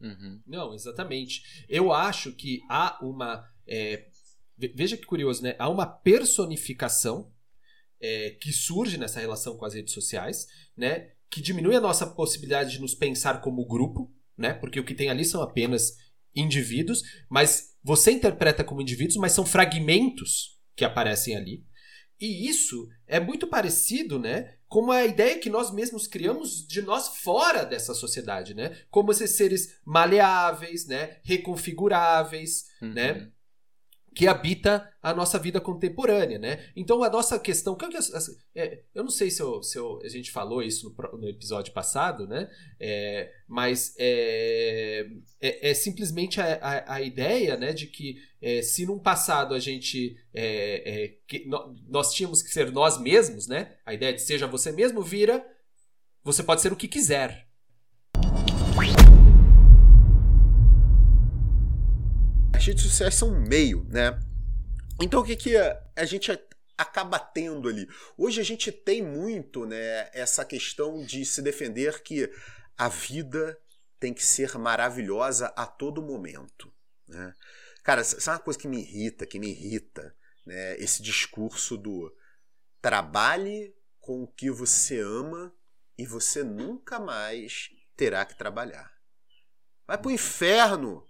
Uhum. 0.00 0.40
Não, 0.46 0.74
exatamente. 0.74 1.64
Eu 1.68 1.92
acho 1.92 2.32
que 2.32 2.60
há 2.68 2.98
uma. 3.02 3.46
É, 3.66 4.08
veja 4.56 4.96
que 4.96 5.06
curioso, 5.06 5.42
né? 5.42 5.56
Há 5.58 5.68
uma 5.68 5.86
personificação 5.86 7.32
é, 8.00 8.30
que 8.40 8.52
surge 8.52 8.98
nessa 8.98 9.20
relação 9.20 9.56
com 9.56 9.64
as 9.64 9.74
redes 9.74 9.94
sociais, 9.94 10.46
né? 10.76 11.12
Que 11.30 11.40
diminui 11.40 11.76
a 11.76 11.80
nossa 11.80 12.06
possibilidade 12.06 12.72
de 12.72 12.80
nos 12.80 12.94
pensar 12.94 13.40
como 13.40 13.66
grupo, 13.66 14.12
né? 14.36 14.54
Porque 14.54 14.80
o 14.80 14.84
que 14.84 14.94
tem 14.94 15.10
ali 15.10 15.24
são 15.24 15.42
apenas 15.42 15.96
indivíduos, 16.34 17.02
mas 17.28 17.74
você 17.82 18.12
interpreta 18.12 18.64
como 18.64 18.80
indivíduos, 18.80 19.16
mas 19.16 19.32
são 19.32 19.44
fragmentos 19.44 20.58
que 20.76 20.84
aparecem 20.84 21.36
ali. 21.36 21.64
E 22.20 22.48
isso 22.48 22.88
é 23.06 23.18
muito 23.18 23.46
parecido, 23.46 24.18
né, 24.18 24.54
com 24.68 24.92
a 24.92 25.04
ideia 25.04 25.38
que 25.38 25.48
nós 25.48 25.72
mesmos 25.72 26.06
criamos 26.06 26.66
de 26.66 26.82
nós 26.82 27.08
fora 27.18 27.64
dessa 27.64 27.94
sociedade, 27.94 28.54
né? 28.54 28.76
Como 28.90 29.10
esses 29.10 29.30
seres 29.30 29.80
maleáveis, 29.84 30.86
né, 30.86 31.16
reconfiguráveis, 31.24 32.66
uhum. 32.80 32.92
né? 32.92 33.32
Que 34.14 34.26
habita 34.26 34.92
a 35.02 35.14
nossa 35.14 35.38
vida 35.38 35.60
contemporânea, 35.60 36.38
né? 36.38 36.70
Então 36.74 37.02
a 37.02 37.08
nossa 37.08 37.38
questão, 37.38 37.76
é, 38.54 38.62
é, 38.62 38.82
eu 38.94 39.02
não 39.02 39.10
sei 39.10 39.30
se, 39.30 39.40
eu, 39.40 39.62
se 39.62 39.78
eu, 39.78 40.00
a 40.02 40.08
gente 40.08 40.30
falou 40.30 40.62
isso 40.62 40.94
no, 40.98 41.18
no 41.18 41.28
episódio 41.28 41.72
passado, 41.72 42.26
né? 42.26 42.50
É, 42.78 43.32
mas 43.46 43.94
é, 43.98 45.06
é, 45.40 45.70
é 45.70 45.74
simplesmente 45.74 46.40
a, 46.40 46.54
a, 46.54 46.94
a, 46.94 47.02
ideia, 47.02 47.56
né, 47.56 47.72
de 47.72 47.86
que 47.86 48.16
é, 48.42 48.62
se 48.62 48.84
num 48.84 48.98
passado 48.98 49.54
a 49.54 49.58
gente 49.58 50.16
que, 51.26 51.48
nós 51.88 52.12
tínhamos 52.12 52.42
que 52.42 52.50
ser 52.50 52.70
nós 52.72 53.00
mesmos, 53.00 53.46
né? 53.46 53.76
A 53.86 53.94
ideia 53.94 54.12
de 54.12 54.20
seja 54.20 54.46
você 54.46 54.72
mesmo 54.72 55.02
vira, 55.02 55.44
você 56.22 56.42
pode 56.42 56.60
ser 56.60 56.72
o 56.72 56.76
que 56.76 56.88
quiser, 56.88 57.49
as 62.60 62.66
redes 62.66 62.84
sociais 62.84 63.14
são 63.14 63.30
um 63.32 63.40
meio, 63.40 63.84
né? 63.88 64.20
Então 65.00 65.22
o 65.22 65.24
que, 65.24 65.34
que 65.34 65.56
a 65.56 66.04
gente 66.04 66.30
acaba 66.76 67.18
tendo 67.18 67.70
ali? 67.70 67.88
Hoje 68.18 68.38
a 68.38 68.44
gente 68.44 68.70
tem 68.70 69.02
muito 69.02 69.64
né, 69.64 70.10
essa 70.12 70.44
questão 70.44 71.02
de 71.02 71.24
se 71.24 71.40
defender 71.40 72.02
que 72.02 72.30
a 72.76 72.86
vida 72.86 73.58
tem 73.98 74.12
que 74.12 74.22
ser 74.22 74.58
maravilhosa 74.58 75.46
a 75.56 75.66
todo 75.66 76.02
momento. 76.02 76.70
Né? 77.08 77.34
Cara, 77.82 78.04
sabe 78.04 78.36
uma 78.36 78.44
coisa 78.44 78.58
que 78.58 78.68
me 78.68 78.82
irrita, 78.82 79.26
que 79.26 79.38
me 79.38 79.50
irrita? 79.52 80.14
Né? 80.44 80.76
Esse 80.76 81.02
discurso 81.02 81.78
do 81.78 82.14
trabalhe 82.82 83.74
com 84.00 84.22
o 84.22 84.28
que 84.28 84.50
você 84.50 85.00
ama 85.00 85.50
e 85.96 86.04
você 86.04 86.44
nunca 86.44 87.00
mais 87.00 87.70
terá 87.96 88.26
que 88.26 88.36
trabalhar. 88.36 88.92
Vai 89.86 89.96
pro 89.96 90.10
inferno. 90.10 91.06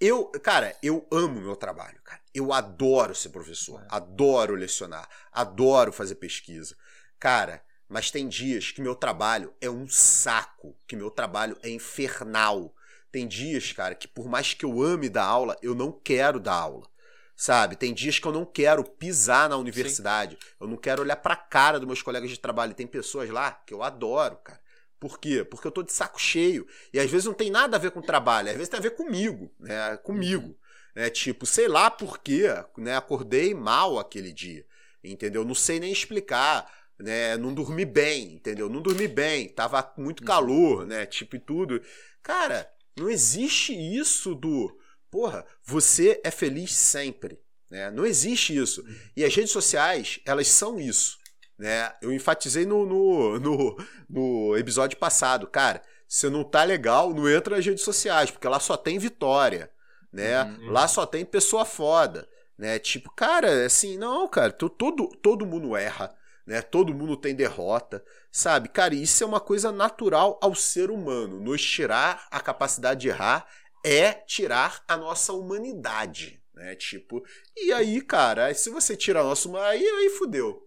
Eu, 0.00 0.26
cara, 0.42 0.76
eu 0.82 1.06
amo 1.10 1.40
meu 1.40 1.56
trabalho, 1.56 1.98
cara. 2.04 2.20
Eu 2.34 2.52
adoro 2.52 3.14
ser 3.14 3.30
professor, 3.30 3.80
é. 3.82 3.86
adoro 3.88 4.54
lecionar, 4.54 5.08
adoro 5.32 5.90
fazer 5.90 6.16
pesquisa. 6.16 6.76
Cara, 7.18 7.62
mas 7.88 8.10
tem 8.10 8.28
dias 8.28 8.70
que 8.70 8.82
meu 8.82 8.94
trabalho 8.94 9.54
é 9.60 9.70
um 9.70 9.88
saco, 9.88 10.76
que 10.86 10.96
meu 10.96 11.10
trabalho 11.10 11.56
é 11.62 11.70
infernal. 11.70 12.74
Tem 13.10 13.26
dias, 13.26 13.72
cara, 13.72 13.94
que 13.94 14.06
por 14.06 14.28
mais 14.28 14.52
que 14.52 14.64
eu 14.64 14.82
ame 14.82 15.08
dar 15.08 15.24
aula, 15.24 15.56
eu 15.62 15.74
não 15.74 15.90
quero 15.90 16.38
dar 16.38 16.54
aula. 16.54 16.86
Sabe? 17.34 17.76
Tem 17.76 17.92
dias 17.92 18.18
que 18.18 18.26
eu 18.26 18.32
não 18.32 18.44
quero 18.44 18.82
pisar 18.82 19.48
na 19.48 19.56
universidade. 19.56 20.38
Sim. 20.40 20.48
Eu 20.60 20.66
não 20.66 20.76
quero 20.76 21.02
olhar 21.02 21.16
pra 21.16 21.36
cara 21.36 21.78
dos 21.78 21.86
meus 21.86 22.02
colegas 22.02 22.30
de 22.30 22.38
trabalho. 22.38 22.74
tem 22.74 22.86
pessoas 22.86 23.28
lá 23.30 23.52
que 23.52 23.72
eu 23.72 23.82
adoro, 23.82 24.36
cara. 24.36 24.60
Por 24.98 25.18
quê? 25.18 25.44
Porque 25.44 25.66
eu 25.66 25.72
tô 25.72 25.82
de 25.82 25.92
saco 25.92 26.20
cheio. 26.20 26.66
E 26.92 26.98
às 26.98 27.10
vezes 27.10 27.26
não 27.26 27.34
tem 27.34 27.50
nada 27.50 27.76
a 27.76 27.80
ver 27.80 27.90
com 27.90 28.00
trabalho, 28.00 28.48
às 28.48 28.54
vezes 28.54 28.68
tem 28.68 28.78
a 28.78 28.82
ver 28.82 28.90
comigo, 28.90 29.50
né? 29.60 29.96
Comigo. 29.98 30.56
Né? 30.94 31.10
Tipo, 31.10 31.44
sei 31.44 31.68
lá 31.68 31.90
por 31.90 32.18
quê, 32.18 32.46
né? 32.76 32.96
Acordei 32.96 33.54
mal 33.54 33.98
aquele 33.98 34.32
dia. 34.32 34.66
Entendeu? 35.04 35.44
Não 35.44 35.54
sei 35.54 35.78
nem 35.78 35.92
explicar 35.92 36.68
né? 36.98 37.36
Não 37.36 37.52
dormi 37.52 37.84
bem, 37.84 38.34
entendeu? 38.34 38.68
Não 38.68 38.80
dormi 38.80 39.08
bem, 39.08 39.48
tava 39.48 39.92
muito 39.96 40.20
uhum. 40.20 40.26
calor, 40.26 40.86
né? 40.86 41.06
Tipo 41.06 41.36
e 41.36 41.38
tudo. 41.38 41.82
Cara, 42.22 42.70
não 42.96 43.08
existe 43.10 43.72
isso 43.74 44.34
do, 44.34 44.76
porra, 45.10 45.44
você 45.62 46.20
é 46.24 46.30
feliz 46.30 46.72
sempre, 46.72 47.38
né? 47.70 47.90
Não 47.90 48.06
existe 48.06 48.56
isso. 48.56 48.82
Uhum. 48.82 48.96
E 49.16 49.24
as 49.24 49.34
redes 49.34 49.52
sociais, 49.52 50.20
elas 50.24 50.48
são 50.48 50.80
isso, 50.80 51.18
né? 51.58 51.92
Eu 52.02 52.12
enfatizei 52.12 52.66
no, 52.66 52.84
no, 52.84 53.38
no, 53.38 53.76
no 54.08 54.56
episódio 54.56 54.98
passado, 54.98 55.46
cara, 55.46 55.82
você 56.06 56.28
não 56.28 56.44
tá 56.44 56.62
legal, 56.62 57.12
não 57.12 57.28
entra 57.28 57.56
nas 57.56 57.66
redes 57.66 57.84
sociais, 57.84 58.30
porque 58.30 58.46
lá 58.46 58.60
só 58.60 58.76
tem 58.76 58.98
vitória, 58.98 59.70
né? 60.12 60.42
Uhum. 60.44 60.70
Lá 60.70 60.86
só 60.86 61.04
tem 61.04 61.24
pessoa 61.24 61.64
foda, 61.64 62.28
né? 62.56 62.78
Tipo, 62.78 63.10
cara, 63.10 63.66
assim, 63.66 63.98
não, 63.98 64.28
cara, 64.28 64.52
todo, 64.52 65.08
todo 65.22 65.46
mundo 65.46 65.76
erra, 65.76 66.14
né? 66.46 66.62
Todo 66.62 66.94
mundo 66.94 67.16
tem 67.16 67.34
derrota, 67.34 68.04
sabe? 68.30 68.68
Cara, 68.68 68.94
isso 68.94 69.24
é 69.24 69.26
uma 69.26 69.40
coisa 69.40 69.72
natural 69.72 70.38
ao 70.40 70.54
ser 70.54 70.90
humano. 70.90 71.40
Nos 71.40 71.62
tirar 71.62 72.26
a 72.30 72.40
capacidade 72.40 73.00
de 73.00 73.08
errar 73.08 73.46
é 73.84 74.12
tirar 74.12 74.82
a 74.86 74.96
nossa 74.96 75.32
humanidade, 75.32 76.40
né? 76.54 76.76
Tipo, 76.76 77.24
e 77.56 77.72
aí, 77.72 78.00
cara, 78.00 78.52
se 78.54 78.70
você 78.70 78.96
tira 78.96 79.20
a 79.20 79.24
nossa 79.24 79.48
humanidade, 79.48 79.82
aí, 79.82 79.88
aí 79.88 80.10
fudeu. 80.10 80.65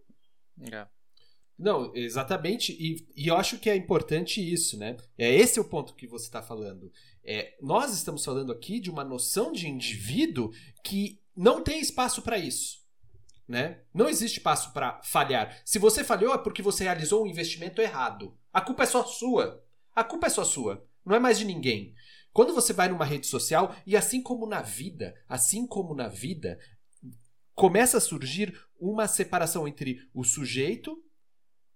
É. 0.71 0.87
Não, 1.59 1.93
exatamente, 1.93 2.71
e, 2.71 3.05
e 3.15 3.27
eu 3.27 3.35
acho 3.35 3.59
que 3.59 3.69
é 3.69 3.75
importante 3.75 4.41
isso, 4.41 4.77
né? 4.77 4.95
É 5.17 5.33
esse 5.33 5.59
o 5.59 5.65
ponto 5.65 5.93
que 5.93 6.07
você 6.07 6.25
está 6.25 6.41
falando. 6.41 6.89
É, 7.21 7.57
nós 7.61 7.93
estamos 7.93 8.23
falando 8.23 8.51
aqui 8.51 8.79
de 8.79 8.89
uma 8.89 9.03
noção 9.03 9.51
de 9.51 9.67
indivíduo 9.67 10.51
que 10.83 11.21
não 11.35 11.61
tem 11.61 11.81
espaço 11.81 12.21
para 12.21 12.37
isso. 12.37 12.79
Né? 13.45 13.81
Não 13.93 14.07
existe 14.07 14.37
espaço 14.37 14.71
para 14.71 15.01
falhar. 15.03 15.61
Se 15.65 15.79
você 15.79 16.03
falhou 16.03 16.33
é 16.33 16.37
porque 16.37 16.61
você 16.61 16.83
realizou 16.83 17.23
um 17.23 17.27
investimento 17.27 17.81
errado. 17.81 18.37
A 18.53 18.61
culpa 18.61 18.83
é 18.83 18.85
só 18.85 19.03
sua. 19.03 19.61
A 19.93 20.03
culpa 20.03 20.27
é 20.27 20.29
só 20.29 20.45
sua. 20.45 20.87
Não 21.03 21.15
é 21.15 21.19
mais 21.19 21.37
de 21.37 21.45
ninguém. 21.45 21.93
Quando 22.31 22.53
você 22.53 22.71
vai 22.71 22.87
numa 22.87 23.03
rede 23.03 23.27
social, 23.27 23.75
e 23.85 23.97
assim 23.97 24.21
como 24.21 24.45
na 24.45 24.61
vida, 24.61 25.15
assim 25.27 25.65
como 25.67 25.95
na 25.95 26.07
vida, 26.07 26.59
começa 27.55 27.97
a 27.97 28.01
surgir 28.01 28.57
uma 28.79 29.07
separação 29.07 29.67
entre 29.67 29.99
o 30.13 30.23
sujeito, 30.23 30.97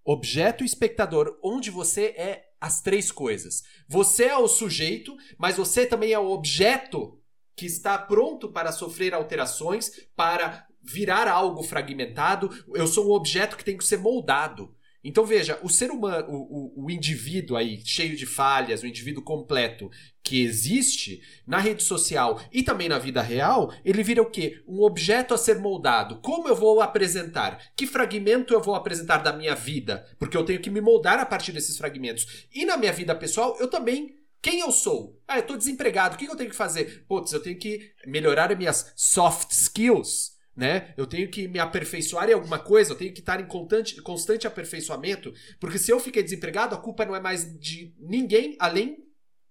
objeto 0.03 0.63
e 0.63 0.65
espectador, 0.65 1.37
onde 1.43 1.69
você 1.69 2.07
é 2.17 2.45
as 2.59 2.81
três 2.81 3.11
coisas. 3.11 3.63
Você 3.87 4.25
é 4.25 4.37
o 4.37 4.47
sujeito, 4.47 5.15
mas 5.37 5.57
você 5.57 5.85
também 5.85 6.11
é 6.13 6.19
o 6.19 6.31
objeto 6.31 7.19
que 7.55 7.65
está 7.65 7.97
pronto 7.97 8.51
para 8.51 8.71
sofrer 8.71 9.13
alterações, 9.13 9.91
para 10.15 10.67
virar 10.83 11.27
algo 11.27 11.63
fragmentado, 11.63 12.49
eu 12.75 12.85
sou 12.85 13.07
um 13.07 13.13
objeto 13.13 13.55
que 13.55 13.63
tem 13.63 13.77
que 13.77 13.85
ser 13.85 13.97
moldado. 13.97 14.75
Então 15.03 15.25
veja, 15.25 15.59
o 15.61 15.69
ser 15.69 15.91
humano, 15.91 16.27
o, 16.29 16.83
o, 16.83 16.85
o, 16.85 16.91
indivíduo 16.91 17.57
aí, 17.57 17.81
cheio 17.83 18.15
de 18.15 18.25
falhas, 18.25 18.81
o 18.81 18.87
indivíduo 18.87 19.21
completo 19.21 19.91
que 20.23 20.41
existe 20.41 21.21
na 21.45 21.57
rede 21.57 21.83
social 21.83 22.41
e 22.51 22.63
também 22.63 22.87
na 22.87 22.97
vida 22.97 23.21
real, 23.21 23.73
ele 23.83 24.01
vira 24.01 24.21
o 24.21 24.29
quê? 24.29 24.63
Um 24.65 24.81
objeto 24.81 25.33
a 25.33 25.37
ser 25.37 25.59
moldado. 25.59 26.21
Como 26.21 26.47
eu 26.47 26.55
vou 26.55 26.79
apresentar? 26.79 27.59
Que 27.75 27.85
fragmento 27.85 28.53
eu 28.53 28.61
vou 28.61 28.75
apresentar 28.75 29.17
da 29.17 29.33
minha 29.33 29.55
vida? 29.55 30.05
Porque 30.17 30.37
eu 30.37 30.45
tenho 30.45 30.61
que 30.61 30.69
me 30.69 30.79
moldar 30.79 31.19
a 31.19 31.25
partir 31.25 31.51
desses 31.51 31.77
fragmentos. 31.77 32.47
E 32.53 32.63
na 32.63 32.77
minha 32.77 32.93
vida 32.93 33.13
pessoal, 33.13 33.57
eu 33.59 33.67
também 33.67 34.23
quem 34.41 34.59
eu 34.59 34.73
sou? 34.73 35.17
Ah, 35.25 35.37
eu 35.37 35.47
tô 35.47 35.55
desempregado. 35.55 36.15
O 36.15 36.17
que 36.17 36.25
eu 36.25 36.35
tenho 36.35 36.49
que 36.49 36.55
fazer? 36.55 37.05
Putz, 37.07 37.31
eu 37.31 37.41
tenho 37.41 37.57
que 37.57 37.93
melhorar 38.05 38.51
as 38.51 38.57
minhas 38.57 38.91
soft 38.93 39.51
skills 39.51 40.32
né? 40.55 40.93
Eu 40.95 41.07
tenho 41.07 41.29
que 41.29 41.47
me 41.47 41.59
aperfeiçoar 41.59 42.29
em 42.29 42.33
alguma 42.33 42.59
coisa, 42.59 42.91
eu 42.91 42.97
tenho 42.97 43.13
que 43.13 43.19
estar 43.19 43.39
em 43.39 43.47
constante, 43.47 44.01
constante 44.01 44.47
aperfeiçoamento, 44.47 45.33
porque 45.59 45.79
se 45.79 45.91
eu 45.91 45.99
fiquei 45.99 46.21
desempregado, 46.21 46.75
a 46.75 46.77
culpa 46.77 47.05
não 47.05 47.15
é 47.15 47.19
mais 47.19 47.57
de 47.59 47.93
ninguém 47.99 48.55
além 48.59 48.97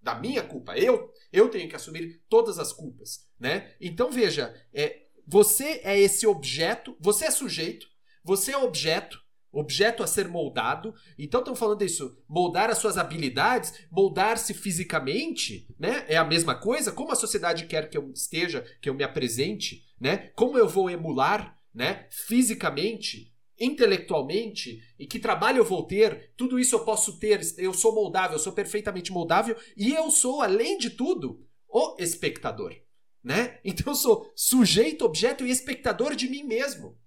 da 0.01 0.15
minha 0.15 0.43
culpa. 0.43 0.77
Eu, 0.77 1.09
eu 1.31 1.49
tenho 1.49 1.69
que 1.69 1.75
assumir 1.75 2.21
todas 2.29 2.59
as 2.59 2.71
culpas, 2.73 3.27
né? 3.39 3.73
Então 3.79 4.11
veja, 4.11 4.53
é, 4.73 5.03
você 5.27 5.81
é 5.83 5.99
esse 5.99 6.27
objeto, 6.27 6.95
você 6.99 7.25
é 7.25 7.31
sujeito, 7.31 7.87
você 8.23 8.51
é 8.51 8.57
objeto, 8.57 9.23
objeto 9.53 10.03
a 10.03 10.07
ser 10.07 10.27
moldado. 10.27 10.93
Então 11.17 11.39
estão 11.39 11.55
falando 11.55 11.83
isso, 11.83 12.17
moldar 12.27 12.69
as 12.69 12.79
suas 12.79 12.97
habilidades, 12.97 13.85
moldar-se 13.91 14.53
fisicamente, 14.53 15.67
né? 15.79 16.05
É 16.07 16.17
a 16.17 16.25
mesma 16.25 16.55
coisa. 16.55 16.91
Como 16.91 17.11
a 17.11 17.15
sociedade 17.15 17.67
quer 17.67 17.89
que 17.89 17.97
eu 17.97 18.11
esteja, 18.11 18.65
que 18.81 18.89
eu 18.89 18.93
me 18.93 19.03
apresente, 19.03 19.83
né? 20.03 20.31
Como 20.35 20.57
eu 20.57 20.67
vou 20.67 20.89
emular, 20.89 21.57
né? 21.73 22.05
Fisicamente, 22.11 23.33
intelectualmente 23.57 24.83
e 24.99 25.07
que 25.07 25.17
trabalho 25.17 25.59
eu 25.59 25.63
vou 25.63 25.87
ter, 25.87 26.33
tudo 26.35 26.59
isso 26.59 26.75
eu 26.75 26.83
posso 26.83 27.17
ter. 27.19 27.39
Eu 27.57 27.73
sou 27.73 27.95
moldável, 27.95 28.35
eu 28.35 28.43
sou 28.43 28.51
perfeitamente 28.51 29.13
moldável 29.13 29.55
e 29.77 29.93
eu 29.93 30.11
sou, 30.11 30.41
além 30.41 30.77
de 30.77 30.89
tudo, 30.89 31.47
o 31.69 31.95
espectador, 31.99 32.75
né? 33.23 33.59
Então 33.63 33.93
eu 33.93 33.95
sou 33.95 34.29
sujeito, 34.35 35.05
objeto 35.05 35.45
e 35.47 35.49
espectador 35.49 36.17
de 36.17 36.27
mim 36.27 36.43
mesmo. 36.43 36.99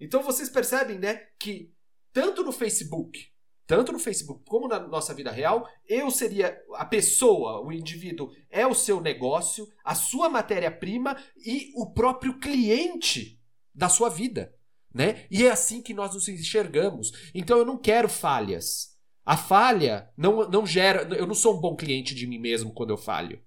Então 0.00 0.22
vocês 0.22 0.48
percebem, 0.48 0.98
né, 0.98 1.16
que 1.38 1.70
tanto 2.14 2.42
no 2.42 2.52
Facebook, 2.52 3.30
tanto 3.66 3.92
no 3.92 3.98
Facebook 3.98 4.44
como 4.46 4.68
na 4.68 4.78
nossa 4.78 5.12
vida 5.12 5.30
real, 5.30 5.68
eu 5.88 6.10
seria 6.10 6.56
a 6.74 6.84
pessoa, 6.84 7.60
o 7.60 7.72
indivíduo 7.72 8.30
é 8.48 8.66
o 8.66 8.74
seu 8.74 9.00
negócio, 9.00 9.68
a 9.84 9.94
sua 9.94 10.28
matéria-prima 10.28 11.16
e 11.44 11.72
o 11.74 11.92
próprio 11.92 12.38
cliente 12.38 13.40
da 13.74 13.88
sua 13.88 14.08
vida, 14.08 14.54
né? 14.94 15.26
E 15.30 15.44
é 15.44 15.50
assim 15.50 15.82
que 15.82 15.92
nós 15.92 16.14
nos 16.14 16.28
enxergamos. 16.28 17.12
Então 17.34 17.58
eu 17.58 17.64
não 17.64 17.76
quero 17.76 18.08
falhas. 18.08 18.96
A 19.24 19.36
falha 19.36 20.08
não, 20.16 20.48
não 20.48 20.64
gera. 20.64 21.02
Eu 21.16 21.26
não 21.26 21.34
sou 21.34 21.56
um 21.56 21.60
bom 21.60 21.74
cliente 21.74 22.14
de 22.14 22.26
mim 22.26 22.38
mesmo 22.38 22.72
quando 22.72 22.90
eu 22.90 22.96
falho. 22.96 23.42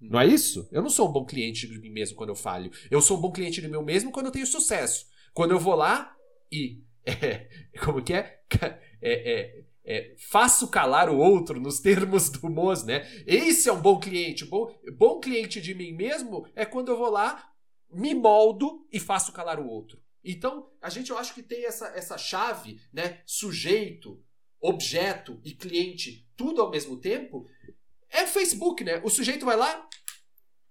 Não 0.00 0.20
é 0.20 0.26
isso? 0.26 0.68
Eu 0.72 0.82
não 0.82 0.90
sou 0.90 1.08
um 1.08 1.12
bom 1.12 1.24
cliente 1.24 1.68
de 1.68 1.78
mim 1.78 1.90
mesmo 1.90 2.16
quando 2.16 2.30
eu 2.30 2.36
falho. 2.36 2.70
Eu 2.90 3.00
sou 3.00 3.16
um 3.16 3.20
bom 3.20 3.30
cliente 3.30 3.60
de 3.60 3.68
mim 3.68 3.82
mesmo 3.82 4.10
quando 4.10 4.26
eu 4.26 4.32
tenho 4.32 4.46
sucesso. 4.46 5.06
Quando 5.32 5.52
eu 5.52 5.58
vou 5.60 5.74
lá 5.74 6.14
e. 6.50 6.82
É, 7.06 7.50
como 7.84 8.02
que 8.02 8.14
é? 8.14 8.42
É, 9.06 9.32
é? 9.32 9.64
é, 9.84 10.14
faço 10.16 10.68
calar 10.68 11.10
o 11.10 11.18
outro 11.18 11.60
nos 11.60 11.78
termos 11.80 12.30
do 12.30 12.48
Moz, 12.48 12.84
né? 12.84 13.06
Esse 13.26 13.68
é 13.68 13.72
um 13.72 13.80
bom 13.80 14.00
cliente. 14.00 14.44
Bom, 14.44 14.74
bom 14.96 15.20
cliente 15.20 15.60
de 15.60 15.74
mim 15.74 15.92
mesmo 15.92 16.46
é 16.54 16.64
quando 16.64 16.90
eu 16.90 16.96
vou 16.96 17.10
lá, 17.10 17.50
me 17.90 18.14
moldo 18.14 18.86
e 18.90 18.98
faço 18.98 19.32
calar 19.32 19.60
o 19.60 19.68
outro. 19.68 20.02
Então, 20.24 20.70
a 20.80 20.88
gente 20.88 21.10
eu 21.10 21.18
acho 21.18 21.34
que 21.34 21.42
tem 21.42 21.66
essa, 21.66 21.88
essa 21.88 22.16
chave, 22.16 22.80
né? 22.92 23.20
Sujeito, 23.26 24.22
objeto 24.58 25.38
e 25.44 25.52
cliente, 25.52 26.26
tudo 26.34 26.62
ao 26.62 26.70
mesmo 26.70 26.96
tempo. 26.96 27.46
É 28.08 28.26
Facebook, 28.26 28.82
né? 28.82 29.02
O 29.04 29.10
sujeito 29.10 29.44
vai 29.44 29.56
lá, 29.56 29.86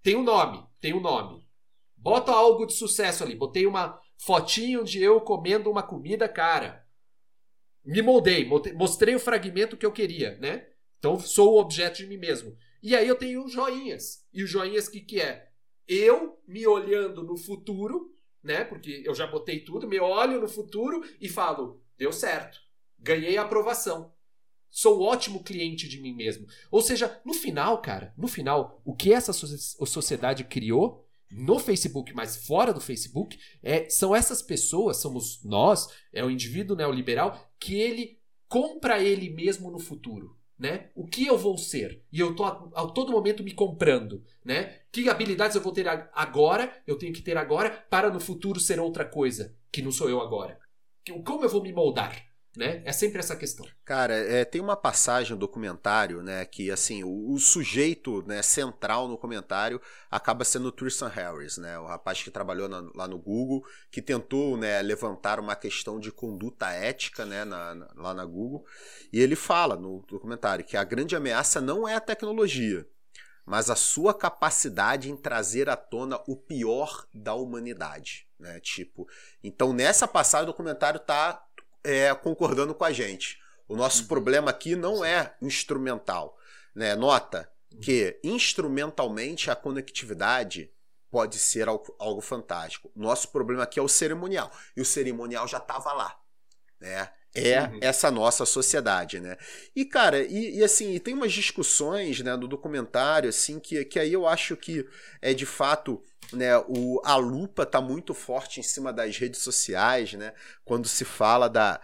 tem 0.01 0.15
um 0.15 0.23
nome, 0.23 0.65
tem 0.81 0.93
um 0.93 0.99
nome. 0.99 1.47
Bota 1.95 2.31
algo 2.31 2.65
de 2.65 2.73
sucesso 2.73 3.23
ali. 3.23 3.35
Botei 3.35 3.67
uma, 3.67 4.01
fotinho 4.17 4.83
de 4.83 5.01
eu 5.01 5.21
comendo 5.21 5.69
uma 5.69 5.83
comida 5.83 6.27
cara. 6.27 6.82
Me 7.85 8.01
moldei, 8.01 8.47
mostrei 8.75 9.13
o 9.13 9.19
fragmento 9.19 9.75
que 9.75 9.85
eu 9.85 9.91
queria, 9.91 10.37
né? 10.37 10.67
Então 10.99 11.19
sou 11.19 11.53
o 11.53 11.59
objeto 11.59 11.97
de 11.97 12.07
mim 12.07 12.17
mesmo. 12.17 12.55
E 12.81 12.95
aí 12.95 13.07
eu 13.07 13.15
tenho 13.15 13.47
joinhas. 13.47 14.25
E 14.33 14.43
os 14.43 14.49
joinhas 14.49 14.87
que 14.87 15.01
que 15.01 15.19
é? 15.19 15.49
Eu 15.87 16.41
me 16.47 16.65
olhando 16.65 17.23
no 17.23 17.35
futuro, 17.35 18.15
né? 18.41 18.63
Porque 18.63 19.03
eu 19.05 19.13
já 19.13 19.27
botei 19.27 19.59
tudo, 19.59 19.87
me 19.87 19.99
olho 19.99 20.39
no 20.39 20.47
futuro 20.47 21.03
e 21.19 21.27
falo: 21.27 21.81
deu 21.97 22.13
certo. 22.13 22.59
Ganhei 22.97 23.37
a 23.37 23.41
aprovação. 23.41 24.13
Sou 24.69 25.01
ótimo 25.01 25.43
cliente 25.43 25.87
de 25.87 26.01
mim 26.01 26.13
mesmo. 26.13 26.47
Ou 26.71 26.81
seja, 26.81 27.21
no 27.23 27.33
final, 27.33 27.81
cara, 27.81 28.13
no 28.17 28.27
final, 28.27 28.81
o 28.83 28.95
que 28.95 29.13
essa 29.13 29.31
sociedade 29.33 30.45
criou 30.45 31.02
no 31.35 31.59
Facebook, 31.59 32.13
mas 32.13 32.45
fora 32.45 32.73
do 32.73 32.79
Facebook, 32.79 33.39
é, 33.61 33.89
são 33.89 34.15
essas 34.15 34.41
pessoas, 34.41 34.97
somos 34.97 35.43
nós, 35.43 35.87
é 36.11 36.23
o 36.23 36.29
indivíduo 36.29 36.75
neoliberal, 36.75 37.51
que 37.59 37.75
ele 37.75 38.19
compra 38.47 39.01
ele 39.01 39.29
mesmo 39.29 39.71
no 39.71 39.79
futuro. 39.79 40.37
Né? 40.57 40.91
O 40.95 41.05
que 41.05 41.25
eu 41.25 41.37
vou 41.37 41.57
ser? 41.57 42.03
E 42.11 42.19
eu 42.19 42.35
tô 42.35 42.43
a, 42.45 42.69
a, 42.75 42.85
todo 42.87 43.11
momento 43.11 43.43
me 43.43 43.51
comprando, 43.51 44.23
né? 44.45 44.81
Que 44.91 45.09
habilidades 45.09 45.55
eu 45.55 45.61
vou 45.61 45.73
ter 45.73 45.87
agora, 46.13 46.71
eu 46.85 46.97
tenho 46.97 47.11
que 47.11 47.23
ter 47.23 47.35
agora 47.35 47.69
para 47.89 48.09
no 48.09 48.19
futuro 48.19 48.59
ser 48.59 48.79
outra 48.79 49.03
coisa, 49.03 49.57
que 49.71 49.81
não 49.81 49.91
sou 49.91 50.09
eu 50.09 50.21
agora. 50.21 50.57
Como 51.25 51.43
eu 51.43 51.49
vou 51.49 51.61
me 51.61 51.73
moldar? 51.73 52.32
Né? 52.55 52.83
É 52.85 52.91
sempre 52.91 53.17
essa 53.17 53.35
questão. 53.35 53.65
Cara, 53.83 54.13
é, 54.13 54.45
tem 54.45 54.61
uma 54.61 54.75
passagem 54.75 55.31
no 55.31 55.39
documentário, 55.39 56.21
né, 56.21 56.45
que 56.45 56.69
assim, 56.69 57.03
o, 57.03 57.31
o, 57.31 57.39
sujeito 57.39 58.23
né, 58.27 58.43
central 58.43 59.07
no 59.07 59.17
comentário 59.17 59.81
acaba 60.11 60.45
sendo 60.45 60.67
o 60.67 60.71
Tristan 60.71 61.07
Harris, 61.07 61.57
né, 61.57 61.79
o 61.79 61.87
rapaz 61.87 62.21
que 62.21 62.29
trabalhou 62.29 62.69
na, 62.69 62.87
lá 62.93 63.07
no 63.07 63.17
Google, 63.17 63.65
que 63.89 64.03
tentou 64.03 64.55
né, 64.55 64.83
levantar 64.83 65.39
uma 65.39 65.55
questão 65.55 65.99
de 65.99 66.11
conduta 66.11 66.69
ética 66.69 67.25
né, 67.25 67.43
na, 67.43 67.73
na, 67.73 67.87
lá 67.95 68.13
na 68.13 68.23
Google, 68.23 68.63
e 69.11 69.19
ele 69.19 69.35
fala 69.35 69.75
no 69.75 70.05
documentário 70.07 70.63
que 70.63 70.77
a 70.77 70.83
grande 70.83 71.15
ameaça 71.15 71.59
não 71.59 71.87
é 71.87 71.95
a 71.95 72.01
tecnologia, 72.01 72.87
mas 73.43 73.71
a 73.71 73.75
sua 73.75 74.13
capacidade 74.13 75.11
em 75.11 75.17
trazer 75.17 75.69
à 75.69 75.75
tona 75.75 76.21
o 76.27 76.35
pior 76.35 77.07
da 77.11 77.33
humanidade, 77.33 78.27
né? 78.39 78.59
Tipo, 78.59 79.07
então 79.43 79.73
nessa 79.73 80.07
passagem 80.07 80.45
do 80.45 80.51
documentário 80.51 80.99
tá 80.99 81.43
é, 81.83 82.13
concordando 82.15 82.73
com 82.73 82.83
a 82.83 82.91
gente. 82.91 83.39
O 83.67 83.75
nosso 83.75 84.03
uhum. 84.03 84.07
problema 84.07 84.51
aqui 84.51 84.75
não 84.75 85.03
é 85.03 85.35
instrumental. 85.41 86.37
Né? 86.75 86.95
Nota 86.95 87.49
que 87.81 88.19
instrumentalmente 88.23 89.49
a 89.49 89.55
conectividade 89.55 90.71
pode 91.09 91.37
ser 91.37 91.67
algo, 91.67 91.95
algo 91.99 92.21
fantástico. 92.21 92.91
Nosso 92.95 93.29
problema 93.29 93.63
aqui 93.63 93.79
é 93.79 93.81
o 93.81 93.87
cerimonial. 93.87 94.51
E 94.75 94.81
o 94.81 94.85
cerimonial 94.85 95.47
já 95.47 95.57
estava 95.57 95.93
lá. 95.93 96.19
Né? 96.79 97.11
É 97.35 97.61
uhum. 97.61 97.79
essa 97.81 98.11
nossa 98.11 98.45
sociedade, 98.45 99.19
né? 99.19 99.37
E, 99.75 99.85
cara, 99.85 100.21
e, 100.23 100.57
e 100.57 100.63
assim, 100.63 100.93
e 100.93 100.99
tem 100.99 101.15
umas 101.15 101.33
discussões 101.33 102.19
né, 102.19 102.35
no 102.35 102.47
documentário, 102.47 103.27
assim, 103.27 103.59
que, 103.59 103.83
que 103.85 103.99
aí 103.99 104.13
eu 104.13 104.27
acho 104.27 104.55
que 104.55 104.87
é 105.19 105.33
de 105.33 105.45
fato 105.45 105.99
né, 106.31 106.55
o, 106.67 107.01
a 107.03 107.15
lupa 107.15 107.65
tá 107.65 107.81
muito 107.81 108.13
forte 108.13 108.59
em 108.59 108.63
cima 108.63 108.93
das 108.93 109.17
redes 109.17 109.41
sociais, 109.41 110.13
né? 110.13 110.33
Quando 110.63 110.87
se 110.87 111.03
fala 111.03 111.47
da 111.49 111.81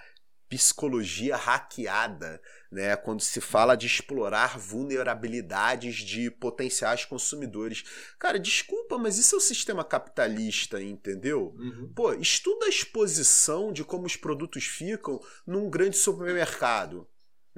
psicologia 0.47 1.35
hackeada, 1.35 2.41
né? 2.71 2.95
Quando 2.95 3.21
se 3.21 3.41
fala 3.41 3.75
de 3.75 3.87
explorar 3.87 4.57
vulnerabilidades 4.57 5.97
de 5.97 6.29
potenciais 6.29 7.05
consumidores. 7.05 7.83
Cara, 8.17 8.39
desculpa, 8.39 8.97
mas 8.97 9.17
isso 9.17 9.35
é 9.35 9.37
o 9.37 9.41
sistema 9.41 9.83
capitalista, 9.83 10.81
entendeu? 10.81 11.55
Uhum. 11.57 11.91
Pô, 11.95 12.13
estuda 12.13 12.65
a 12.65 12.69
exposição 12.69 13.71
de 13.71 13.83
como 13.83 14.05
os 14.05 14.15
produtos 14.15 14.65
ficam 14.65 15.19
num 15.45 15.69
grande 15.69 15.97
supermercado 15.97 17.07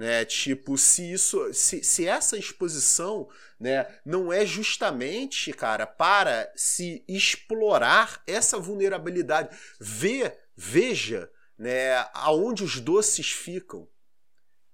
né? 0.02 0.26
Tipo, 0.26 0.80
se 0.80 1.12
isso, 1.12 1.54
se, 1.54 1.84
se 1.84 2.08
essa 2.08 2.36
exposição, 2.36 3.30
né, 3.60 3.88
não 4.04 4.34
é 4.34 4.46
justamente, 4.46 5.54
cara, 5.54 5.86
para 5.86 6.52
se 6.56 7.06
explorar 7.08 8.24
essa 8.26 8.58
vulnerabilidade, 8.58 9.56
vê, 9.80 10.36
veja, 10.56 11.30
né, 11.56 11.98
aonde 12.16 12.64
os 12.64 12.80
doces 12.80 13.32
ficam. 13.32 13.88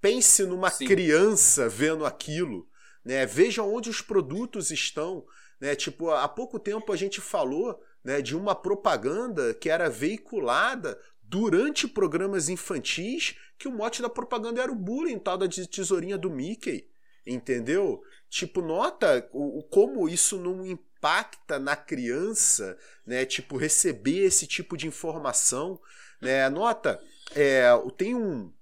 Pense 0.07 0.45
numa 0.45 0.69
Sim. 0.69 0.85
criança 0.85 1.67
vendo 1.67 2.05
aquilo, 2.05 2.65
né? 3.03 3.25
Veja 3.25 3.61
onde 3.61 3.89
os 3.89 4.01
produtos 4.01 4.71
estão, 4.71 5.25
né? 5.59 5.75
Tipo, 5.75 6.11
há 6.11 6.27
pouco 6.29 6.57
tempo 6.57 6.93
a 6.93 6.95
gente 6.95 7.19
falou, 7.19 7.77
né, 8.01 8.21
de 8.21 8.33
uma 8.33 8.55
propaganda 8.55 9.53
que 9.53 9.69
era 9.69 9.89
veiculada 9.89 10.97
durante 11.21 11.89
programas 11.89 12.47
infantis 12.47 13.35
que 13.59 13.67
o 13.67 13.71
mote 13.71 14.01
da 14.01 14.09
propaganda 14.09 14.61
era 14.61 14.71
o 14.71 14.75
bullying, 14.75 15.19
tal 15.19 15.37
da 15.37 15.47
tesourinha 15.47 16.17
do 16.17 16.29
Mickey. 16.29 16.87
Entendeu? 17.25 18.01
Tipo, 18.29 18.61
nota 18.61 19.27
o, 19.33 19.61
como 19.63 20.07
isso 20.07 20.39
não 20.39 20.65
impacta 20.65 21.59
na 21.59 21.75
criança, 21.75 22.77
né? 23.05 23.25
Tipo, 23.25 23.57
receber 23.57 24.19
esse 24.19 24.47
tipo 24.47 24.77
de 24.77 24.87
informação. 24.87 25.77
Né? 26.21 26.47
Nota, 26.49 26.97
é, 27.35 27.65
tem 27.97 28.15
um 28.15 28.53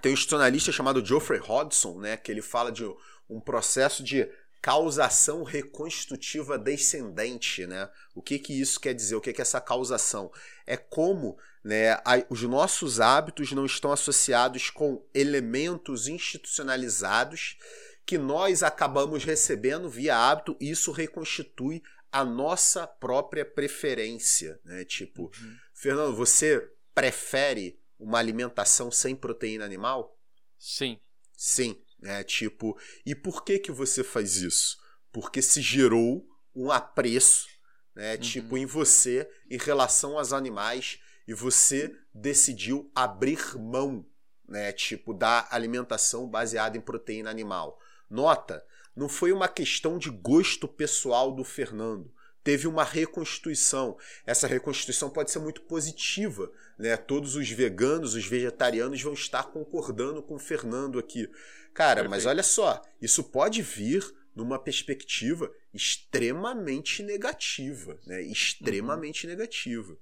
tem 0.00 0.10
um 0.10 0.14
institucionalista 0.14 0.72
chamado 0.72 1.04
Geoffrey 1.04 1.40
Hodgson, 1.40 1.98
né? 2.00 2.16
Que 2.16 2.30
ele 2.32 2.42
fala 2.42 2.70
de 2.70 2.84
um 3.28 3.40
processo 3.40 4.02
de 4.02 4.28
causação 4.60 5.42
reconstitutiva 5.42 6.58
descendente, 6.58 7.66
né? 7.66 7.88
O 8.14 8.22
que 8.22 8.38
que 8.38 8.58
isso 8.58 8.80
quer 8.80 8.94
dizer? 8.94 9.14
O 9.14 9.20
que 9.20 9.32
que 9.32 9.40
é 9.40 9.42
essa 9.42 9.60
causação? 9.60 10.32
É 10.66 10.76
como 10.76 11.36
né, 11.62 11.98
os 12.30 12.42
nossos 12.42 13.00
hábitos 13.00 13.52
não 13.52 13.66
estão 13.66 13.92
associados 13.92 14.70
com 14.70 15.04
elementos 15.14 16.08
institucionalizados 16.08 17.58
que 18.06 18.18
nós 18.18 18.62
acabamos 18.62 19.24
recebendo 19.24 19.88
via 19.88 20.16
hábito 20.16 20.56
e 20.60 20.70
isso 20.70 20.92
reconstitui 20.92 21.82
a 22.10 22.24
nossa 22.24 22.86
própria 22.86 23.44
preferência, 23.44 24.60
né? 24.64 24.84
Tipo, 24.84 25.24
uhum. 25.24 25.56
Fernando, 25.72 26.14
você 26.14 26.70
prefere 26.94 27.78
uma 28.04 28.18
alimentação 28.18 28.90
sem 28.90 29.16
proteína 29.16 29.64
animal? 29.64 30.18
Sim. 30.58 31.00
Sim. 31.36 31.82
Né? 31.98 32.22
Tipo, 32.22 32.78
e 33.04 33.14
por 33.14 33.42
que 33.42 33.58
que 33.58 33.72
você 33.72 34.04
faz 34.04 34.36
isso? 34.36 34.76
Porque 35.10 35.40
se 35.40 35.62
gerou 35.62 36.26
um 36.54 36.70
apreço, 36.70 37.48
né? 37.94 38.14
Uhum. 38.14 38.20
Tipo, 38.20 38.58
em 38.58 38.66
você 38.66 39.28
em 39.50 39.56
relação 39.56 40.18
aos 40.18 40.32
animais 40.32 40.98
e 41.26 41.32
você 41.32 41.90
decidiu 42.12 42.90
abrir 42.94 43.56
mão, 43.56 44.06
né? 44.46 44.70
Tipo, 44.72 45.14
da 45.14 45.48
alimentação 45.50 46.28
baseada 46.28 46.76
em 46.76 46.80
proteína 46.80 47.30
animal. 47.30 47.78
Nota, 48.10 48.64
não 48.94 49.08
foi 49.08 49.32
uma 49.32 49.48
questão 49.48 49.98
de 49.98 50.10
gosto 50.10 50.68
pessoal 50.68 51.34
do 51.34 51.42
Fernando 51.42 52.13
teve 52.44 52.68
uma 52.68 52.84
reconstituição. 52.84 53.96
Essa 54.26 54.46
reconstituição 54.46 55.08
pode 55.08 55.30
ser 55.30 55.38
muito 55.38 55.62
positiva, 55.62 56.52
né? 56.78 56.96
Todos 56.96 57.34
os 57.34 57.50
veganos, 57.50 58.14
os 58.14 58.26
vegetarianos 58.26 59.02
vão 59.02 59.14
estar 59.14 59.44
concordando 59.44 60.22
com 60.22 60.34
o 60.34 60.38
Fernando 60.38 60.98
aqui. 60.98 61.28
Cara, 61.72 62.02
Perfeito. 62.02 62.10
mas 62.10 62.26
olha 62.26 62.42
só, 62.42 62.82
isso 63.00 63.24
pode 63.24 63.62
vir 63.62 64.04
numa 64.36 64.58
perspectiva 64.58 65.50
extremamente 65.72 67.02
negativa, 67.02 67.98
né? 68.06 68.22
Extremamente 68.22 69.26
uhum. 69.26 69.30
negativa. 69.30 69.96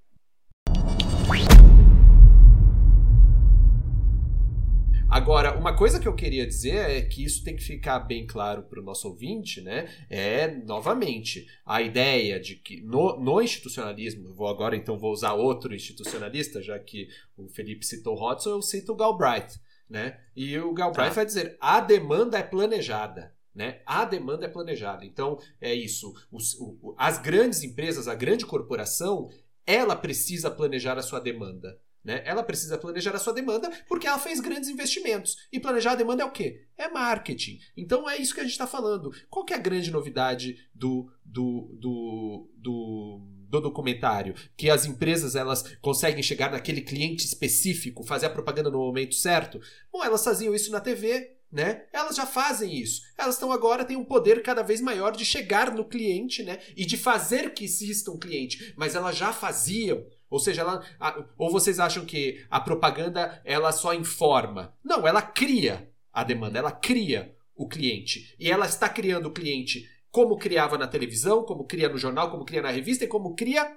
Agora, 5.13 5.59
uma 5.59 5.77
coisa 5.77 6.01
que 6.01 6.09
eu 6.09 6.15
queria 6.15 6.47
dizer 6.47 6.89
é 6.89 7.03
que 7.03 7.23
isso 7.23 7.45
tem 7.45 7.55
que 7.55 7.63
ficar 7.63 7.99
bem 7.99 8.27
claro 8.27 8.63
para 8.63 8.81
o 8.81 8.83
nosso 8.83 9.07
ouvinte, 9.07 9.61
né? 9.61 9.87
É, 10.09 10.49
novamente, 10.65 11.47
a 11.67 11.83
ideia 11.83 12.41
de 12.41 12.57
que 12.57 12.81
no, 12.81 13.21
no 13.21 13.43
institucionalismo, 13.43 14.33
vou 14.33 14.49
agora 14.49 14.75
então 14.75 14.99
vou 14.99 15.13
usar 15.13 15.35
outro 15.35 15.75
institucionalista, 15.75 16.63
já 16.63 16.79
que 16.79 17.09
o 17.37 17.47
Felipe 17.47 17.85
citou 17.85 18.15
Hodgson, 18.15 18.53
eu 18.53 18.63
cito 18.63 18.93
o 18.93 18.97
Galbraith, 18.97 19.61
né? 19.87 20.19
E 20.35 20.59
o 20.59 20.73
Galbraith 20.73 21.11
tá. 21.11 21.17
vai 21.17 21.27
dizer: 21.27 21.59
a 21.61 21.79
demanda 21.81 22.39
é 22.39 22.43
planejada. 22.43 23.35
Né? 23.55 23.83
A 23.85 24.07
demanda 24.07 24.47
é 24.47 24.49
planejada. 24.49 25.05
Então, 25.05 25.39
é 25.61 25.75
isso. 25.75 26.15
Os, 26.33 26.55
o, 26.55 26.95
as 26.97 27.19
grandes 27.19 27.63
empresas, 27.63 28.09
a 28.09 28.15
grande 28.15 28.47
corporação, 28.47 29.29
ela 29.67 29.95
precisa 29.95 30.51
planejar 30.51 30.97
a 30.97 31.03
sua 31.03 31.21
demanda. 31.21 31.79
Né? 32.05 32.23
Ela 32.25 32.43
precisa 32.43 32.77
planejar 32.77 33.15
a 33.15 33.19
sua 33.19 33.33
demanda 33.33 33.71
porque 33.87 34.07
ela 34.07 34.19
fez 34.19 34.41
grandes 34.41 34.69
investimentos. 34.69 35.37
E 35.53 35.61
planejar 35.61 35.93
a 35.93 35.97
demanda 35.97 36.23
é 36.23 36.27
o 36.27 36.33
quê? 36.33 36.67
É 36.77 36.89
marketing. 36.89 37.61
Então 37.77 38.09
é 38.09 38.17
isso 38.17 38.35
que 38.35 38.41
a 38.41 38.45
gente 38.45 38.53
está 38.53 38.67
falando. 38.67 39.13
Qual 39.31 39.45
que 39.45 39.53
é 39.53 39.57
a 39.57 39.61
grande 39.61 39.91
novidade 39.91 40.69
do, 40.75 41.11
do, 41.25 41.71
do, 41.79 42.51
do, 42.57 43.21
do 43.49 43.61
documentário? 43.61 44.35
Que 44.57 44.69
as 44.69 44.85
empresas 44.85 45.37
elas 45.37 45.77
conseguem 45.81 46.23
chegar 46.23 46.51
naquele 46.51 46.81
cliente 46.81 47.25
específico, 47.25 48.05
fazer 48.05 48.27
a 48.27 48.31
propaganda 48.31 48.71
no 48.71 48.79
momento 48.79 49.15
certo? 49.15 49.61
Bom, 49.93 50.03
elas 50.03 50.25
faziam 50.25 50.55
isso 50.55 50.73
na 50.73 50.81
TV, 50.81 51.37
né? 51.53 51.85
Elas 51.93 52.17
já 52.17 52.27
fazem 52.27 52.75
isso. 52.75 53.03
Elas 53.17 53.35
estão 53.35 53.53
agora 53.53 53.85
têm 53.85 53.97
um 53.97 54.05
poder 54.05 54.43
cada 54.43 54.63
vez 54.63 54.81
maior 54.81 55.13
de 55.13 55.25
chegar 55.25 55.73
no 55.73 55.85
cliente, 55.85 56.43
né? 56.43 56.59
E 56.75 56.85
de 56.87 56.97
fazer 56.97 57.53
que 57.53 57.65
exista 57.65 58.11
um 58.11 58.19
cliente. 58.19 58.73
Mas 58.77 58.95
elas 58.95 59.17
já 59.17 59.33
faziam. 59.33 60.05
Ou 60.33 60.39
seja, 60.39 60.63
ela, 60.63 60.83
a, 60.99 61.23
ou 61.37 61.51
vocês 61.51 61.79
acham 61.79 62.07
que 62.07 62.43
a 62.51 62.59
propaganda 62.59 63.43
ela 63.45 63.71
só 63.71 63.93
informa? 63.93 64.75
Não, 64.83 65.07
ela 65.07 65.21
cria 65.21 65.93
a 66.11 66.25
demanda, 66.25 66.59
ela 66.59 66.73
cria 66.73 67.37
o 67.55 67.69
cliente. 67.69 68.35
E 68.39 68.51
ela 68.51 68.65
está 68.65 68.89
criando 68.89 69.27
o 69.27 69.33
cliente 69.33 69.87
como 70.11 70.39
criava 70.39 70.79
na 70.79 70.89
televisão, 70.89 71.45
como 71.45 71.67
cria 71.67 71.87
no 71.87 71.99
jornal, 71.99 72.31
como 72.31 72.47
cria 72.47 72.63
na 72.63 72.71
revista 72.71 73.05
e 73.05 73.09
como 73.09 73.35
cria 73.35 73.77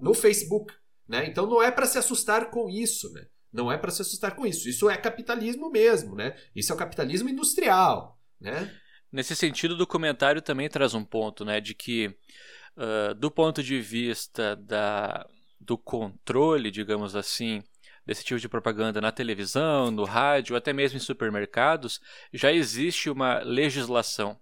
no 0.00 0.14
Facebook, 0.14 0.72
né? 1.08 1.26
Então 1.26 1.48
não 1.48 1.60
é 1.60 1.72
para 1.72 1.86
se 1.86 1.98
assustar 1.98 2.48
com 2.48 2.70
isso, 2.70 3.12
né? 3.12 3.26
Não 3.52 3.72
é 3.72 3.76
para 3.76 3.90
se 3.90 4.00
assustar 4.00 4.36
com 4.36 4.46
isso. 4.46 4.68
Isso 4.68 4.88
é 4.88 4.96
capitalismo 4.96 5.68
mesmo, 5.68 6.14
né? 6.14 6.36
Isso 6.54 6.70
é 6.70 6.76
o 6.76 6.78
capitalismo 6.78 7.28
industrial, 7.28 8.20
né? 8.40 8.72
Nesse 9.10 9.34
sentido, 9.34 9.72
o 9.72 9.78
documentário 9.78 10.40
também 10.40 10.68
traz 10.68 10.94
um 10.94 11.04
ponto, 11.04 11.44
né, 11.44 11.60
de 11.60 11.74
que 11.74 12.14
uh, 12.76 13.14
do 13.14 13.30
ponto 13.30 13.62
de 13.62 13.80
vista 13.80 14.54
da, 14.54 15.26
do 15.60 15.76
controle, 15.76 16.70
digamos 16.70 17.16
assim, 17.16 17.62
desse 18.06 18.24
tipo 18.24 18.40
de 18.40 18.48
propaganda 18.48 19.00
na 19.00 19.12
televisão, 19.12 19.90
no 19.90 20.04
rádio, 20.04 20.56
até 20.56 20.72
mesmo 20.72 20.96
em 20.96 21.00
supermercados, 21.00 22.00
já 22.32 22.52
existe 22.52 23.10
uma 23.10 23.40
legislação, 23.40 24.38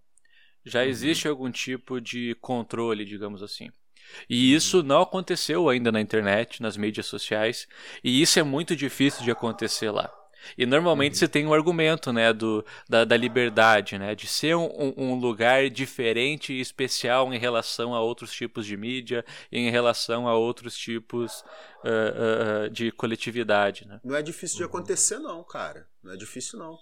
já 0.65 0.83
uhum. 0.83 0.87
existe 0.87 1.27
algum 1.27 1.51
tipo 1.51 2.01
de 2.01 2.37
controle, 2.41 3.05
digamos 3.05 3.43
assim. 3.43 3.71
E 4.31 4.53
uhum. 4.53 4.57
isso 4.57 4.83
não 4.83 5.03
aconteceu 5.03 5.69
ainda 5.69 5.91
na 5.91 6.01
internet, 6.01 6.63
nas 6.63 6.77
mídias 6.77 7.07
sociais, 7.07 7.67
e 8.05 8.23
isso 8.23 8.39
é 8.39 8.43
muito 8.43 8.77
difícil 8.77 9.25
de 9.25 9.31
acontecer 9.31 9.91
lá. 9.91 10.13
E 10.57 10.67
normalmente 10.67 11.13
uhum. 11.13 11.19
você 11.19 11.29
tem 11.29 11.47
um 11.47 11.55
argumento, 11.55 12.13
né, 12.13 12.33
do, 12.33 12.65
da, 12.89 13.05
da 13.05 13.17
liberdade, 13.17 13.99
né, 13.99 14.15
de 14.15 14.27
ser 14.27 14.57
um, 14.57 14.95
um, 14.97 15.15
lugar 15.15 15.69
diferente 15.71 16.53
e 16.53 16.61
especial 16.61 17.33
em 17.33 17.39
relação 17.39 17.95
a 17.95 18.01
outros 18.01 18.33
tipos 18.33 18.67
de 18.67 18.77
mídia 18.77 19.25
em 19.51 19.71
relação 19.71 20.29
a 20.29 20.35
outros 20.35 20.77
tipos 20.77 21.41
uh, 21.85 22.67
uh, 22.67 22.71
de 22.71 22.91
coletividade, 22.93 23.87
né. 23.87 24.01
Não 24.05 24.15
é 24.15 24.23
difícil 24.23 24.59
de 24.59 24.65
acontecer 24.65 25.19
não, 25.19 25.43
cara. 25.45 25.87
Não 26.03 26.13
é 26.13 26.17
difícil 26.17 26.59
não. 26.59 26.79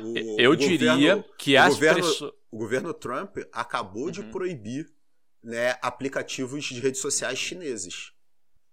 O, 0.00 0.40
Eu 0.40 0.52
o 0.52 0.56
diria 0.56 0.92
governo, 0.92 1.24
que 1.38 1.56
as 1.56 1.74
governo, 1.74 2.02
pessoas... 2.02 2.32
O 2.50 2.58
governo 2.58 2.94
Trump 2.94 3.38
acabou 3.52 4.06
uhum. 4.06 4.10
de 4.10 4.22
proibir 4.24 4.86
né, 5.42 5.76
aplicativos 5.82 6.64
de 6.64 6.80
redes 6.80 7.00
sociais 7.00 7.38
chineses. 7.38 8.12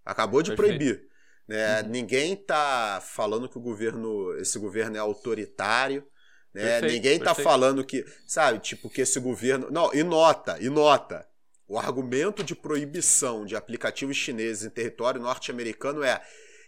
Acabou 0.06 0.42
de 0.42 0.56
Perfeito. 0.56 0.78
proibir. 0.78 1.11
Né? 1.48 1.82
Uhum. 1.82 1.90
Ninguém 1.90 2.34
está 2.34 3.02
falando 3.02 3.50
que 3.50 3.58
o 3.58 3.62
governo, 3.62 4.36
esse 4.38 4.58
governo 4.58 4.96
é 4.96 5.00
autoritário. 5.00 6.06
Né? 6.54 6.64
Perfeito, 6.64 6.94
Ninguém 6.94 7.18
está 7.18 7.34
falando 7.34 7.84
que, 7.84 8.06
sabe, 8.28 8.60
tipo, 8.60 8.90
que 8.90 9.02
esse 9.02 9.20
governo. 9.20 9.70
Não, 9.72 9.94
e 9.94 10.04
nota, 10.04 10.58
e 10.60 10.70
nota. 10.70 11.28
O 11.68 11.80
argumento 11.80 12.44
de 12.44 12.54
proibição 12.54 13.46
de 13.46 13.56
aplicativos 13.56 14.18
chineses 14.18 14.66
em 14.66 14.70
território 14.70 15.22
norte-americano 15.22 16.04
é 16.04 16.22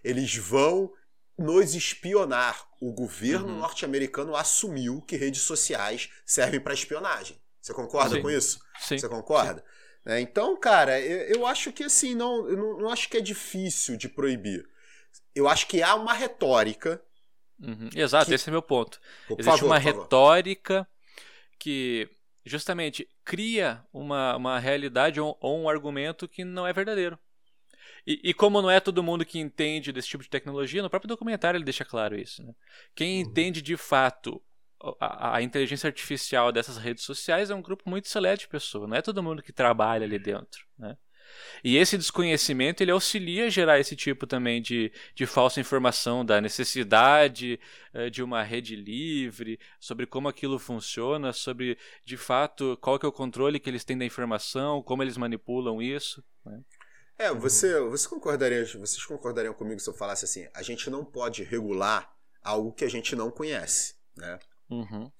eles 0.04 0.36
vão 0.36 0.92
nos 1.38 1.76
espionar. 1.76 2.66
O 2.80 2.92
governo 2.92 3.48
uhum. 3.48 3.60
norte-americano 3.60 4.36
assumiu 4.36 5.02
que 5.02 5.16
redes 5.16 5.42
sociais 5.42 6.10
servem 6.26 6.60
para 6.60 6.74
espionagem. 6.74 7.42
Você 7.62 7.74
concorda 7.74 8.16
Sim. 8.16 8.22
com 8.22 8.30
isso? 8.30 8.60
Sim. 8.80 8.98
Você 8.98 9.08
concorda? 9.08 9.62
Sim. 9.62 9.73
É, 10.06 10.20
então, 10.20 10.60
cara, 10.60 11.00
eu, 11.00 11.38
eu, 11.38 11.48
acho 11.48 11.72
que 11.72 11.84
assim, 11.84 12.14
não, 12.14 12.48
eu 12.50 12.58
não, 12.58 12.80
não, 12.80 12.90
acho 12.90 13.08
que 13.08 13.18
é 13.18 13.22
difícil 13.22 13.96
de 13.96 14.10
proibir. 14.10 14.68
Eu 15.34 15.48
acho 15.48 15.68
que 15.68 15.82
há 15.82 15.96
uma 15.96 16.14
retórica. 16.14 17.02
Uhum. 17.60 17.90
Exato, 17.96 18.28
que... 18.28 18.34
esse 18.34 18.50
é 18.50 18.52
meu 18.52 18.62
ponto. 18.62 19.00
Por 19.28 19.40
Existe 19.40 19.60
favor, 19.60 19.68
uma 19.68 19.80
retórica 19.80 20.88
que 21.58 22.10
justamente 22.46 23.08
cria 23.24 23.82
uma, 23.94 24.36
uma 24.36 24.60
realidade 24.60 25.22
ou, 25.22 25.38
ou, 25.40 25.62
um 25.62 25.70
argumento 25.70 26.28
que 26.28 26.44
não 26.44 26.68
é 26.68 26.74
verdadeiro. 26.74 27.18
E, 28.06 28.20
e, 28.22 28.34
como 28.34 28.62
não 28.62 28.70
é 28.70 28.82
todo 28.82 29.02
mundo 29.02 29.26
que 29.26 29.40
entende 29.40 29.94
desse 29.94 30.10
tipo 30.10 30.24
de 30.24 30.30
tecnologia, 30.30 30.84
no 30.84 30.90
próprio 30.90 31.08
documentário 31.08 31.58
ele 31.58 31.64
deixa 31.64 31.86
claro 31.86 32.18
isso. 32.18 32.44
Né? 32.44 32.54
Quem 32.94 33.24
uhum. 33.24 33.30
entende 33.30 33.62
de 33.62 33.78
fato 33.78 34.42
a, 35.00 35.38
a, 35.38 35.42
inteligência 35.42 35.88
artificial 35.88 36.52
dessas 36.52 36.78
redes 36.78 37.04
sociais 37.04 37.50
é 37.50 37.56
um 37.56 37.62
grupo 37.62 37.90
muito 37.90 38.08
seleto 38.08 38.42
de 38.42 38.48
pessoas, 38.48 38.90
não 38.90 38.98
é 38.98 39.02
todo 39.02 39.24
mundo 39.24 39.42
que 39.42 39.54
trabalha 39.54 40.06
ali 40.06 40.20
dentro, 40.20 40.66
né? 40.78 40.98
E 41.64 41.78
esse 41.78 41.98
desconhecimento 41.98 42.82
ele 42.82 42.92
auxilia 42.92 43.46
a 43.46 43.50
gerar 43.50 43.80
esse 43.80 43.96
tipo 43.96 44.28
também 44.28 44.62
de, 44.62 44.92
de 45.16 45.26
falsa 45.26 45.60
informação 45.60 46.24
da 46.26 46.40
necessidade 46.42 47.60
uh, 47.94 48.10
de 48.10 48.22
uma 48.22 48.44
rede 48.44 48.76
livre, 48.76 49.60
sobre 49.80 50.06
como 50.06 50.28
aquilo 50.28 50.60
funciona, 50.60 51.34
sobre 51.34 51.78
de 52.06 52.18
fato 52.18 52.78
qual 52.82 53.00
que 53.00 53.06
é 53.06 53.10
o 53.10 53.14
controle 53.14 53.60
que 53.60 53.70
eles 53.70 53.84
têm 53.84 53.98
da 53.98 54.06
informação, 54.06 54.84
como 54.84 55.02
eles 55.02 55.18
manipulam 55.18 55.82
isso. 55.82 56.24
Né? 56.46 56.62
É, 57.18 57.34
você, 57.34 57.80
você 57.82 58.08
concordaria, 58.08 58.66
vocês 58.66 59.06
concordariam 59.06 59.54
comigo 59.54 59.80
se 59.80 59.90
eu 59.90 59.94
falasse 59.94 60.26
assim, 60.26 60.48
a 60.54 60.62
gente 60.62 60.90
não 60.90 61.06
pode 61.06 61.44
regular 61.44 62.12
algo 62.44 62.74
que 62.74 62.84
a 62.84 62.90
gente 62.90 63.16
não 63.16 63.32
conhece, 63.32 63.96
né? 64.16 64.38
Uhum. 64.70 65.12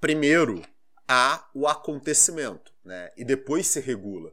Primeiro 0.00 0.62
há 1.08 1.48
o 1.54 1.66
acontecimento, 1.66 2.72
né? 2.84 3.10
E 3.16 3.24
depois 3.24 3.66
se 3.66 3.80
regula. 3.80 4.32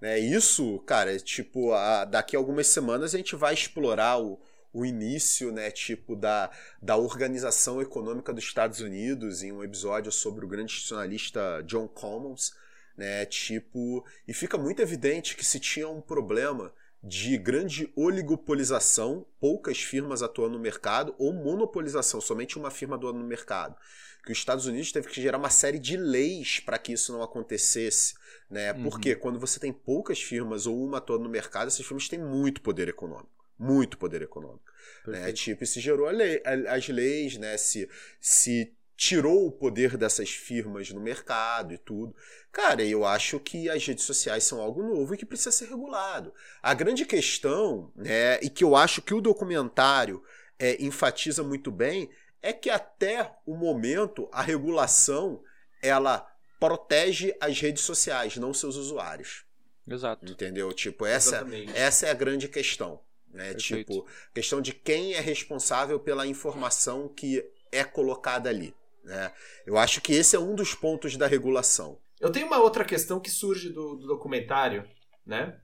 Né? 0.00 0.18
Isso, 0.18 0.80
cara, 0.80 1.14
é 1.14 1.18
tipo, 1.18 1.72
a, 1.72 2.04
daqui 2.04 2.34
a 2.34 2.38
algumas 2.38 2.66
semanas 2.66 3.14
a 3.14 3.18
gente 3.18 3.36
vai 3.36 3.54
explorar 3.54 4.18
o, 4.18 4.40
o 4.72 4.84
início, 4.84 5.52
né, 5.52 5.70
tipo, 5.70 6.16
da, 6.16 6.50
da 6.80 6.96
organização 6.96 7.80
econômica 7.80 8.32
dos 8.32 8.42
Estados 8.42 8.80
Unidos 8.80 9.42
em 9.42 9.52
um 9.52 9.62
episódio 9.62 10.10
sobre 10.10 10.44
o 10.44 10.48
grande 10.48 10.72
institucionalista 10.72 11.62
John 11.66 11.86
Commons, 11.86 12.52
né, 12.96 13.24
tipo, 13.26 14.04
e 14.26 14.34
fica 14.34 14.58
muito 14.58 14.82
evidente 14.82 15.36
que 15.36 15.44
se 15.44 15.60
tinha 15.60 15.88
um 15.88 16.00
problema 16.00 16.72
de 17.02 17.36
grande 17.36 17.92
oligopolização, 17.96 19.26
poucas 19.40 19.78
firmas 19.78 20.22
atuando 20.22 20.56
no 20.56 20.62
mercado, 20.62 21.14
ou 21.18 21.32
monopolização, 21.32 22.20
somente 22.20 22.56
uma 22.58 22.70
firma 22.70 22.96
atuando 22.96 23.18
no 23.18 23.26
mercado 23.26 23.76
que 24.24 24.30
os 24.30 24.38
Estados 24.38 24.66
Unidos 24.66 24.92
teve 24.92 25.08
que 25.08 25.20
gerar 25.20 25.38
uma 25.38 25.50
série 25.50 25.78
de 25.78 25.96
leis 25.96 26.60
para 26.60 26.78
que 26.78 26.92
isso 26.92 27.12
não 27.12 27.22
acontecesse. 27.22 28.14
Né? 28.48 28.72
Uhum. 28.72 28.84
Porque 28.84 29.16
quando 29.16 29.38
você 29.38 29.58
tem 29.58 29.72
poucas 29.72 30.20
firmas 30.20 30.66
ou 30.66 30.82
uma 30.82 30.98
atuando 30.98 31.24
no 31.24 31.30
mercado, 31.30 31.68
essas 31.68 31.84
firmas 31.84 32.08
têm 32.08 32.20
muito 32.20 32.60
poder 32.60 32.88
econômico. 32.88 33.30
Muito 33.58 33.98
poder 33.98 34.22
econômico. 34.22 34.64
Né? 35.06 35.32
Tipo, 35.32 35.66
se 35.66 35.80
gerou 35.80 36.08
lei, 36.10 36.40
as 36.68 36.88
leis, 36.88 37.36
né? 37.36 37.56
se, 37.56 37.88
se 38.20 38.72
tirou 38.96 39.46
o 39.46 39.52
poder 39.52 39.96
dessas 39.96 40.30
firmas 40.30 40.90
no 40.90 41.00
mercado 41.00 41.72
e 41.72 41.78
tudo. 41.78 42.14
Cara, 42.50 42.84
eu 42.84 43.04
acho 43.04 43.40
que 43.40 43.68
as 43.68 43.84
redes 43.84 44.04
sociais 44.04 44.44
são 44.44 44.60
algo 44.60 44.82
novo 44.82 45.14
e 45.14 45.16
que 45.16 45.26
precisa 45.26 45.50
ser 45.50 45.68
regulado. 45.68 46.32
A 46.62 46.74
grande 46.74 47.04
questão, 47.04 47.90
né, 47.96 48.38
e 48.42 48.50
que 48.50 48.62
eu 48.62 48.76
acho 48.76 49.02
que 49.02 49.14
o 49.14 49.20
documentário 49.20 50.22
é, 50.58 50.82
enfatiza 50.82 51.42
muito 51.42 51.70
bem, 51.70 52.10
é 52.40 52.52
que 52.52 52.68
até 52.68 53.32
o 53.46 53.56
momento 53.56 54.28
a 54.32 54.42
regulação 54.42 55.42
ela 55.82 56.28
protege 56.60 57.34
as 57.40 57.58
redes 57.58 57.82
sociais, 57.82 58.36
não 58.36 58.54
seus 58.54 58.76
usuários. 58.76 59.44
Exato. 59.88 60.30
Entendeu? 60.30 60.72
Tipo, 60.72 61.04
essa, 61.04 61.44
essa 61.74 62.06
é 62.06 62.10
a 62.10 62.14
grande 62.14 62.48
questão. 62.48 63.00
Né? 63.32 63.54
Tipo, 63.54 64.06
questão 64.32 64.60
de 64.60 64.72
quem 64.72 65.14
é 65.14 65.20
responsável 65.20 65.98
pela 65.98 66.26
informação 66.26 67.08
que 67.08 67.44
é 67.70 67.82
colocada 67.82 68.48
ali. 68.48 68.74
Né? 69.04 69.32
Eu 69.66 69.76
acho 69.76 70.00
que 70.00 70.12
esse 70.12 70.36
é 70.36 70.38
um 70.38 70.54
dos 70.54 70.74
pontos 70.74 71.16
da 71.16 71.26
regulação. 71.26 71.98
Eu 72.20 72.30
tenho 72.30 72.46
uma 72.46 72.60
outra 72.60 72.84
questão 72.84 73.18
que 73.18 73.30
surge 73.30 73.70
do, 73.70 73.96
do 73.96 74.06
documentário, 74.06 74.88
né? 75.26 75.58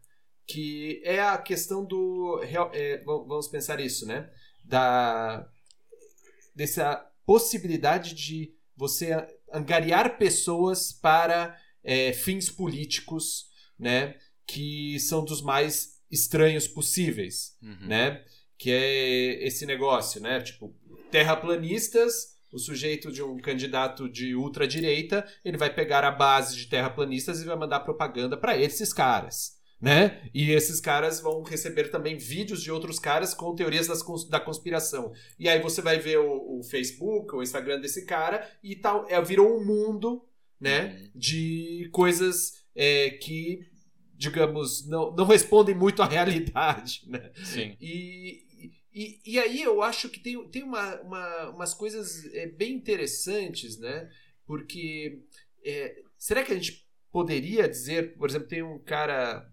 Que 0.46 1.00
é 1.04 1.20
a 1.20 1.38
questão 1.38 1.84
do. 1.84 2.42
É, 2.72 3.02
vamos 3.04 3.48
pensar 3.48 3.78
isso, 3.80 4.06
né? 4.06 4.28
Da 4.64 5.48
dessa 6.54 7.06
possibilidade 7.24 8.14
de 8.14 8.52
você 8.76 9.12
angariar 9.52 10.18
pessoas 10.18 10.90
para 10.90 11.56
é, 11.84 12.12
fins 12.12 12.50
políticos, 12.50 13.46
né? 13.78 14.18
Que 14.44 14.98
são 14.98 15.24
dos 15.24 15.40
mais 15.40 16.00
estranhos 16.10 16.66
possíveis, 16.66 17.56
uhum. 17.62 17.86
né? 17.86 18.24
Que 18.58 18.72
é 18.72 19.46
esse 19.46 19.64
negócio, 19.64 20.20
né? 20.20 20.40
Tipo, 20.40 20.74
terraplanistas, 21.12 22.37
o 22.52 22.58
sujeito 22.58 23.12
de 23.12 23.22
um 23.22 23.38
candidato 23.38 24.08
de 24.08 24.34
ultradireita, 24.34 25.26
ele 25.44 25.56
vai 25.56 25.72
pegar 25.72 26.04
a 26.04 26.10
base 26.10 26.56
de 26.56 26.66
terraplanistas 26.66 27.40
e 27.40 27.44
vai 27.44 27.56
mandar 27.56 27.80
propaganda 27.80 28.36
para 28.36 28.56
esses 28.56 28.92
caras 28.92 29.58
né? 29.80 30.28
E 30.34 30.50
esses 30.50 30.80
caras 30.80 31.20
vão 31.20 31.42
receber 31.42 31.88
também 31.90 32.16
vídeos 32.16 32.62
de 32.62 32.70
outros 32.70 32.98
caras 32.98 33.32
com 33.32 33.54
teorias 33.54 33.86
das, 33.86 34.02
da 34.28 34.40
conspiração. 34.40 35.12
E 35.38 35.48
aí 35.48 35.60
você 35.60 35.80
vai 35.80 35.98
ver 35.98 36.18
o, 36.18 36.58
o 36.58 36.62
Facebook, 36.64 37.34
o 37.34 37.42
Instagram 37.42 37.80
desse 37.80 38.04
cara 38.04 38.48
e 38.62 38.74
tal. 38.74 39.06
É, 39.08 39.20
virou 39.22 39.56
um 39.56 39.64
mundo, 39.64 40.24
né? 40.60 40.86
Uhum. 40.86 41.10
De 41.14 41.88
coisas 41.92 42.64
é, 42.74 43.10
que, 43.10 43.60
digamos, 44.16 44.86
não, 44.88 45.14
não 45.14 45.24
respondem 45.24 45.76
muito 45.76 46.02
à 46.02 46.06
realidade, 46.08 47.02
né? 47.06 47.30
Sim. 47.44 47.76
E, 47.80 48.47
e, 48.92 49.20
e 49.24 49.38
aí 49.38 49.62
eu 49.62 49.82
acho 49.82 50.08
que 50.08 50.20
tem, 50.20 50.48
tem 50.48 50.62
uma, 50.62 51.00
uma 51.02 51.50
umas 51.50 51.74
coisas 51.74 52.24
é, 52.34 52.46
bem 52.46 52.74
interessantes, 52.74 53.78
né? 53.78 54.10
Porque 54.46 55.22
é, 55.64 56.02
será 56.16 56.42
que 56.42 56.52
a 56.52 56.56
gente 56.56 56.88
poderia 57.10 57.68
dizer, 57.68 58.16
por 58.16 58.28
exemplo, 58.28 58.48
tem 58.48 58.62
um 58.62 58.78
cara 58.78 59.50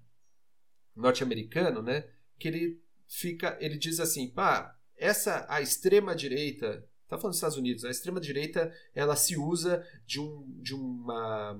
norte-americano, 0.95 1.81
né? 1.81 2.07
Que 2.39 2.47
ele 2.47 2.81
fica, 3.07 3.57
ele 3.59 3.77
diz 3.77 3.99
assim, 3.99 4.29
pá, 4.29 4.77
essa 4.97 5.45
a 5.49 5.61
extrema 5.61 6.15
direita, 6.15 6.87
tá 7.07 7.17
falando 7.17 7.31
dos 7.31 7.37
Estados 7.37 7.57
Unidos, 7.57 7.85
a 7.85 7.91
extrema 7.91 8.19
direita 8.19 8.73
ela 8.93 9.15
se 9.15 9.37
usa 9.37 9.85
de 10.05 10.19
um 10.19 10.59
de 10.61 10.73
uma 10.73 11.59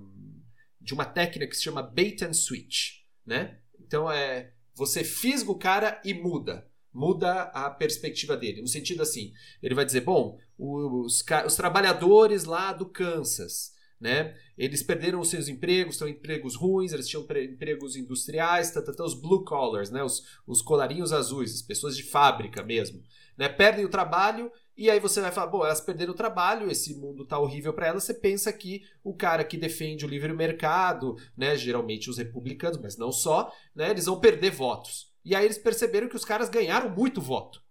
de 0.80 0.94
uma 0.94 1.06
técnica 1.06 1.48
que 1.48 1.58
se 1.58 1.64
chama 1.64 1.82
bait 1.82 2.22
and 2.24 2.34
switch, 2.34 3.02
né? 3.26 3.60
Então 3.80 4.10
é 4.12 4.54
você 4.74 5.04
fisga 5.04 5.52
o 5.52 5.58
cara 5.58 6.02
e 6.04 6.14
muda, 6.14 6.70
muda 6.96 7.44
a 7.54 7.70
perspectiva 7.70 8.36
dele, 8.36 8.62
no 8.62 8.68
sentido 8.68 9.04
assim, 9.04 9.34
ele 9.62 9.76
vai 9.76 9.86
dizer, 9.86 10.02
bom, 10.02 10.40
os, 10.58 11.24
os 11.46 11.56
trabalhadores 11.56 12.46
lá 12.46 12.72
do 12.74 12.86
Kansas 12.86 13.76
né? 14.00 14.36
Eles 14.58 14.84
perderam 14.84 15.20
os 15.20 15.30
seus 15.30 15.48
empregos, 15.48 15.96
estão 15.96 16.08
empregos 16.08 16.56
ruins, 16.56 16.92
eles 16.92 17.08
tinham 17.08 17.24
empregos 17.24 17.96
industriais, 17.96 18.72
tá, 18.72 18.82
tá, 18.82 18.94
tá, 18.94 19.04
os 19.04 19.14
blue 19.14 19.44
collars, 19.44 19.90
né? 19.90 20.04
Os, 20.04 20.24
os 20.46 20.62
colarinhos 20.62 21.14
azuis, 21.14 21.54
as 21.56 21.62
pessoas 21.62 21.96
de 21.96 22.04
fábrica 22.04 22.64
mesmo, 22.64 23.02
né? 23.38 23.50
Perdem 23.50 23.86
o 23.86 23.90
trabalho 23.90 24.52
e 24.78 24.90
aí 24.90 25.00
você 25.00 25.22
vai 25.22 25.32
falar, 25.32 25.48
bom, 25.48 25.66
elas 25.66 25.82
perderam 25.82 26.14
o 26.14 26.18
trabalho, 26.18 26.70
esse 26.70 26.94
mundo 26.96 27.26
tá 27.26 27.40
horrível 27.40 27.74
para 27.74 27.88
elas. 27.88 28.04
Você 28.04 28.14
pensa 28.14 28.52
que 28.52 28.84
o 29.04 29.14
cara 29.14 29.44
que 29.44 29.58
defende 29.58 30.06
o 30.06 30.10
livre 30.10 30.34
mercado, 30.34 31.16
né, 31.36 31.56
geralmente 31.56 32.10
os 32.10 32.18
republicanos, 32.18 32.78
mas 32.78 32.98
não 32.98 33.12
só, 33.12 33.52
né, 33.74 33.92
eles 33.92 34.06
vão 34.06 34.20
perder 34.20 34.52
votos. 34.52 35.15
E 35.26 35.36
aí 35.36 35.44
eles 35.44 35.58
perceberam 35.58 36.08
que 36.08 36.16
os 36.16 36.24
caras 36.24 36.48
ganharam 36.48 36.90
muito 36.90 37.20
voto, 37.20 37.62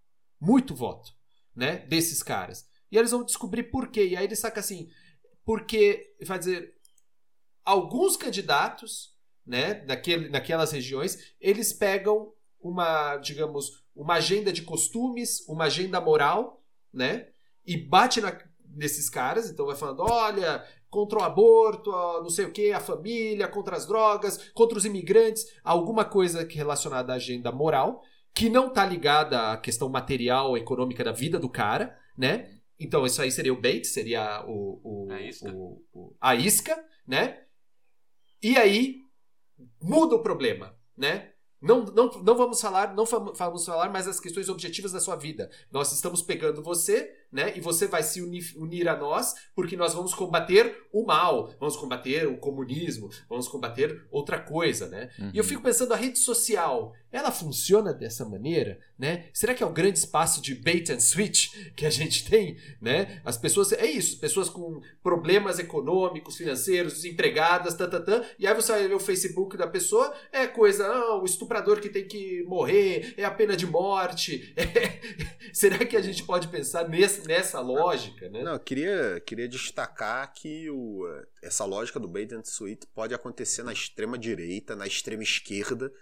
muito 0.40 0.74
voto, 0.74 1.12
né, 1.54 1.78
desses 1.86 2.22
caras. 2.22 2.66
E 2.90 2.98
eles 2.98 3.12
vão 3.12 3.24
descobrir 3.24 3.64
por 3.64 3.88
quê. 3.88 4.08
E 4.08 4.16
aí 4.16 4.24
eles 4.24 4.40
sacam 4.40 4.60
assim, 4.60 4.90
porque 5.44 6.14
vai 6.26 6.38
dizer 6.38 6.74
alguns 7.64 8.16
candidatos, 8.16 9.14
né, 9.46 9.74
daquele, 9.74 10.28
naquelas 10.28 10.72
regiões, 10.72 11.34
eles 11.40 11.72
pegam 11.72 12.32
uma, 12.60 13.16
digamos, 13.18 13.84
uma 13.94 14.14
agenda 14.14 14.52
de 14.52 14.62
costumes, 14.62 15.46
uma 15.48 15.64
agenda 15.64 16.00
moral 16.00 16.64
né? 16.94 17.26
E 17.66 17.76
bate 17.76 18.20
na, 18.20 18.38
nesses 18.64 19.10
caras, 19.10 19.50
então 19.50 19.66
vai 19.66 19.76
falando, 19.76 20.00
olha, 20.00 20.64
contra 20.94 21.18
o 21.18 21.22
aborto, 21.24 21.90
não 21.90 22.30
sei 22.30 22.44
o 22.44 22.52
que, 22.52 22.70
a 22.70 22.78
família, 22.78 23.48
contra 23.48 23.76
as 23.76 23.84
drogas, 23.84 24.52
contra 24.52 24.78
os 24.78 24.84
imigrantes, 24.84 25.44
alguma 25.64 26.04
coisa 26.04 26.46
relacionada 26.48 27.12
à 27.12 27.16
agenda 27.16 27.50
moral, 27.50 28.00
que 28.32 28.48
não 28.48 28.72
tá 28.72 28.86
ligada 28.86 29.50
à 29.50 29.56
questão 29.56 29.88
material, 29.88 30.56
econômica 30.56 31.02
da 31.02 31.10
vida 31.10 31.36
do 31.36 31.48
cara, 31.48 31.98
né? 32.16 32.60
Então 32.78 33.04
isso 33.04 33.20
aí 33.20 33.32
seria 33.32 33.52
o 33.52 33.60
bait, 33.60 33.84
seria 33.84 34.44
o, 34.46 34.80
o, 34.84 35.10
a, 35.10 35.20
isca. 35.20 35.52
O, 35.52 35.82
o, 35.92 36.16
a 36.20 36.36
isca, 36.36 36.84
né? 37.04 37.42
E 38.40 38.56
aí 38.56 39.00
muda 39.82 40.14
o 40.14 40.22
problema, 40.22 40.76
né? 40.96 41.32
Não, 41.60 41.82
não, 41.86 42.10
não 42.22 42.36
vamos 42.36 42.60
falar, 42.60 42.94
não 42.94 43.04
vamos 43.04 43.64
falar 43.64 43.90
mais 43.90 44.06
as 44.06 44.20
questões 44.20 44.48
objetivas 44.48 44.92
da 44.92 45.00
sua 45.00 45.16
vida. 45.16 45.50
Nós 45.72 45.90
estamos 45.92 46.22
pegando 46.22 46.62
você, 46.62 47.10
né? 47.34 47.52
E 47.56 47.60
você 47.60 47.88
vai 47.88 48.02
se 48.04 48.22
unir, 48.22 48.54
unir 48.56 48.88
a 48.88 48.96
nós, 48.96 49.34
porque 49.56 49.76
nós 49.76 49.92
vamos 49.92 50.14
combater 50.14 50.86
o 50.92 51.04
mal, 51.04 51.52
vamos 51.58 51.76
combater 51.76 52.28
o 52.28 52.38
comunismo, 52.38 53.10
vamos 53.28 53.48
combater 53.48 54.06
outra 54.08 54.38
coisa, 54.38 54.88
né? 54.88 55.10
Uhum. 55.18 55.30
E 55.34 55.38
eu 55.38 55.42
uhum. 55.42 55.48
fico 55.48 55.62
pensando 55.62 55.92
a 55.92 55.96
rede 55.96 56.20
social, 56.20 56.94
ela 57.10 57.32
funciona 57.32 57.92
dessa 57.92 58.24
maneira, 58.24 58.78
né? 58.96 59.26
Será 59.32 59.52
que 59.52 59.64
é 59.64 59.66
o 59.66 59.72
grande 59.72 59.98
espaço 59.98 60.40
de 60.40 60.54
bait 60.54 60.90
and 60.90 61.00
switch 61.00 61.52
que 61.74 61.84
a 61.84 61.90
gente 61.90 62.28
tem, 62.28 62.56
né? 62.80 63.20
As 63.24 63.36
pessoas, 63.36 63.72
é 63.72 63.86
isso, 63.86 64.18
pessoas 64.20 64.48
com 64.48 64.80
problemas 65.02 65.58
econômicos, 65.58 66.36
financeiros, 66.36 66.94
desempregadas, 66.94 67.74
tá, 67.74 67.88
tá, 67.88 68.00
tá, 68.00 68.24
e 68.38 68.46
aí 68.46 68.54
você 68.54 68.70
vai 68.70 68.86
ver 68.86 68.94
o 68.94 69.00
Facebook 69.00 69.56
da 69.56 69.66
pessoa, 69.66 70.14
é 70.30 70.46
coisa, 70.46 70.86
ah, 70.86 71.20
o 71.20 71.24
estuprador 71.24 71.80
que 71.80 71.88
tem 71.88 72.06
que 72.06 72.44
morrer, 72.44 73.14
é 73.16 73.24
a 73.24 73.30
pena 73.30 73.56
de 73.56 73.66
morte. 73.66 74.54
É... 74.64 75.00
Será 75.52 75.78
que 75.84 75.96
a 75.96 76.00
gente 76.00 76.22
pode 76.22 76.48
pensar 76.48 76.88
nesse, 76.88 77.23
nessa 77.26 77.60
lógica, 77.60 78.28
né? 78.28 78.42
Não, 78.42 78.52
eu 78.52 78.60
queria, 78.60 79.20
queria 79.20 79.48
destacar 79.48 80.32
que 80.32 80.68
o, 80.70 81.04
essa 81.42 81.64
lógica 81.64 81.98
do 81.98 82.08
bait 82.08 82.32
and 82.32 82.42
pode 82.94 83.14
acontecer 83.14 83.62
na 83.62 83.72
extrema 83.72 84.18
direita, 84.18 84.76
na 84.76 84.86
extrema 84.86 85.22
esquerda, 85.22 85.92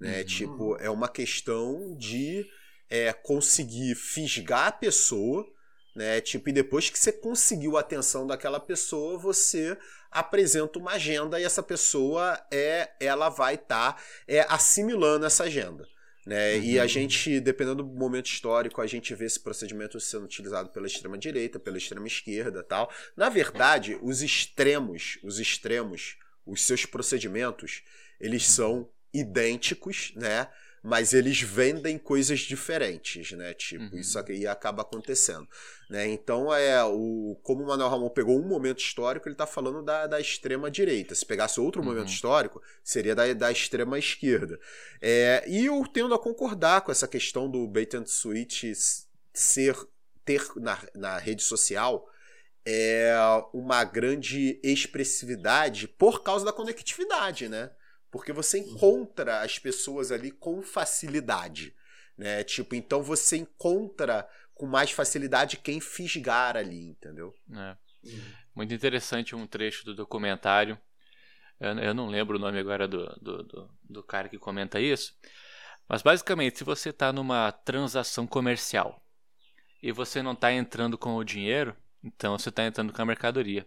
né? 0.00 0.20
Uhum. 0.20 0.24
Tipo, 0.24 0.76
é 0.78 0.88
uma 0.88 1.08
questão 1.08 1.96
de 1.96 2.46
é, 2.88 3.12
conseguir 3.12 3.94
fisgar 3.94 4.68
a 4.68 4.72
pessoa, 4.72 5.46
né? 5.94 6.20
Tipo, 6.20 6.48
e 6.48 6.52
depois 6.52 6.88
que 6.88 6.98
você 6.98 7.12
conseguiu 7.12 7.76
a 7.76 7.80
atenção 7.80 8.26
daquela 8.26 8.60
pessoa, 8.60 9.18
você 9.18 9.76
apresenta 10.10 10.78
uma 10.78 10.92
agenda 10.92 11.38
e 11.40 11.44
essa 11.44 11.62
pessoa 11.62 12.40
é, 12.50 12.90
ela 13.00 13.28
vai 13.28 13.56
estar 13.56 13.94
tá, 13.94 14.02
é, 14.26 14.40
assimilando 14.48 15.26
essa 15.26 15.44
agenda. 15.44 15.86
Né? 16.28 16.56
Uhum. 16.56 16.62
E 16.62 16.78
a 16.78 16.86
gente, 16.86 17.40
dependendo 17.40 17.82
do 17.82 17.88
momento 17.88 18.26
histórico, 18.26 18.82
a 18.82 18.86
gente 18.86 19.14
vê 19.14 19.24
esse 19.24 19.40
procedimento 19.40 19.98
sendo 19.98 20.26
utilizado 20.26 20.68
pela 20.68 20.86
extrema 20.86 21.16
direita, 21.16 21.58
pela 21.58 21.78
extrema 21.78 22.06
esquerda, 22.06 22.62
tal. 22.62 22.92
Na 23.16 23.30
verdade, 23.30 23.98
os 24.02 24.20
extremos, 24.20 25.18
os 25.22 25.40
extremos, 25.40 26.18
os 26.44 26.60
seus 26.60 26.84
procedimentos, 26.84 27.82
eles 28.20 28.46
são 28.46 28.90
idênticos, 29.10 30.12
né? 30.16 30.46
Mas 30.82 31.12
eles 31.12 31.40
vendem 31.40 31.98
coisas 31.98 32.40
diferentes, 32.40 33.32
né? 33.32 33.52
Tipo, 33.54 33.84
uhum. 33.94 34.00
isso 34.00 34.18
aqui 34.18 34.46
acaba 34.46 34.82
acontecendo. 34.82 35.48
Né? 35.90 36.08
Então, 36.08 36.52
é 36.52 36.82
o 36.84 37.38
como 37.42 37.64
o 37.64 37.66
Manuel 37.66 37.88
Ramon 37.88 38.08
pegou 38.10 38.38
um 38.38 38.46
momento 38.46 38.78
histórico, 38.78 39.28
ele 39.28 39.34
está 39.34 39.46
falando 39.46 39.82
da, 39.82 40.06
da 40.06 40.20
extrema 40.20 40.70
direita. 40.70 41.14
Se 41.14 41.26
pegasse 41.26 41.60
outro 41.60 41.80
uhum. 41.80 41.88
momento 41.88 42.08
histórico, 42.08 42.62
seria 42.84 43.14
da, 43.14 43.32
da 43.32 43.50
extrema 43.50 43.98
esquerda. 43.98 44.58
É, 45.00 45.44
e 45.46 45.66
eu 45.66 45.84
tendo 45.86 46.14
a 46.14 46.18
concordar 46.18 46.82
com 46.82 46.92
essa 46.92 47.08
questão 47.08 47.50
do 47.50 47.66
bait 47.66 47.94
and 47.94 48.06
switch 48.06 48.64
ser, 49.32 49.76
ter 50.24 50.42
na, 50.56 50.78
na 50.94 51.18
rede 51.18 51.42
social 51.42 52.08
é 52.70 53.14
uma 53.54 53.82
grande 53.82 54.60
expressividade 54.62 55.88
por 55.88 56.22
causa 56.22 56.44
da 56.44 56.52
conectividade, 56.52 57.48
né? 57.48 57.70
Porque 58.10 58.32
você 58.32 58.58
uhum. 58.58 58.68
encontra 58.68 59.40
as 59.40 59.58
pessoas 59.58 60.10
ali 60.10 60.30
com 60.30 60.62
facilidade. 60.62 61.74
Né? 62.16 62.42
Tipo, 62.44 62.74
então 62.74 63.02
você 63.02 63.36
encontra 63.36 64.28
com 64.54 64.66
mais 64.66 64.90
facilidade 64.90 65.56
quem 65.58 65.80
fisgar 65.80 66.56
ali, 66.56 66.88
entendeu? 66.88 67.34
É. 67.54 67.76
Muito 68.54 68.74
interessante 68.74 69.36
um 69.36 69.46
trecho 69.46 69.84
do 69.84 69.94
documentário. 69.94 70.78
Eu, 71.60 71.78
eu 71.78 71.94
não 71.94 72.08
lembro 72.08 72.36
o 72.36 72.40
nome 72.40 72.58
agora 72.58 72.88
do, 72.88 73.06
do, 73.20 73.42
do, 73.44 73.70
do 73.82 74.02
cara 74.02 74.28
que 74.28 74.38
comenta 74.38 74.80
isso. 74.80 75.14
Mas 75.88 76.02
basicamente, 76.02 76.58
se 76.58 76.64
você 76.64 76.90
está 76.90 77.12
numa 77.12 77.50
transação 77.50 78.26
comercial 78.26 79.02
e 79.82 79.92
você 79.92 80.22
não 80.22 80.32
está 80.32 80.52
entrando 80.52 80.98
com 80.98 81.14
o 81.16 81.24
dinheiro, 81.24 81.74
então 82.02 82.36
você 82.36 82.48
está 82.48 82.64
entrando 82.64 82.92
com 82.92 83.00
a 83.00 83.06
mercadoria. 83.06 83.66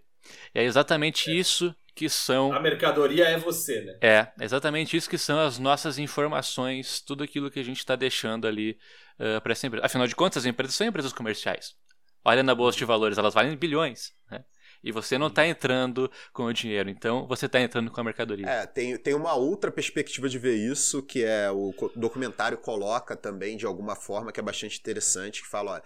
E 0.54 0.60
é 0.60 0.64
exatamente 0.64 1.32
é. 1.32 1.36
isso 1.36 1.76
que 1.94 2.10
são. 2.10 2.54
A 2.54 2.60
mercadoria 2.60 3.26
é 3.26 3.38
você, 3.38 3.82
né? 3.82 3.98
É, 4.02 4.28
exatamente 4.42 4.96
isso 4.96 5.10
que 5.10 5.18
são 5.18 5.40
as 5.40 5.60
nossas 5.60 5.98
informações, 5.98 7.02
tudo 7.02 7.24
aquilo 7.24 7.52
que 7.52 7.60
a 7.60 7.64
gente 7.64 7.80
está 7.80 7.96
deixando 7.96 8.48
ali 8.48 8.78
uh, 9.20 9.42
para 9.42 9.52
essa 9.52 9.68
empresa. 9.68 9.86
Afinal 9.86 10.08
de 10.08 10.16
contas, 10.16 10.44
as 10.44 10.46
empresas 10.46 10.76
são 10.76 10.88
empresas 10.88 11.14
comerciais. 11.14 11.76
Olha 12.24 12.44
na 12.44 12.54
bolsa 12.54 12.78
de 12.78 12.86
valores, 12.86 13.18
elas 13.18 13.34
valem 13.34 13.56
bilhões. 13.56 14.14
Né? 14.30 14.44
E 14.84 14.92
você 14.92 15.18
não 15.18 15.28
está 15.28 15.46
entrando 15.46 16.10
com 16.34 16.46
o 16.46 16.54
dinheiro, 16.54 16.90
então 16.90 17.28
você 17.28 17.46
está 17.46 17.60
entrando 17.60 17.92
com 17.92 18.02
a 18.02 18.04
mercadoria. 18.04 18.48
É, 18.48 18.66
tem, 18.66 18.98
tem 18.98 19.14
uma 19.14 19.36
outra 19.36 19.72
perspectiva 19.72 20.28
de 20.28 20.40
ver 20.40 20.56
isso, 20.56 21.04
que 21.04 21.24
é 21.24 21.52
o 21.52 21.74
documentário 21.96 22.58
coloca 22.58 23.16
também 23.16 23.58
de 23.58 23.66
alguma 23.66 23.96
forma, 23.96 24.32
que 24.32 24.40
é 24.40 24.44
bastante 24.44 24.80
interessante, 24.80 25.44
que 25.44 25.48
fala, 25.48 25.74
olha, 25.74 25.84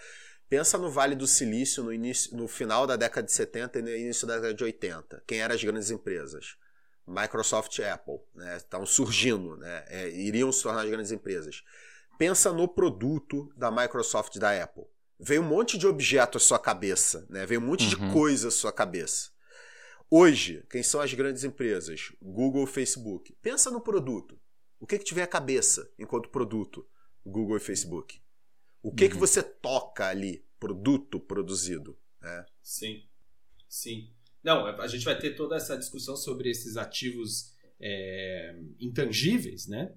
Pensa 0.48 0.78
no 0.78 0.90
Vale 0.90 1.16
do 1.16 1.26
Silício 1.26 1.84
no, 1.84 1.92
início, 1.92 2.36
no 2.36 2.48
final 2.48 2.86
da 2.86 2.96
década 2.96 3.26
de 3.26 3.32
70 3.32 3.80
e 3.80 3.82
no 3.82 3.90
início 3.90 4.28
da 4.28 4.36
década 4.36 4.54
de 4.54 4.64
80. 4.64 5.24
Quem 5.26 5.40
eram 5.40 5.56
as 5.56 5.64
grandes 5.64 5.90
empresas? 5.90 6.56
Microsoft 7.08 7.78
e 7.80 7.84
Apple. 7.84 8.20
Né? 8.34 8.58
Estavam 8.58 8.86
surgindo, 8.86 9.58
né? 9.58 9.86
É, 9.88 10.10
iriam 10.10 10.52
se 10.52 10.62
tornar 10.64 10.82
as 10.82 10.90
grandes 10.90 11.12
empresas. 11.12 11.64
Pensa 12.18 12.54
no 12.54 12.68
produto 12.68 13.52
da 13.56 13.72
Microsoft 13.72 14.36
e 14.36 14.40
da 14.40 14.64
Apple. 14.64 14.86
Veio 15.20 15.42
um 15.42 15.48
monte 15.48 15.78
de 15.78 15.88
objeto 15.88 16.38
à 16.38 16.42
sua 16.42 16.60
cabeça, 16.60 17.26
né? 17.30 17.46
veio 17.46 17.62
um 17.62 17.66
monte 17.66 17.84
uhum. 17.84 18.08
de 18.08 18.14
coisa 18.14 18.50
à 18.50 18.52
sua 18.52 18.72
cabeça. 18.72 19.32
Hoje, 20.10 20.64
quem 20.70 20.84
são 20.84 21.02
as 21.02 21.14
grandes 21.14 21.44
empresas? 21.44 22.12
Google, 22.22 22.68
Facebook. 22.68 23.36
Pensa 23.42 23.72
no 23.72 23.82
produto. 23.82 24.40
O 24.80 24.86
que, 24.86 25.00
que 25.00 25.06
tiver 25.06 25.24
à 25.24 25.28
cabeça 25.28 25.90
enquanto 25.98 26.30
produto? 26.30 26.86
Google 27.26 27.58
e 27.58 27.60
Facebook. 27.60 28.22
O 28.86 28.92
que, 28.94 29.06
uhum. 29.06 29.10
que 29.10 29.18
você 29.18 29.42
toca 29.42 30.08
ali, 30.08 30.46
produto 30.60 31.20
produzido? 31.20 31.98
Né? 32.22 32.46
Sim, 32.62 33.04
sim. 33.68 34.12
Não, 34.44 34.68
a 34.68 34.88
gente 34.88 35.04
vai 35.04 35.18
ter 35.18 35.32
toda 35.32 35.56
essa 35.56 35.76
discussão 35.76 36.16
sobre 36.16 36.52
esses 36.52 36.78
ativos 36.78 37.52
é, 37.80 38.56
intangíveis, 38.80 39.66
né? 39.66 39.92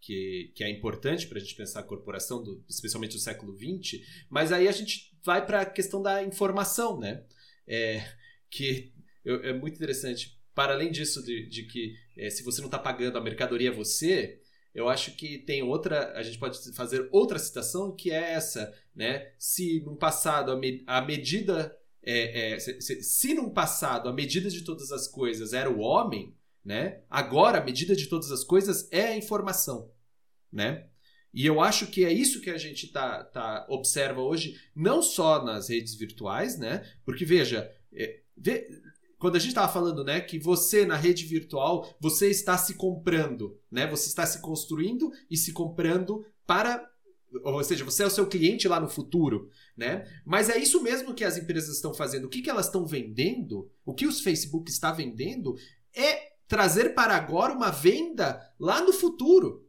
Que, 0.00 0.52
que 0.54 0.64
é 0.64 0.70
importante 0.70 1.26
para 1.26 1.36
a 1.36 1.40
gente 1.42 1.54
pensar 1.54 1.80
a 1.80 1.82
corporação, 1.82 2.42
do, 2.42 2.64
especialmente 2.66 3.12
do 3.12 3.18
século 3.18 3.54
XX, 3.54 4.00
mas 4.30 4.52
aí 4.52 4.66
a 4.66 4.72
gente 4.72 5.14
vai 5.22 5.44
para 5.44 5.60
a 5.60 5.66
questão 5.66 6.00
da 6.00 6.24
informação, 6.24 6.98
né? 6.98 7.22
É, 7.66 8.02
que 8.48 8.90
é 9.22 9.52
muito 9.52 9.76
interessante. 9.76 10.40
Para 10.54 10.72
além 10.72 10.90
disso, 10.90 11.22
de, 11.22 11.46
de 11.46 11.64
que 11.64 11.94
é, 12.16 12.30
se 12.30 12.42
você 12.42 12.62
não 12.62 12.68
está 12.68 12.78
pagando 12.78 13.18
a 13.18 13.20
mercadoria 13.20 13.68
é 13.68 13.72
você, 13.72 14.40
eu 14.74 14.88
acho 14.88 15.16
que 15.16 15.38
tem 15.38 15.62
outra, 15.62 16.12
a 16.16 16.22
gente 16.22 16.38
pode 16.38 16.58
fazer 16.74 17.08
outra 17.10 17.38
citação 17.38 17.94
que 17.94 18.10
é 18.10 18.32
essa, 18.32 18.72
né? 18.94 19.32
Se 19.38 19.80
no 19.80 19.96
passado 19.96 20.52
a, 20.52 20.56
me, 20.56 20.84
a 20.86 21.00
medida, 21.00 21.76
é, 22.02 22.52
é, 22.52 22.58
se, 22.58 22.80
se, 22.80 23.02
se 23.02 23.34
no 23.34 23.50
passado 23.50 24.08
a 24.08 24.12
medida 24.12 24.48
de 24.48 24.62
todas 24.62 24.92
as 24.92 25.08
coisas 25.08 25.52
era 25.52 25.68
o 25.68 25.80
homem, 25.80 26.34
né? 26.64 27.02
Agora 27.10 27.58
a 27.58 27.64
medida 27.64 27.96
de 27.96 28.06
todas 28.06 28.30
as 28.30 28.44
coisas 28.44 28.88
é 28.92 29.08
a 29.08 29.16
informação, 29.16 29.90
né? 30.52 30.86
E 31.32 31.46
eu 31.46 31.60
acho 31.60 31.86
que 31.86 32.04
é 32.04 32.12
isso 32.12 32.40
que 32.40 32.50
a 32.50 32.58
gente 32.58 32.88
tá, 32.88 33.22
tá 33.24 33.66
observa 33.68 34.20
hoje, 34.20 34.60
não 34.74 35.00
só 35.00 35.44
nas 35.44 35.68
redes 35.68 35.94
virtuais, 35.94 36.58
né? 36.58 36.84
Porque 37.04 37.24
veja, 37.24 37.72
é, 37.92 38.20
quando 39.20 39.36
a 39.36 39.38
gente 39.38 39.50
estava 39.50 39.70
falando, 39.70 40.02
né, 40.02 40.18
que 40.20 40.38
você 40.38 40.86
na 40.86 40.96
rede 40.96 41.26
virtual, 41.26 41.94
você 42.00 42.30
está 42.30 42.56
se 42.56 42.74
comprando, 42.74 43.56
né? 43.70 43.86
Você 43.86 44.08
está 44.08 44.26
se 44.26 44.40
construindo 44.40 45.12
e 45.30 45.36
se 45.36 45.52
comprando 45.52 46.24
para 46.46 46.88
ou 47.44 47.62
seja, 47.62 47.84
você 47.84 48.02
é 48.02 48.06
o 48.06 48.10
seu 48.10 48.26
cliente 48.26 48.66
lá 48.66 48.80
no 48.80 48.88
futuro, 48.88 49.48
né? 49.76 50.04
Mas 50.24 50.48
é 50.48 50.58
isso 50.58 50.82
mesmo 50.82 51.14
que 51.14 51.22
as 51.22 51.36
empresas 51.36 51.76
estão 51.76 51.94
fazendo. 51.94 52.24
O 52.24 52.28
que, 52.28 52.42
que 52.42 52.50
elas 52.50 52.66
estão 52.66 52.84
vendendo, 52.84 53.70
o 53.84 53.94
que 53.94 54.04
os 54.04 54.20
Facebook 54.20 54.68
está 54.68 54.90
vendendo 54.90 55.54
é 55.94 56.32
trazer 56.48 56.92
para 56.92 57.14
agora 57.14 57.52
uma 57.52 57.70
venda 57.70 58.40
lá 58.58 58.82
no 58.82 58.92
futuro 58.92 59.64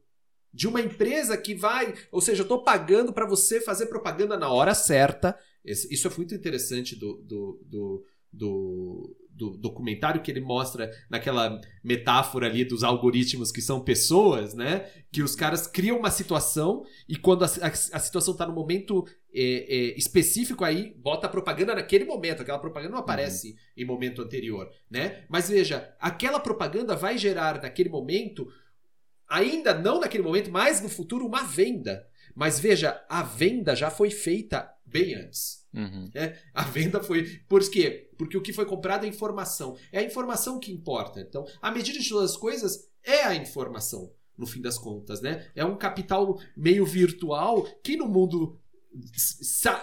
de 0.52 0.68
uma 0.68 0.82
empresa 0.82 1.38
que 1.38 1.54
vai, 1.54 1.93
ou 2.12 2.20
seja, 2.20 2.41
eu 2.41 2.45
estou 2.45 2.64
pagando 2.64 3.14
para 3.14 3.28
você 3.28 3.62
fazer 3.62 3.86
propaganda 3.86 4.38
na 4.38 4.49
hora 4.49 4.74
certa. 4.74 5.38
Isso 5.64 6.08
é 6.08 6.12
muito 6.18 6.34
interessante 6.34 6.95
do, 6.95 7.22
do, 7.22 7.62
do, 7.64 8.06
do, 8.34 9.16
do 9.42 9.58
documentário 9.58 10.22
que 10.22 10.30
ele 10.30 10.39
mostra 10.39 10.92
naquela 11.10 11.60
metáfora 11.84 12.46
ali 12.46 12.64
dos 12.64 12.84
algoritmos 12.84 13.52
que 13.52 13.60
são 13.60 13.82
pessoas, 13.82 14.54
né? 14.54 14.86
Que 15.12 15.24
os 15.24 15.36
caras 15.36 15.66
criam 15.66 15.98
uma 15.98 16.12
situação 16.12 16.84
e 17.10 17.16
quando 17.16 17.44
a, 17.44 17.48
a, 17.48 17.68
a 17.68 18.00
situação 18.00 18.34
está 18.34 18.46
no 18.46 18.54
momento 18.54 19.04
é, 19.34 19.42
é, 19.42 19.98
específico 19.98 20.64
aí, 20.64 20.94
bota 21.00 21.26
a 21.26 21.30
propaganda 21.30 21.74
naquele 21.74 22.06
momento. 22.06 22.44
Aquela 22.44 22.60
propaganda 22.60 22.92
não 22.92 23.00
aparece 23.00 23.50
uhum. 23.50 23.56
em 23.78 23.86
momento 23.86 24.22
anterior, 24.22 24.70
né? 24.89 25.24
Mas 25.28 25.50
veja, 25.50 25.92
aquela 26.00 26.39
propaganda 26.39 26.96
vai 26.96 27.18
gerar 27.18 27.60
naquele 27.60 27.89
momento, 27.89 28.48
ainda 29.28 29.74
não 29.74 30.00
naquele 30.00 30.24
momento, 30.24 30.52
mas 30.52 30.82
no 30.82 30.89
futuro, 30.89 31.26
uma 31.26 31.44
venda. 31.44 32.06
Mas 32.36 32.60
veja, 32.60 33.04
a 33.10 33.24
venda 33.24 33.76
já 33.76 33.89
foi 33.89 34.12
feita 34.12 34.72
bem 34.92 35.16
antes. 35.16 35.66
Uhum. 35.74 36.10
Né? 36.14 36.38
A 36.54 36.64
venda 36.64 37.02
foi. 37.02 37.39
Por 37.48 37.62
quê? 37.70 38.10
Porque 38.18 38.38
o 38.38 38.42
que 38.42 38.54
foi 38.54 38.66
comprado 38.66 39.06
é 39.06 39.10
informação. 39.10 39.76
É 39.92 40.00
a 40.00 40.04
informação 40.04 40.60
que 40.60 40.72
importa. 40.72 41.22
Então, 41.22 41.46
a 41.62 41.72
medida 41.72 41.98
de 41.98 42.08
todas 42.08 42.32
as 42.32 42.38
coisas 42.38 42.89
é 43.04 43.24
a 43.24 43.36
informação, 43.36 44.12
no 44.38 44.46
fim 44.46 44.62
das 44.62 44.78
contas. 44.78 45.22
Né? 45.22 45.48
É 45.56 45.66
um 45.66 45.78
capital 45.78 46.38
meio 46.56 46.86
virtual 46.86 47.64
que 47.84 47.96
no 47.96 48.08
mundo 48.08 48.60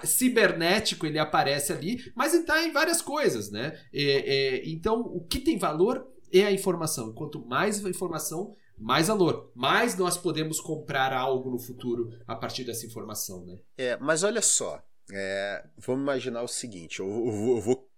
cibernético 0.04 1.06
ele 1.06 1.18
aparece 1.18 1.72
ali, 1.72 2.12
mas 2.14 2.34
está 2.34 2.62
em 2.62 2.72
várias 2.72 3.00
coisas. 3.00 3.50
Né? 3.50 3.78
É, 3.92 4.02
é, 4.02 4.68
então, 4.68 5.00
o 5.00 5.24
que 5.24 5.40
tem 5.40 5.58
valor 5.58 6.06
é 6.30 6.44
a 6.44 6.52
informação. 6.52 7.12
Quanto 7.14 7.44
mais 7.46 7.84
informação, 7.84 8.54
mais 8.78 9.08
valor. 9.08 9.50
Mais 9.54 9.96
nós 9.96 10.16
podemos 10.16 10.60
comprar 10.60 11.12
algo 11.12 11.50
no 11.50 11.58
futuro 11.58 12.12
a 12.26 12.36
partir 12.36 12.64
dessa 12.64 12.86
informação, 12.86 13.44
né? 13.44 13.58
É, 13.76 13.96
mas 13.96 14.22
olha 14.22 14.40
só, 14.40 14.82
é, 15.12 15.64
vamos 15.76 16.02
imaginar 16.02 16.42
o 16.42 16.48
seguinte: 16.48 17.00
eu, 17.00 17.08
eu, 17.08 17.56
eu 17.56 17.60
vou 17.60 17.90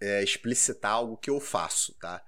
é, 0.00 0.22
explicitar 0.22 0.92
algo 0.92 1.16
que 1.16 1.30
eu 1.30 1.40
faço, 1.40 1.94
tá? 1.94 2.22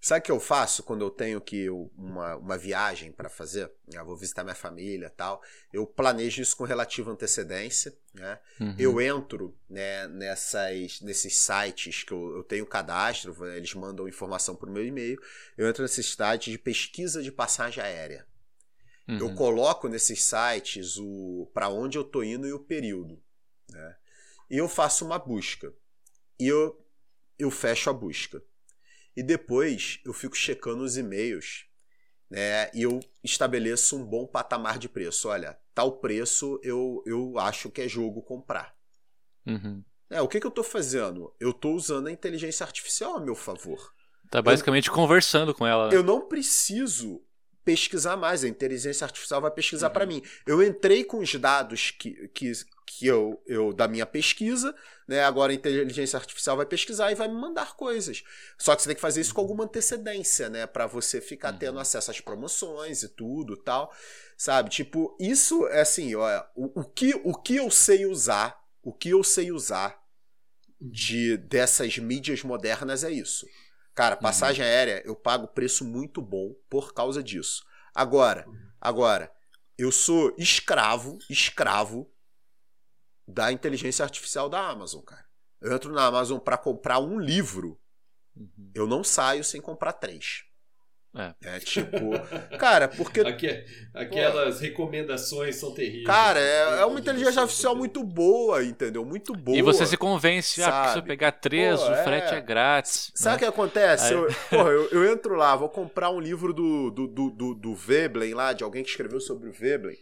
Sabe 0.00 0.20
o 0.20 0.22
que 0.22 0.30
eu 0.30 0.38
faço 0.38 0.84
quando 0.84 1.04
eu 1.04 1.10
tenho 1.10 1.40
que 1.40 1.68
uma, 1.68 2.36
uma 2.36 2.56
viagem 2.56 3.10
para 3.10 3.28
fazer? 3.28 3.68
Eu 3.92 4.04
vou 4.04 4.16
visitar 4.16 4.44
minha 4.44 4.54
família 4.54 5.10
tal. 5.10 5.42
Eu 5.72 5.84
planejo 5.86 6.40
isso 6.40 6.56
com 6.56 6.62
relativa 6.62 7.10
antecedência. 7.10 7.92
Né? 8.14 8.38
Uhum. 8.60 8.74
Eu 8.78 9.00
entro 9.00 9.58
né, 9.68 10.06
nessas, 10.06 11.00
nesses 11.00 11.36
sites 11.36 12.04
que 12.04 12.12
eu, 12.12 12.36
eu 12.36 12.44
tenho 12.44 12.64
cadastro, 12.64 13.44
eles 13.48 13.74
mandam 13.74 14.06
informação 14.06 14.54
para 14.54 14.70
o 14.70 14.72
meu 14.72 14.86
e-mail. 14.86 15.20
Eu 15.56 15.68
entro 15.68 15.82
nesses 15.82 16.14
sites 16.14 16.52
de 16.52 16.58
pesquisa 16.58 17.20
de 17.20 17.32
passagem 17.32 17.82
aérea. 17.82 18.24
Uhum. 19.08 19.18
Eu 19.18 19.34
coloco 19.34 19.88
nesses 19.88 20.22
sites 20.22 20.96
o 20.96 21.50
para 21.52 21.70
onde 21.70 21.98
eu 21.98 22.02
estou 22.02 22.22
indo 22.22 22.46
e 22.46 22.52
o 22.52 22.60
período. 22.60 23.20
Né? 23.70 23.96
E 24.50 24.56
eu 24.56 24.68
faço 24.68 25.04
uma 25.04 25.18
busca. 25.18 25.72
E 26.38 26.46
eu, 26.46 26.78
eu 27.38 27.50
fecho 27.50 27.90
a 27.90 27.92
busca. 27.92 28.42
E 29.16 29.22
depois 29.22 30.00
eu 30.04 30.12
fico 30.12 30.36
checando 30.36 30.84
os 30.84 30.96
e-mails 30.96 31.66
né, 32.30 32.70
e 32.74 32.82
eu 32.82 33.00
estabeleço 33.24 33.96
um 33.96 34.04
bom 34.04 34.26
patamar 34.26 34.78
de 34.78 34.88
preço. 34.88 35.28
Olha, 35.28 35.58
tal 35.74 35.98
preço 35.98 36.60
eu, 36.62 37.02
eu 37.06 37.38
acho 37.38 37.70
que 37.70 37.80
é 37.80 37.88
jogo 37.88 38.22
comprar. 38.22 38.74
Uhum. 39.46 39.82
É, 40.10 40.20
o 40.22 40.28
que, 40.28 40.40
que 40.40 40.46
eu 40.46 40.50
estou 40.50 40.64
fazendo? 40.64 41.34
Eu 41.40 41.50
estou 41.50 41.74
usando 41.74 42.06
a 42.06 42.12
inteligência 42.12 42.64
artificial 42.64 43.16
a 43.16 43.20
meu 43.20 43.34
favor. 43.34 43.92
Tá 44.30 44.40
basicamente 44.42 44.88
eu, 44.88 44.94
conversando 44.94 45.54
com 45.54 45.66
ela. 45.66 45.88
Né? 45.88 45.96
Eu 45.96 46.02
não 46.02 46.28
preciso 46.28 47.22
pesquisar 47.68 48.16
mais, 48.16 48.42
a 48.42 48.48
inteligência 48.48 49.04
artificial 49.04 49.42
vai 49.42 49.50
pesquisar 49.50 49.88
uhum. 49.88 49.92
para 49.92 50.06
mim. 50.06 50.22
Eu 50.46 50.62
entrei 50.62 51.04
com 51.04 51.18
os 51.18 51.34
dados 51.34 51.90
que, 51.90 52.26
que, 52.28 52.50
que 52.86 53.06
eu, 53.06 53.42
eu 53.46 53.74
da 53.74 53.86
minha 53.86 54.06
pesquisa, 54.06 54.74
né? 55.06 55.22
Agora 55.22 55.52
a 55.52 55.54
inteligência 55.54 56.16
artificial 56.16 56.56
vai 56.56 56.64
pesquisar 56.64 57.12
e 57.12 57.14
vai 57.14 57.28
me 57.28 57.34
mandar 57.34 57.76
coisas. 57.76 58.24
Só 58.56 58.74
que 58.74 58.80
você 58.80 58.88
tem 58.88 58.94
que 58.94 59.02
fazer 59.02 59.20
isso 59.20 59.34
com 59.34 59.42
alguma 59.42 59.64
antecedência, 59.64 60.48
né? 60.48 60.66
Para 60.66 60.86
você 60.86 61.20
ficar 61.20 61.52
uhum. 61.52 61.58
tendo 61.58 61.78
acesso 61.78 62.10
às 62.10 62.22
promoções 62.22 63.02
e 63.02 63.08
tudo, 63.10 63.54
tal. 63.54 63.94
Sabe? 64.34 64.70
Tipo, 64.70 65.14
isso 65.20 65.66
é 65.66 65.82
assim, 65.82 66.14
ó, 66.14 66.42
o, 66.56 66.80
o 66.80 66.84
que 66.84 67.20
o 67.22 67.34
que 67.34 67.56
eu 67.56 67.70
sei 67.70 68.06
usar, 68.06 68.58
o 68.82 68.94
que 68.94 69.10
eu 69.10 69.22
sei 69.22 69.52
usar 69.52 69.94
de 70.80 71.36
dessas 71.36 71.98
mídias 71.98 72.42
modernas 72.42 73.04
é 73.04 73.10
isso. 73.10 73.46
Cara, 73.98 74.14
uhum. 74.14 74.22
passagem 74.22 74.64
uhum. 74.64 74.70
aérea, 74.70 75.02
eu 75.04 75.16
pago 75.16 75.48
preço 75.48 75.84
muito 75.84 76.22
bom 76.22 76.54
por 76.70 76.94
causa 76.94 77.20
disso. 77.20 77.64
Agora, 77.92 78.48
uhum. 78.48 78.56
agora, 78.80 79.28
eu 79.76 79.90
sou 79.90 80.32
escravo, 80.38 81.18
escravo 81.28 82.08
da 83.26 83.50
inteligência 83.50 84.04
artificial 84.04 84.48
da 84.48 84.68
Amazon, 84.68 85.02
cara. 85.02 85.26
Eu 85.60 85.72
entro 85.74 85.92
na 85.92 86.06
Amazon 86.06 86.38
para 86.38 86.56
comprar 86.56 87.00
um 87.00 87.18
livro, 87.18 87.76
uhum. 88.36 88.70
eu 88.72 88.86
não 88.86 89.02
saio 89.02 89.42
sem 89.42 89.60
comprar 89.60 89.94
três. 89.94 90.44
É. 91.16 91.34
é 91.42 91.58
tipo, 91.60 92.10
cara, 92.58 92.86
porque. 92.86 93.20
Aqui, 93.20 93.64
aquelas 93.94 94.56
pô, 94.56 94.60
recomendações 94.60 95.56
são 95.56 95.72
terríveis. 95.72 96.06
Cara, 96.06 96.38
é, 96.38 96.80
é 96.80 96.84
uma 96.84 97.00
inteligência 97.00 97.40
artificial 97.40 97.74
muito 97.74 98.04
boa, 98.04 98.62
entendeu? 98.62 99.04
Muito 99.04 99.32
boa. 99.32 99.56
E 99.56 99.62
você 99.62 99.86
se 99.86 99.96
convence, 99.96 100.60
sabe? 100.60 100.88
ah, 100.88 100.92
se 100.92 100.98
eu 100.98 101.02
pegar 101.02 101.32
três, 101.32 101.80
pô, 101.80 101.90
o 101.90 101.96
frete 102.04 102.34
é, 102.34 102.38
é 102.38 102.40
grátis. 102.40 103.10
Sabe 103.14 103.36
o 103.36 103.36
né? 103.36 103.38
que 103.38 103.44
acontece? 103.46 104.14
Aí... 104.14 104.20
Eu, 104.20 104.28
porra, 104.50 104.70
eu, 104.70 104.88
eu, 104.90 105.12
entro 105.12 105.34
lá, 105.34 105.56
vou 105.56 105.68
comprar 105.68 106.10
um 106.10 106.20
livro 106.20 106.52
do, 106.52 106.90
do, 106.90 107.06
do, 107.08 107.30
do, 107.30 107.54
do 107.54 107.74
Veblen 107.74 108.34
lá, 108.34 108.52
de 108.52 108.62
alguém 108.62 108.84
que 108.84 108.90
escreveu 108.90 109.20
sobre 109.20 109.48
o 109.48 109.52
Veblen. 109.52 109.96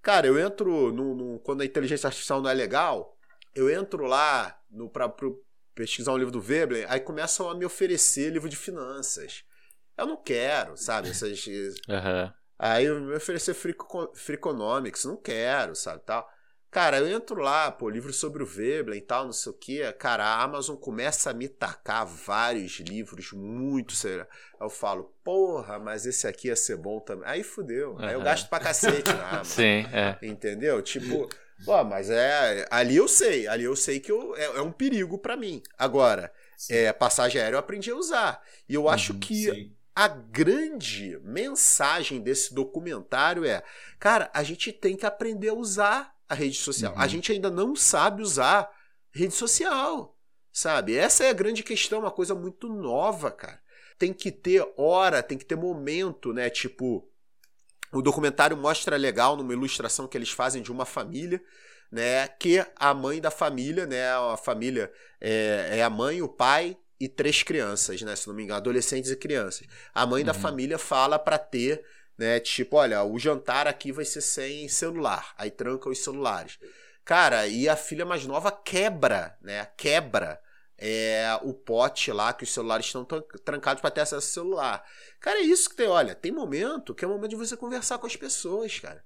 Cara, 0.00 0.26
eu 0.26 0.38
entro 0.38 0.92
no, 0.92 1.14
no, 1.14 1.38
quando 1.40 1.62
a 1.62 1.64
inteligência 1.64 2.06
artificial 2.06 2.40
não 2.40 2.50
é 2.50 2.54
legal, 2.54 3.16
eu 3.54 3.70
entro 3.70 4.04
lá 4.04 4.56
no, 4.70 4.88
pra, 4.88 5.08
pro, 5.08 5.42
pesquisar 5.74 6.12
um 6.12 6.18
livro 6.18 6.32
do 6.32 6.40
Veblen, 6.40 6.84
aí 6.88 7.00
começam 7.00 7.50
a 7.50 7.54
me 7.54 7.64
oferecer 7.64 8.30
livro 8.30 8.48
de 8.48 8.56
finanças. 8.56 9.44
Eu 9.96 10.06
não 10.06 10.16
quero, 10.16 10.76
sabe? 10.76 11.10
Essas. 11.10 11.44
Uhum. 11.88 12.32
Aí 12.58 12.88
me 12.88 13.14
oferecer 13.14 13.54
Freakonomics, 14.14 15.04
não 15.04 15.16
quero, 15.16 15.74
sabe? 15.74 16.02
Tal. 16.04 16.28
Cara, 16.74 16.98
eu 16.98 17.08
entro 17.08 17.40
lá, 17.40 17.70
pô, 17.70 17.88
livro 17.88 18.12
sobre 18.12 18.42
o 18.42 18.46
Veblen 18.46 18.98
e 18.98 19.00
tal, 19.00 19.26
não 19.26 19.32
sei 19.32 19.52
o 19.52 19.54
que. 19.54 19.92
Cara, 19.92 20.24
a 20.24 20.42
Amazon 20.42 20.74
começa 20.74 21.30
a 21.30 21.32
me 21.32 21.48
tacar 21.48 22.04
vários 22.04 22.80
livros 22.80 23.30
muito 23.32 23.92
sérios. 23.92 24.26
Eu 24.60 24.68
falo, 24.68 25.14
porra, 25.22 25.78
mas 25.78 26.04
esse 26.04 26.26
aqui 26.26 26.48
ia 26.48 26.56
ser 26.56 26.76
bom 26.76 26.98
também. 26.98 27.28
Aí 27.28 27.44
fudeu. 27.44 27.92
Uhum. 27.92 28.04
Aí 28.04 28.14
eu 28.14 28.22
gasto 28.22 28.48
pra 28.48 28.58
cacete 28.58 29.12
na 29.12 29.22
Amazon. 29.30 29.44
Sim, 29.44 29.86
é. 29.92 30.18
Entendeu? 30.20 30.82
Tipo, 30.82 31.28
pô, 31.64 31.84
mas 31.84 32.10
é. 32.10 32.66
Ali 32.68 32.96
eu 32.96 33.06
sei, 33.06 33.46
ali 33.46 33.62
eu 33.62 33.76
sei 33.76 34.00
que 34.00 34.10
eu, 34.10 34.34
é, 34.34 34.44
é 34.44 34.60
um 34.60 34.72
perigo 34.72 35.16
para 35.16 35.36
mim. 35.36 35.62
Agora, 35.78 36.32
é, 36.68 36.92
passagem 36.92 37.40
aérea 37.40 37.54
eu 37.54 37.60
aprendi 37.60 37.92
a 37.92 37.96
usar. 37.96 38.42
E 38.68 38.74
eu 38.74 38.88
acho 38.88 39.12
uhum, 39.12 39.20
que. 39.20 39.44
Sim 39.44 39.83
a 39.94 40.08
grande 40.08 41.18
mensagem 41.22 42.20
desse 42.20 42.52
documentário 42.52 43.44
é: 43.44 43.62
cara, 43.98 44.30
a 44.34 44.42
gente 44.42 44.72
tem 44.72 44.96
que 44.96 45.06
aprender 45.06 45.50
a 45.50 45.54
usar 45.54 46.14
a 46.28 46.34
rede 46.34 46.56
social. 46.56 46.92
Uhum. 46.94 47.00
A 47.00 47.06
gente 47.06 47.30
ainda 47.30 47.50
não 47.50 47.76
sabe 47.76 48.22
usar 48.22 48.70
rede 49.12 49.34
social, 49.34 50.18
sabe? 50.52 50.96
Essa 50.96 51.24
é 51.24 51.30
a 51.30 51.34
grande 51.34 51.62
questão, 51.62 52.00
uma 52.00 52.10
coisa 52.10 52.34
muito 52.34 52.68
nova, 52.68 53.30
cara. 53.30 53.62
Tem 53.96 54.12
que 54.12 54.32
ter 54.32 54.66
hora, 54.76 55.22
tem 55.22 55.38
que 55.38 55.44
ter 55.44 55.54
momento, 55.54 56.32
né? 56.32 56.50
Tipo, 56.50 57.08
o 57.92 58.02
documentário 58.02 58.56
mostra 58.56 58.96
legal 58.96 59.36
numa 59.36 59.52
ilustração 59.52 60.08
que 60.08 60.18
eles 60.18 60.30
fazem 60.30 60.60
de 60.60 60.72
uma 60.72 60.84
família, 60.84 61.40
né? 61.92 62.26
Que 62.26 62.66
a 62.74 62.92
mãe 62.92 63.20
da 63.20 63.30
família, 63.30 63.86
né? 63.86 64.12
A 64.12 64.36
família 64.36 64.92
é, 65.20 65.78
é 65.78 65.82
a 65.84 65.90
mãe, 65.90 66.20
o 66.20 66.28
pai 66.28 66.76
e 66.98 67.08
três 67.08 67.42
crianças, 67.42 68.00
né? 68.02 68.14
Se 68.16 68.28
não 68.28 68.34
me 68.34 68.42
engano, 68.42 68.58
adolescentes 68.58 69.10
e 69.10 69.16
crianças. 69.16 69.66
A 69.92 70.06
mãe 70.06 70.22
uhum. 70.22 70.26
da 70.26 70.34
família 70.34 70.78
fala 70.78 71.18
para 71.18 71.38
ter, 71.38 71.84
né? 72.16 72.40
Tipo, 72.40 72.76
olha, 72.76 73.02
o 73.04 73.18
jantar 73.18 73.66
aqui 73.66 73.92
vai 73.92 74.04
ser 74.04 74.20
sem 74.20 74.68
celular. 74.68 75.34
Aí 75.36 75.50
tranca 75.50 75.88
os 75.88 75.98
celulares. 75.98 76.58
Cara, 77.04 77.46
e 77.46 77.68
a 77.68 77.76
filha 77.76 78.06
mais 78.06 78.24
nova 78.24 78.50
quebra, 78.50 79.36
né? 79.42 79.66
Quebra 79.76 80.40
é, 80.78 81.38
o 81.42 81.52
pote 81.52 82.10
lá 82.12 82.32
que 82.32 82.44
os 82.44 82.52
celulares 82.52 82.86
estão 82.86 83.04
trancados 83.44 83.80
para 83.80 83.90
ter 83.90 84.00
acesso 84.00 84.40
ao 84.40 84.44
celular. 84.44 84.84
Cara, 85.20 85.38
é 85.38 85.42
isso 85.42 85.68
que 85.68 85.76
tem. 85.76 85.88
Olha, 85.88 86.14
tem 86.14 86.32
momento 86.32 86.94
que 86.94 87.04
é 87.04 87.08
o 87.08 87.10
momento 87.10 87.30
de 87.30 87.36
você 87.36 87.56
conversar 87.56 87.98
com 87.98 88.06
as 88.06 88.16
pessoas, 88.16 88.78
cara. 88.78 89.04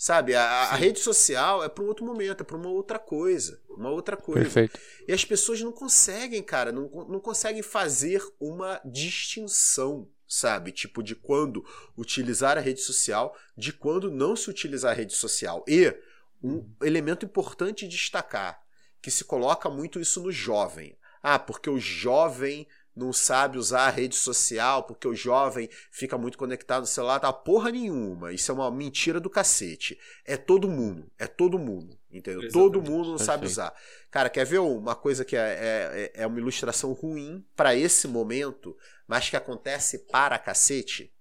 Sabe? 0.00 0.34
A, 0.34 0.42
a 0.42 0.76
rede 0.76 0.98
social 0.98 1.62
é 1.62 1.68
para 1.68 1.84
um 1.84 1.86
outro 1.86 2.06
momento, 2.06 2.40
é 2.40 2.44
para 2.44 2.56
uma 2.56 2.70
outra 2.70 2.98
coisa. 2.98 3.60
Uma 3.68 3.90
outra 3.90 4.16
coisa. 4.16 4.40
Perfeito. 4.40 4.80
E 5.06 5.12
as 5.12 5.26
pessoas 5.26 5.60
não 5.60 5.72
conseguem, 5.72 6.42
cara, 6.42 6.72
não, 6.72 6.88
não 7.06 7.20
conseguem 7.20 7.60
fazer 7.60 8.26
uma 8.40 8.80
distinção, 8.82 10.08
sabe? 10.26 10.72
Tipo, 10.72 11.02
de 11.02 11.14
quando 11.14 11.62
utilizar 11.98 12.56
a 12.56 12.62
rede 12.62 12.80
social, 12.80 13.36
de 13.54 13.74
quando 13.74 14.10
não 14.10 14.34
se 14.34 14.48
utilizar 14.48 14.92
a 14.92 14.94
rede 14.94 15.12
social. 15.12 15.62
E 15.68 15.94
um 16.42 16.66
elemento 16.82 17.26
importante 17.26 17.86
destacar, 17.86 18.58
que 19.02 19.10
se 19.10 19.22
coloca 19.22 19.68
muito 19.68 20.00
isso 20.00 20.22
no 20.22 20.32
jovem. 20.32 20.96
Ah, 21.22 21.38
porque 21.38 21.68
o 21.68 21.78
jovem 21.78 22.66
não 22.94 23.12
sabe 23.12 23.56
usar 23.56 23.86
a 23.86 23.90
rede 23.90 24.16
social 24.16 24.82
porque 24.82 25.06
o 25.06 25.14
jovem 25.14 25.68
fica 25.90 26.18
muito 26.18 26.36
conectado 26.36 26.82
no 26.82 26.86
celular, 26.86 27.20
tá 27.20 27.32
porra 27.32 27.70
nenhuma. 27.70 28.32
Isso 28.32 28.50
é 28.50 28.54
uma 28.54 28.70
mentira 28.70 29.20
do 29.20 29.30
cacete. 29.30 29.98
É 30.24 30.36
todo 30.36 30.68
mundo, 30.68 31.10
é 31.18 31.26
todo 31.26 31.58
mundo, 31.58 31.98
entendeu? 32.10 32.42
Exatamente. 32.42 32.52
Todo 32.52 32.82
mundo 32.82 33.10
não 33.10 33.16
Perfeito. 33.16 33.24
sabe 33.24 33.46
usar. 33.46 33.74
Cara, 34.10 34.28
quer 34.28 34.44
ver 34.44 34.58
uma 34.58 34.94
coisa 34.94 35.24
que 35.24 35.36
é, 35.36 36.10
é, 36.14 36.22
é 36.22 36.26
uma 36.26 36.38
ilustração 36.38 36.92
ruim 36.92 37.44
para 37.54 37.74
esse 37.74 38.08
momento, 38.08 38.76
mas 39.06 39.30
que 39.30 39.36
acontece 39.36 39.98
para 40.10 40.38
cacete? 40.38 41.12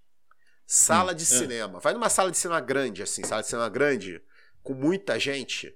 Sala 0.66 1.14
hum, 1.14 1.16
de 1.16 1.24
é. 1.24 1.26
cinema. 1.26 1.80
Vai 1.80 1.94
numa 1.94 2.10
sala 2.10 2.32
de 2.32 2.38
cinema 2.38 2.62
grande, 2.62 3.02
assim, 3.02 3.24
sala 3.24 3.42
de 3.42 3.48
cinema 3.48 3.70
grande, 3.70 4.22
com 4.62 4.74
muita 4.74 5.20
gente. 5.20 5.76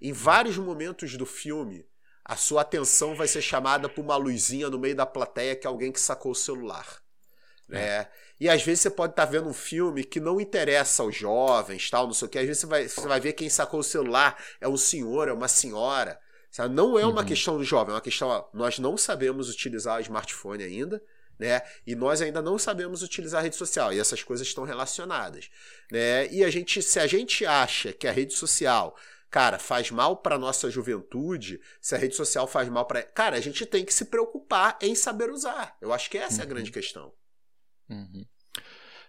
Em 0.00 0.12
vários 0.12 0.58
momentos 0.58 1.16
do 1.16 1.24
filme, 1.24 1.86
a 2.28 2.34
sua 2.34 2.62
atenção 2.62 3.14
vai 3.14 3.28
ser 3.28 3.40
chamada 3.40 3.88
por 3.88 4.02
uma 4.02 4.16
luzinha 4.16 4.68
no 4.68 4.78
meio 4.78 4.96
da 4.96 5.06
plateia 5.06 5.54
que 5.54 5.64
é 5.64 5.70
alguém 5.70 5.92
que 5.92 6.00
sacou 6.00 6.32
o 6.32 6.34
celular. 6.34 7.00
Né? 7.68 7.80
É. 7.80 8.10
E 8.40 8.48
às 8.48 8.62
vezes 8.62 8.82
você 8.82 8.90
pode 8.90 9.12
estar 9.12 9.26
tá 9.26 9.30
vendo 9.30 9.48
um 9.48 9.54
filme 9.54 10.02
que 10.02 10.18
não 10.18 10.40
interessa 10.40 11.04
aos 11.04 11.14
jovens, 11.14 11.88
tal, 11.88 12.06
não 12.06 12.12
sei 12.12 12.26
o 12.26 12.28
que. 12.28 12.38
Às 12.38 12.46
vezes 12.46 12.60
você 12.60 12.66
vai, 12.66 12.88
você 12.88 13.06
vai 13.06 13.20
ver 13.20 13.32
quem 13.32 13.48
sacou 13.48 13.78
o 13.78 13.84
celular 13.84 14.36
é 14.60 14.68
um 14.68 14.76
senhor, 14.76 15.28
é 15.28 15.32
uma 15.32 15.46
senhora. 15.46 16.18
Sabe? 16.50 16.74
Não 16.74 16.98
é 16.98 17.06
uma 17.06 17.20
uhum. 17.20 17.26
questão 17.26 17.56
do 17.56 17.64
jovem, 17.64 17.92
é 17.92 17.94
uma 17.94 18.00
questão. 18.00 18.28
Ó, 18.28 18.44
nós 18.52 18.78
não 18.80 18.96
sabemos 18.96 19.48
utilizar 19.48 19.98
o 19.98 20.00
smartphone 20.00 20.64
ainda. 20.64 21.00
Né? 21.38 21.60
E 21.86 21.94
nós 21.94 22.22
ainda 22.22 22.42
não 22.42 22.58
sabemos 22.58 23.02
utilizar 23.02 23.40
a 23.40 23.42
rede 23.42 23.56
social 23.56 23.92
e 23.92 24.00
essas 24.00 24.22
coisas 24.22 24.46
estão 24.46 24.64
relacionadas, 24.64 25.50
né? 25.92 26.26
E 26.28 26.42
a 26.42 26.48
gente, 26.48 26.80
se 26.80 26.98
a 26.98 27.06
gente 27.06 27.44
acha 27.44 27.92
que 27.92 28.08
a 28.08 28.10
rede 28.10 28.32
social 28.32 28.96
cara, 29.36 29.58
faz 29.58 29.90
mal 29.90 30.16
para 30.16 30.38
nossa 30.38 30.70
juventude, 30.70 31.60
se 31.78 31.94
a 31.94 31.98
rede 31.98 32.16
social 32.16 32.46
faz 32.46 32.70
mal 32.70 32.86
para. 32.86 33.02
Cara, 33.02 33.36
a 33.36 33.40
gente 33.40 33.66
tem 33.66 33.84
que 33.84 33.92
se 33.92 34.06
preocupar 34.06 34.78
em 34.80 34.94
saber 34.94 35.28
usar. 35.30 35.76
Eu 35.78 35.92
acho 35.92 36.08
que 36.08 36.16
essa 36.16 36.36
uhum. 36.36 36.40
é 36.40 36.42
a 36.42 36.46
uhum. 36.46 36.54
grande 36.54 36.72
questão. 36.72 37.12
Uhum. 37.90 38.24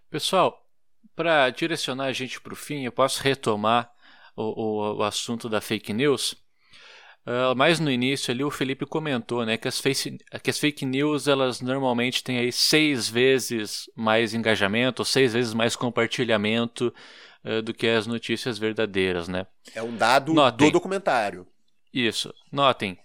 Pessoal, 0.10 0.62
para 1.16 1.50
direcionar 1.52 2.08
a 2.08 2.12
gente 2.12 2.42
para 2.42 2.52
o 2.52 2.58
fim, 2.58 2.84
eu 2.84 2.92
posso 2.92 3.24
retomar 3.24 3.90
o, 4.36 4.44
o, 4.44 4.98
o 4.98 5.04
assunto 5.04 5.48
da 5.48 5.62
fake 5.62 5.94
news. 5.94 6.34
Uh, 7.26 7.56
mais 7.56 7.80
no 7.80 7.90
início 7.90 8.30
ali 8.34 8.44
o 8.44 8.52
Felipe 8.52 8.86
comentou 8.86 9.46
né, 9.46 9.58
que, 9.58 9.68
as 9.68 9.80
face, 9.80 10.18
que 10.44 10.50
as 10.50 10.60
fake 10.60 10.86
news 10.86 11.28
elas 11.28 11.60
normalmente 11.62 12.24
têm 12.24 12.38
aí 12.38 12.52
seis 12.54 13.10
vezes 13.10 13.90
mais 13.96 14.34
engajamento, 14.34 15.04
seis 15.06 15.34
vezes 15.34 15.54
mais 15.54 15.76
compartilhamento 15.76 16.94
do 17.64 17.74
que 17.74 17.88
as 17.88 18.08
notícias 18.08 18.58
verdadeiras, 18.58 19.28
né? 19.28 19.48
É 19.74 19.82
um 19.82 19.96
dado 19.96 20.34
Notem, 20.34 20.68
do 20.68 20.74
documentário. 20.74 21.48
Isso. 21.94 22.34
Notem, 22.52 22.98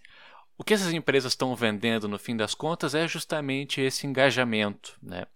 o 0.59 0.64
que 0.64 0.74
essas 0.74 0.93
empresas 0.93 1.32
estão 1.32 1.55
vendendo 1.57 2.09
no 2.09 2.18
fim 2.18 2.36
das 2.36 2.55
contas 2.55 2.95
é 2.95 3.09
justamente 3.09 3.80
esse 3.80 4.07
engajamento, 4.07 4.97
né? 5.03 5.26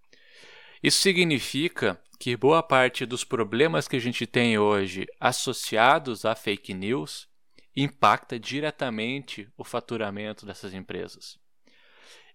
Isso 0.82 1.00
significa 1.00 2.00
que 2.18 2.36
boa 2.36 2.62
parte 2.62 3.04
dos 3.04 3.24
problemas 3.24 3.88
que 3.88 3.96
a 3.96 4.00
gente 4.00 4.26
tem 4.26 4.59
hoje 4.59 5.07
associados 5.20 6.24
a 6.24 6.34
fake 6.34 6.72
news 6.72 7.28
impacta 7.74 8.38
diretamente 8.38 9.50
o 9.57 9.64
faturamento 9.64 10.46
dessas 10.46 10.72
empresas. 10.72 11.38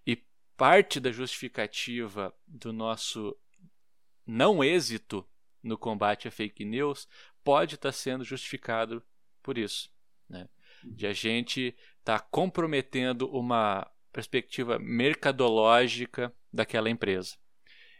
E 0.05 0.17
parte 0.55 0.99
da 0.99 1.11
justificativa 1.11 2.33
do 2.47 2.71
nosso 2.71 3.35
não 4.25 4.63
êxito 4.63 5.25
no 5.63 5.77
combate 5.77 6.27
à 6.27 6.31
fake 6.31 6.65
news 6.65 7.07
pode 7.43 7.75
estar 7.75 7.89
tá 7.89 7.93
sendo 7.93 8.23
justificado 8.23 9.03
por 9.41 9.57
isso. 9.57 9.89
Né? 10.29 10.47
De 10.83 11.07
a 11.07 11.13
gente 11.13 11.75
estar 11.99 12.19
tá 12.19 12.27
comprometendo 12.31 13.29
uma 13.29 13.89
perspectiva 14.11 14.77
mercadológica 14.79 16.33
daquela 16.51 16.89
empresa. 16.89 17.35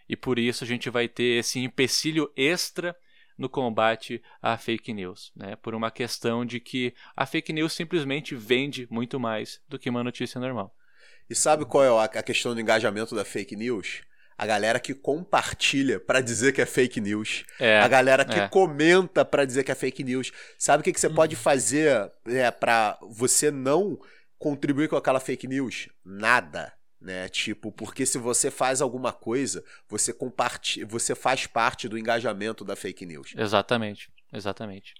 E 0.07 0.16
por 0.16 0.38
isso 0.38 0.64
a 0.64 0.68
gente 0.68 0.89
vai 0.89 1.07
ter 1.07 1.39
esse 1.39 1.59
empecilho 1.59 2.32
extra 2.36 2.95
no 3.38 3.49
combate 3.49 4.22
à 4.41 4.57
fake 4.57 4.93
news, 4.93 5.32
né? 5.36 5.55
Por 5.55 5.74
uma 5.74 5.89
questão 5.89 6.45
de 6.45 6.59
que 6.59 6.93
a 7.16 7.26
fake 7.26 7.53
news 7.53 7.74
simplesmente 7.74 8.36
vende 8.36 8.88
muito 8.91 9.20
mais 9.20 9.62
do 9.68 9.80
que 9.80 9.89
uma 9.89 10.03
notícia 10.03 10.39
normal. 10.39 10.76
E 11.30 11.36
sabe 11.36 11.66
qual 11.66 11.84
é 11.84 12.05
a 12.05 12.24
questão 12.24 12.53
do 12.53 12.59
engajamento 12.59 13.16
da 13.16 13.24
fake 13.24 13.55
news? 13.55 14.01
A 14.42 14.46
galera 14.48 14.80
que 14.80 14.96
compartilha 14.96 16.00
para 16.00 16.20
dizer 16.20 16.52
que 16.52 16.64
é 16.64 16.66
fake 16.66 17.00
news, 17.00 17.44
é, 17.60 17.80
a 17.80 17.88
galera 17.88 18.26
que 18.26 18.39
é. 18.39 18.48
comenta 18.48 19.24
para 19.24 19.46
dizer 19.46 19.64
que 19.64 19.72
é 19.72 19.76
fake 19.76 20.04
news. 20.04 20.32
Sabe 20.58 20.82
o 20.82 20.84
que, 20.84 20.92
que 20.92 21.00
você 21.00 21.10
hum. 21.10 21.14
pode 21.14 21.36
fazer 21.36 22.12
é, 22.26 22.50
para 22.50 22.98
você 23.04 23.52
não 23.52 24.00
contribuir 24.39 24.89
com 24.89 24.96
aquela 24.96 25.20
fake 25.20 25.48
news? 25.48 25.89
Nada. 26.04 26.74
Né? 27.00 27.30
Tipo, 27.30 27.72
porque 27.72 28.04
se 28.04 28.18
você 28.18 28.50
faz 28.50 28.82
alguma 28.82 29.14
coisa, 29.14 29.64
você 29.88 30.12
compartilha, 30.12 30.88
você 30.88 31.14
faz 31.14 31.46
parte 31.46 31.88
do 31.88 31.96
engajamento 31.96 32.66
da 32.66 32.76
fake 32.76 33.06
news. 33.06 33.36
Exatamente, 33.38 34.12
exatamente. 34.34 34.96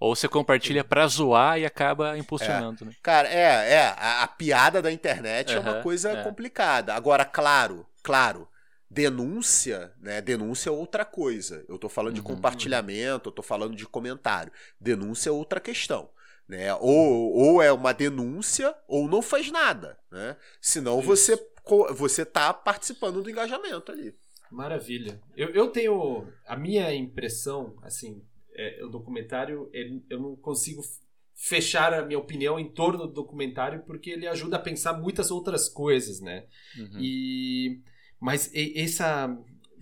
Ou 0.00 0.16
você 0.16 0.26
compartilha 0.26 0.82
para 0.82 1.06
zoar 1.06 1.58
e 1.58 1.66
acaba 1.66 2.16
impulsionando, 2.16 2.84
é. 2.84 2.86
né? 2.86 2.92
Cara, 3.02 3.28
é, 3.28 3.72
é. 3.74 3.94
A, 3.98 4.22
a 4.22 4.26
piada 4.26 4.80
da 4.80 4.90
internet 4.90 5.52
uhum, 5.52 5.56
é 5.58 5.60
uma 5.60 5.82
coisa 5.82 6.12
é. 6.12 6.22
complicada. 6.22 6.94
Agora, 6.94 7.26
claro, 7.26 7.86
claro, 8.02 8.48
Denúncia, 8.90 9.92
né? 10.00 10.20
Denúncia 10.20 10.70
é 10.70 10.72
outra 10.72 11.04
coisa. 11.04 11.64
Eu 11.68 11.74
estou 11.76 11.90
falando 11.90 12.16
uhum. 12.16 12.22
de 12.22 12.26
compartilhamento, 12.26 13.28
eu 13.28 13.30
estou 13.30 13.44
falando 13.44 13.74
de 13.74 13.86
comentário. 13.86 14.52
Denúncia 14.80 15.30
é 15.30 15.32
outra 15.32 15.60
questão. 15.60 16.08
Né? 16.48 16.72
Ou, 16.76 17.32
ou 17.32 17.62
é 17.62 17.72
uma 17.72 17.92
denúncia 17.92 18.74
ou 18.86 19.08
não 19.08 19.20
faz 19.20 19.50
nada. 19.50 19.98
Né? 20.10 20.36
Senão 20.60 21.00
Isso. 21.00 21.08
você 21.08 21.56
você 21.96 22.22
está 22.22 22.54
participando 22.54 23.22
do 23.22 23.28
engajamento 23.28 23.90
ali. 23.90 24.14
Maravilha. 24.50 25.20
Eu, 25.36 25.48
eu 25.48 25.68
tenho 25.68 26.28
a 26.46 26.56
minha 26.56 26.94
impressão, 26.94 27.76
assim, 27.82 28.22
é, 28.54 28.84
o 28.84 28.88
documentário, 28.88 29.68
ele, 29.72 30.04
eu 30.08 30.20
não 30.20 30.36
consigo 30.36 30.82
fechar 31.34 31.92
a 31.92 32.04
minha 32.04 32.18
opinião 32.18 32.58
em 32.58 32.72
torno 32.72 33.06
do 33.06 33.12
documentário 33.12 33.82
porque 33.84 34.10
ele 34.10 34.26
ajuda 34.26 34.56
a 34.56 34.60
pensar 34.60 34.94
muitas 34.94 35.30
outras 35.30 35.68
coisas, 35.68 36.20
né? 36.20 36.46
Uhum. 36.78 36.98
E 36.98 37.82
mas 38.20 38.50
essa 38.54 39.36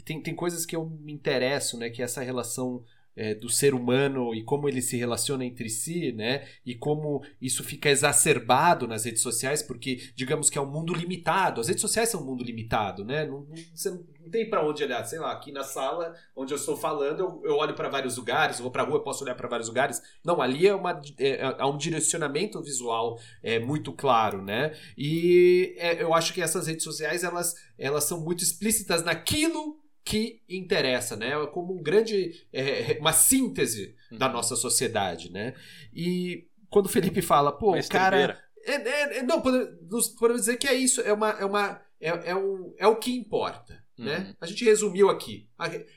tem, 0.05 0.23
tem 0.23 0.35
coisas 0.35 0.67
que 0.67 0.77
eu 0.77 0.87
me 0.87 1.13
interesso, 1.13 1.79
né? 1.79 1.91
Que 1.91 2.03
é 2.03 2.05
essa 2.05 2.23
relação 2.23 2.85
é, 3.17 3.35
do 3.35 3.49
ser 3.49 3.75
humano 3.75 4.35
e 4.35 4.43
como 4.43 4.69
ele 4.69 4.83
se 4.83 4.97
relaciona 4.97 5.45
entre 5.45 5.69
si, 5.69 6.13
né? 6.13 6.47
E 6.65 6.75
como 6.75 7.23
isso 7.41 7.63
fica 7.63 7.89
exacerbado 7.89 8.89
nas 8.89 9.05
redes 9.05 9.23
sociais, 9.23 9.63
porque 9.63 10.11
digamos 10.15 10.51
que 10.51 10.59
é 10.59 10.61
um 10.61 10.71
mundo 10.71 10.93
limitado. 10.93 11.61
As 11.61 11.69
redes 11.69 11.81
sociais 11.81 12.09
são 12.09 12.23
um 12.23 12.25
mundo 12.25 12.43
limitado, 12.43 13.05
né? 13.05 13.25
Não, 13.25 13.41
não 13.41 13.55
você 13.75 13.91
não, 13.91 14.05
tem 14.31 14.49
para 14.49 14.67
onde 14.67 14.83
olhar. 14.83 15.05
Sei 15.05 15.19
lá, 15.19 15.33
aqui 15.33 15.53
na 15.53 15.63
sala 15.63 16.15
onde 16.35 16.53
eu 16.53 16.57
estou 16.57 16.77
falando, 16.77 17.21
eu, 17.21 17.43
eu 17.45 17.57
olho 17.57 17.75
para 17.75 17.89
vários 17.89 18.17
lugares. 18.17 18.59
Vou 18.59 18.71
para 18.71 18.83
rua, 18.83 19.03
posso 19.03 19.23
olhar 19.23 19.35
para 19.35 19.49
vários 19.49 19.69
lugares. 19.69 20.03
Não, 20.25 20.41
ali 20.41 20.67
é 20.67 20.75
uma 20.75 21.01
é, 21.19 21.41
é 21.59 21.65
um 21.65 21.77
direcionamento 21.77 22.61
visual 22.63 23.19
é 23.43 23.59
muito 23.59 23.93
claro, 23.93 24.43
né? 24.43 24.73
E 24.99 25.75
é, 25.79 26.03
eu 26.03 26.13
acho 26.15 26.33
que 26.33 26.43
essas 26.43 26.67
redes 26.67 26.85
sociais 26.85 27.23
elas 27.23 27.55
elas 27.79 28.05
são 28.05 28.21
muito 28.21 28.43
explícitas 28.43 29.05
naquilo 29.05 29.84
que 30.05 30.43
interessa, 30.49 31.17
né? 31.17 31.31
É 31.31 31.47
como 31.47 31.75
um 31.75 31.83
grande, 31.83 32.47
é, 32.53 32.99
uma 33.01 33.13
síntese 33.13 33.97
uhum. 34.13 34.19
da 34.19 34.29
nossa 34.29 34.55
sociedade, 34.55 35.33
né? 35.33 35.55
E 35.95 36.47
quando 36.69 36.87
o 36.87 36.91
Felipe 36.91 37.23
fala, 37.23 37.51
pô, 37.51 37.77
o 37.77 37.89
cara... 37.89 38.39
É, 38.67 38.75
é, 38.75 39.19
é, 39.19 39.23
não, 39.23 39.41
podemos, 39.41 40.09
podemos 40.09 40.43
dizer 40.43 40.59
que 40.59 40.69
é 40.69 40.75
isso, 40.75 41.01
é 41.01 41.13
uma... 41.13 41.31
É, 41.31 41.45
uma, 41.45 41.81
é, 42.01 42.31
é, 42.31 42.37
um, 42.37 42.75
é 42.77 42.87
o 42.87 42.97
que 42.97 43.17
importa. 43.17 43.83
Né? 43.97 44.19
Uhum. 44.19 44.35
A 44.41 44.47
gente 44.47 44.65
resumiu 44.65 45.09
aqui. 45.09 45.49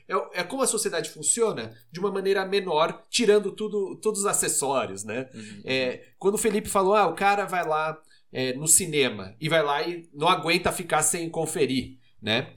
É, 0.08 0.40
é 0.40 0.44
como 0.44 0.62
a 0.62 0.66
sociedade 0.66 1.10
funciona 1.10 1.74
de 1.90 2.00
uma 2.00 2.10
maneira 2.10 2.46
menor, 2.46 3.02
tirando 3.10 3.52
tudo, 3.52 3.96
todos 3.96 4.20
os 4.20 4.26
acessórios. 4.26 5.04
Né? 5.04 5.28
Uhum. 5.34 5.62
É, 5.64 6.04
quando 6.16 6.36
o 6.36 6.38
Felipe 6.38 6.68
falou, 6.68 6.94
ah, 6.94 7.08
o 7.08 7.14
cara 7.14 7.44
vai 7.44 7.66
lá 7.66 8.00
é, 8.32 8.54
no 8.54 8.66
cinema 8.66 9.34
e 9.40 9.48
vai 9.48 9.62
lá 9.62 9.82
e 9.82 10.08
não 10.14 10.28
aguenta 10.28 10.72
ficar 10.72 11.02
sem 11.02 11.28
conferir. 11.28 11.98
Né? 12.22 12.54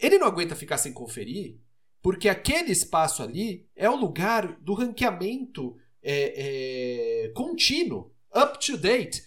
Ele 0.00 0.18
não 0.18 0.26
aguenta 0.26 0.56
ficar 0.56 0.78
sem 0.78 0.92
conferir, 0.92 1.58
porque 2.02 2.28
aquele 2.28 2.72
espaço 2.72 3.22
ali 3.22 3.68
é 3.76 3.88
o 3.88 3.96
lugar 3.96 4.56
do 4.60 4.74
ranqueamento 4.74 5.76
é, 6.02 7.24
é, 7.24 7.28
contínuo, 7.30 8.12
up 8.34 8.58
to 8.64 8.76
date. 8.76 9.22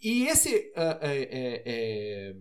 E 0.00 0.26
esse 0.26 0.72
uh, 0.76 2.36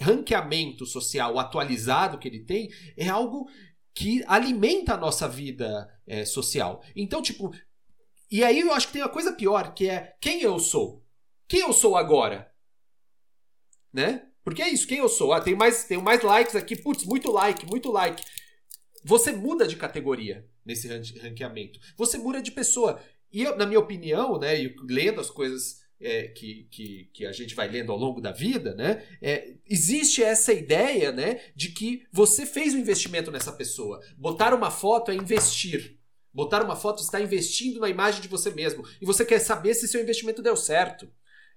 ranqueamento 0.00 0.86
social 0.86 1.38
atualizado 1.38 2.18
que 2.18 2.28
ele 2.28 2.44
tem 2.44 2.70
é 2.96 3.08
algo 3.08 3.48
que 3.94 4.22
alimenta 4.28 4.94
a 4.94 4.96
nossa 4.96 5.28
vida 5.28 5.88
é, 6.06 6.24
social. 6.24 6.84
Então, 6.94 7.20
tipo, 7.20 7.52
e 8.30 8.44
aí 8.44 8.60
eu 8.60 8.72
acho 8.72 8.86
que 8.86 8.92
tem 8.92 9.02
uma 9.02 9.08
coisa 9.08 9.32
pior, 9.32 9.74
que 9.74 9.88
é 9.88 10.16
quem 10.20 10.40
eu 10.40 10.58
sou? 10.60 11.04
Quem 11.48 11.60
eu 11.60 11.72
sou 11.72 11.96
agora? 11.96 12.52
Né? 13.92 14.27
Porque 14.48 14.62
é 14.62 14.68
isso, 14.70 14.86
quem 14.86 14.96
eu 14.96 15.10
sou? 15.10 15.34
Ah, 15.34 15.42
tem 15.42 15.54
mais, 15.54 15.84
tem 15.84 16.00
mais 16.00 16.22
likes 16.22 16.56
aqui, 16.56 16.74
putz, 16.74 17.04
muito 17.04 17.30
like, 17.30 17.66
muito 17.66 17.92
like. 17.92 18.24
Você 19.04 19.30
muda 19.30 19.68
de 19.68 19.76
categoria 19.76 20.48
nesse 20.64 20.88
ranqueamento. 20.88 21.78
Você 21.98 22.16
muda 22.16 22.40
de 22.40 22.50
pessoa. 22.50 22.98
E 23.30 23.42
eu, 23.42 23.58
na 23.58 23.66
minha 23.66 23.78
opinião, 23.78 24.38
né, 24.38 24.58
e 24.58 24.74
lendo 24.88 25.20
as 25.20 25.28
coisas 25.28 25.82
é, 26.00 26.28
que, 26.28 26.66
que, 26.70 27.10
que, 27.12 27.26
a 27.26 27.32
gente 27.32 27.54
vai 27.54 27.68
lendo 27.68 27.92
ao 27.92 27.98
longo 27.98 28.22
da 28.22 28.32
vida, 28.32 28.74
né? 28.74 29.04
É, 29.20 29.52
existe 29.68 30.22
essa 30.22 30.50
ideia, 30.50 31.12
né, 31.12 31.42
de 31.54 31.68
que 31.68 32.06
você 32.10 32.46
fez 32.46 32.74
um 32.74 32.78
investimento 32.78 33.30
nessa 33.30 33.52
pessoa. 33.52 34.00
Botar 34.16 34.54
uma 34.54 34.70
foto 34.70 35.10
é 35.10 35.14
investir. 35.14 35.98
Botar 36.32 36.64
uma 36.64 36.74
foto 36.74 37.02
está 37.02 37.20
investindo 37.20 37.80
na 37.80 37.88
imagem 37.90 38.22
de 38.22 38.28
você 38.28 38.50
mesmo. 38.50 38.82
E 38.98 39.04
você 39.04 39.26
quer 39.26 39.40
saber 39.40 39.74
se 39.74 39.86
seu 39.86 40.00
investimento 40.00 40.40
deu 40.40 40.56
certo. 40.56 41.06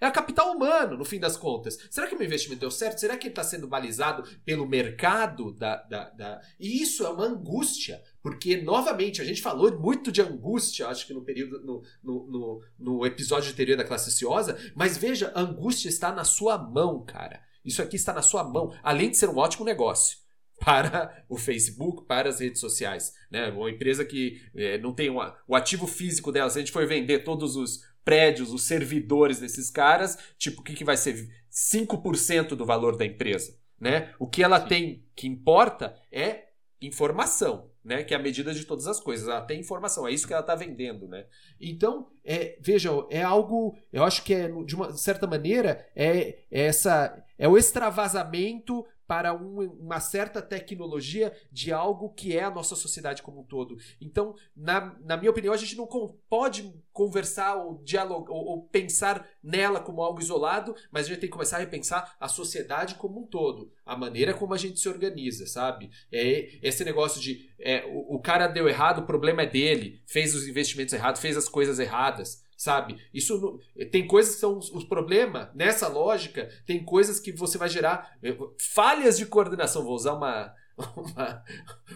É 0.01 0.07
a 0.07 0.11
capital 0.11 0.51
humano, 0.51 0.97
no 0.97 1.05
fim 1.05 1.19
das 1.19 1.37
contas. 1.37 1.77
Será 1.91 2.07
que 2.07 2.15
o 2.15 2.17
meu 2.17 2.25
investimento 2.25 2.59
deu 2.59 2.71
certo? 2.71 2.97
Será 2.97 3.15
que 3.15 3.27
ele 3.27 3.33
está 3.33 3.43
sendo 3.43 3.67
balizado 3.67 4.23
pelo 4.43 4.67
mercado 4.67 5.53
da, 5.53 5.75
da, 5.83 6.09
da, 6.09 6.41
E 6.59 6.81
isso 6.81 7.05
é 7.05 7.09
uma 7.09 7.25
angústia. 7.25 8.01
Porque, 8.19 8.57
novamente, 8.57 9.21
a 9.21 9.25
gente 9.25 9.43
falou 9.43 9.79
muito 9.79 10.11
de 10.11 10.19
angústia, 10.19 10.87
acho 10.87 11.05
que 11.05 11.13
no 11.13 11.23
período, 11.23 11.63
no, 11.63 11.83
no, 12.03 12.27
no, 12.27 12.63
no 12.79 13.05
episódio 13.05 13.51
anterior 13.51 13.77
da 13.77 13.83
classe 13.83 14.09
ociosa, 14.09 14.57
mas 14.75 14.97
veja, 14.97 15.31
a 15.35 15.41
angústia 15.41 15.87
está 15.87 16.11
na 16.11 16.23
sua 16.23 16.57
mão, 16.57 17.05
cara. 17.05 17.39
Isso 17.63 17.81
aqui 17.81 17.95
está 17.95 18.11
na 18.11 18.23
sua 18.23 18.43
mão, 18.43 18.75
além 18.81 19.11
de 19.11 19.17
ser 19.17 19.29
um 19.29 19.37
ótimo 19.37 19.63
negócio 19.63 20.17
para 20.59 21.23
o 21.29 21.37
Facebook, 21.37 22.07
para 22.07 22.27
as 22.27 22.39
redes 22.39 22.59
sociais. 22.59 23.13
Né? 23.29 23.49
Uma 23.49 23.69
empresa 23.69 24.03
que 24.03 24.41
é, 24.55 24.79
não 24.79 24.93
tem 24.93 25.11
uma, 25.11 25.37
o 25.47 25.55
ativo 25.55 25.85
físico 25.85 26.31
dela, 26.31 26.49
se 26.49 26.57
a 26.57 26.61
gente 26.61 26.71
for 26.71 26.87
vender 26.87 27.19
todos 27.19 27.55
os 27.55 27.81
prédios, 28.03 28.51
os 28.51 28.63
servidores 28.63 29.39
desses 29.39 29.69
caras, 29.69 30.17
tipo, 30.37 30.61
o 30.61 30.63
que, 30.63 30.73
que 30.73 30.83
vai 30.83 30.97
ser? 30.97 31.29
5% 31.51 32.49
do 32.49 32.65
valor 32.65 32.97
da 32.97 33.05
empresa. 33.05 33.59
Né? 33.79 34.13
O 34.19 34.27
que 34.27 34.43
ela 34.43 34.61
Sim. 34.61 34.67
tem 34.67 35.05
que 35.15 35.27
importa 35.27 35.95
é 36.11 36.51
informação, 36.81 37.69
né? 37.83 38.03
Que 38.03 38.13
é 38.13 38.17
a 38.17 38.21
medida 38.21 38.53
de 38.53 38.65
todas 38.65 38.87
as 38.87 38.99
coisas. 38.99 39.27
Ela 39.27 39.41
tem 39.41 39.59
informação, 39.59 40.07
é 40.07 40.11
isso 40.11 40.27
que 40.27 40.33
ela 40.33 40.41
está 40.41 40.55
vendendo, 40.55 41.07
né? 41.07 41.25
Então, 41.59 42.07
é, 42.23 42.57
vejam, 42.59 43.07
é 43.09 43.21
algo, 43.21 43.77
eu 43.91 44.03
acho 44.03 44.23
que 44.23 44.33
é 44.33 44.47
de 44.63 44.75
uma 44.75 44.93
certa 44.93 45.27
maneira 45.27 45.87
é, 45.95 46.39
é 46.51 46.65
essa 46.65 47.23
é 47.37 47.47
o 47.47 47.57
extravasamento 47.57 48.85
para 49.11 49.33
um, 49.33 49.59
uma 49.77 49.99
certa 49.99 50.41
tecnologia 50.41 51.33
de 51.51 51.73
algo 51.73 52.13
que 52.13 52.37
é 52.37 52.45
a 52.45 52.49
nossa 52.49 52.77
sociedade 52.77 53.21
como 53.21 53.41
um 53.41 53.43
todo. 53.43 53.75
Então, 53.99 54.33
na, 54.55 54.97
na 55.03 55.17
minha 55.17 55.29
opinião, 55.29 55.53
a 55.53 55.57
gente 55.57 55.75
não 55.75 55.85
pode 56.29 56.73
conversar 56.93 57.55
ou 57.55 57.83
dialogar 57.83 58.31
ou, 58.31 58.45
ou, 58.45 58.63
pensar 58.69 59.27
nela 59.43 59.81
como 59.81 60.01
algo 60.01 60.21
isolado, 60.21 60.73
mas 60.89 61.07
a 61.07 61.09
gente 61.09 61.19
tem 61.19 61.29
que 61.29 61.33
começar 61.33 61.57
a 61.57 61.59
repensar 61.59 62.15
a 62.21 62.29
sociedade 62.29 62.95
como 62.95 63.19
um 63.19 63.27
todo, 63.27 63.73
a 63.85 63.97
maneira 63.97 64.33
como 64.33 64.53
a 64.53 64.57
gente 64.57 64.79
se 64.79 64.87
organiza, 64.87 65.45
sabe? 65.45 65.89
É 66.09 66.65
esse 66.65 66.85
negócio 66.85 67.19
de 67.19 67.49
é, 67.59 67.83
o, 67.85 68.15
o 68.15 68.19
cara 68.21 68.47
deu 68.47 68.69
errado, 68.69 68.99
o 68.99 69.05
problema 69.05 69.41
é 69.41 69.45
dele, 69.45 70.01
fez 70.05 70.33
os 70.33 70.47
investimentos 70.47 70.93
errados, 70.93 71.19
fez 71.19 71.35
as 71.35 71.49
coisas 71.49 71.79
erradas 71.79 72.49
sabe? 72.61 73.01
Isso 73.11 73.59
tem 73.89 74.05
coisas 74.05 74.35
que 74.35 74.39
são 74.39 74.59
os 74.59 74.83
problemas 74.83 75.49
nessa 75.55 75.87
lógica, 75.87 76.47
tem 76.63 76.85
coisas 76.85 77.19
que 77.19 77.31
você 77.31 77.57
vai 77.57 77.67
gerar 77.67 78.15
eh, 78.21 78.37
falhas 78.59 79.17
de 79.17 79.25
coordenação. 79.25 79.83
Vou 79.83 79.95
usar 79.95 80.13
uma 80.13 80.53
uma, 80.95 81.43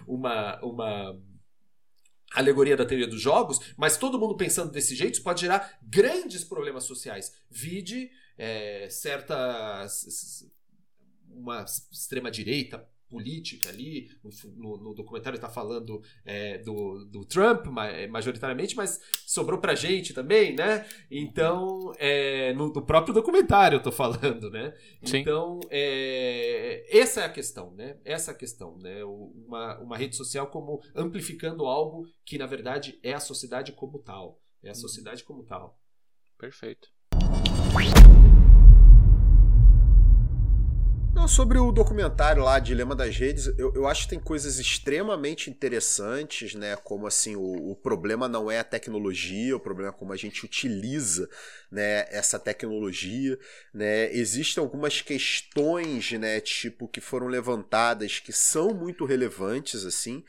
uma, 0.07 0.59
uma 0.65 1.21
alegoria 2.31 2.75
da 2.75 2.83
teoria 2.83 3.07
dos 3.07 3.21
jogos, 3.21 3.59
mas 3.77 3.95
todo 3.95 4.19
mundo 4.19 4.35
pensando 4.35 4.71
desse 4.71 4.95
jeito 4.95 5.21
pode 5.21 5.41
gerar 5.41 5.77
grandes 5.83 6.43
problemas 6.43 6.83
sociais. 6.85 7.31
Vide 7.47 8.09
é, 8.35 8.89
certa 8.89 9.85
uma 11.29 11.63
extrema 11.91 12.31
direita 12.31 12.89
política 13.15 13.69
ali, 13.69 14.09
no, 14.57 14.75
no 14.75 14.93
documentário 14.93 15.37
está 15.37 15.47
falando 15.47 16.01
é, 16.25 16.57
do, 16.57 17.05
do 17.05 17.23
Trump 17.23 17.67
majoritariamente, 18.09 18.75
mas 18.75 18.99
sobrou 19.25 19.57
pra 19.57 19.73
gente 19.73 20.13
também, 20.13 20.53
né? 20.53 20.85
Então, 21.09 21.93
é, 21.97 22.51
no, 22.53 22.73
no 22.73 22.85
próprio 22.85 23.13
documentário 23.13 23.77
eu 23.77 23.81
tô 23.81 23.89
falando, 23.89 24.51
né? 24.51 24.73
Sim. 25.01 25.19
Então, 25.19 25.61
é, 25.69 26.85
essa 26.89 27.21
é 27.21 27.25
a 27.25 27.29
questão, 27.29 27.71
né? 27.71 27.97
Essa 28.03 28.31
é 28.31 28.33
a 28.33 28.37
questão, 28.37 28.77
né? 28.79 29.01
Uma, 29.05 29.79
uma 29.79 29.97
rede 29.97 30.17
social 30.17 30.47
como 30.47 30.81
amplificando 30.93 31.65
algo 31.65 32.05
que, 32.25 32.37
na 32.37 32.45
verdade, 32.45 32.99
é 33.01 33.13
a 33.13 33.19
sociedade 33.21 33.71
como 33.71 33.97
tal. 33.99 34.41
É 34.61 34.67
a 34.67 34.71
uhum. 34.71 34.75
sociedade 34.75 35.23
como 35.23 35.43
tal. 35.43 35.79
Perfeito. 36.37 36.89
Não, 41.25 41.29
sobre 41.29 41.57
o 41.57 41.71
documentário 41.71 42.43
lá, 42.43 42.59
Dilema 42.59 42.95
das 42.95 43.17
Redes, 43.17 43.47
eu, 43.57 43.73
eu 43.73 43.87
acho 43.87 44.03
que 44.03 44.09
tem 44.09 44.19
coisas 44.19 44.59
extremamente 44.59 45.49
interessantes, 45.49 46.53
né? 46.53 46.75
Como 46.75 47.07
assim, 47.07 47.35
o, 47.35 47.71
o 47.71 47.75
problema 47.75 48.27
não 48.27 48.51
é 48.51 48.59
a 48.59 48.63
tecnologia, 48.63 49.55
o 49.55 49.59
problema 49.59 49.89
é 49.89 49.97
como 49.97 50.13
a 50.13 50.15
gente 50.15 50.45
utiliza 50.45 51.27
né, 51.71 52.05
essa 52.11 52.37
tecnologia, 52.37 53.39
né? 53.73 54.13
Existem 54.13 54.61
algumas 54.61 55.01
questões, 55.01 56.11
né, 56.11 56.39
tipo, 56.41 56.87
que 56.87 57.01
foram 57.01 57.25
levantadas 57.25 58.19
que 58.19 58.31
são 58.31 58.71
muito 58.75 59.03
relevantes, 59.03 59.83
assim, 59.83 60.23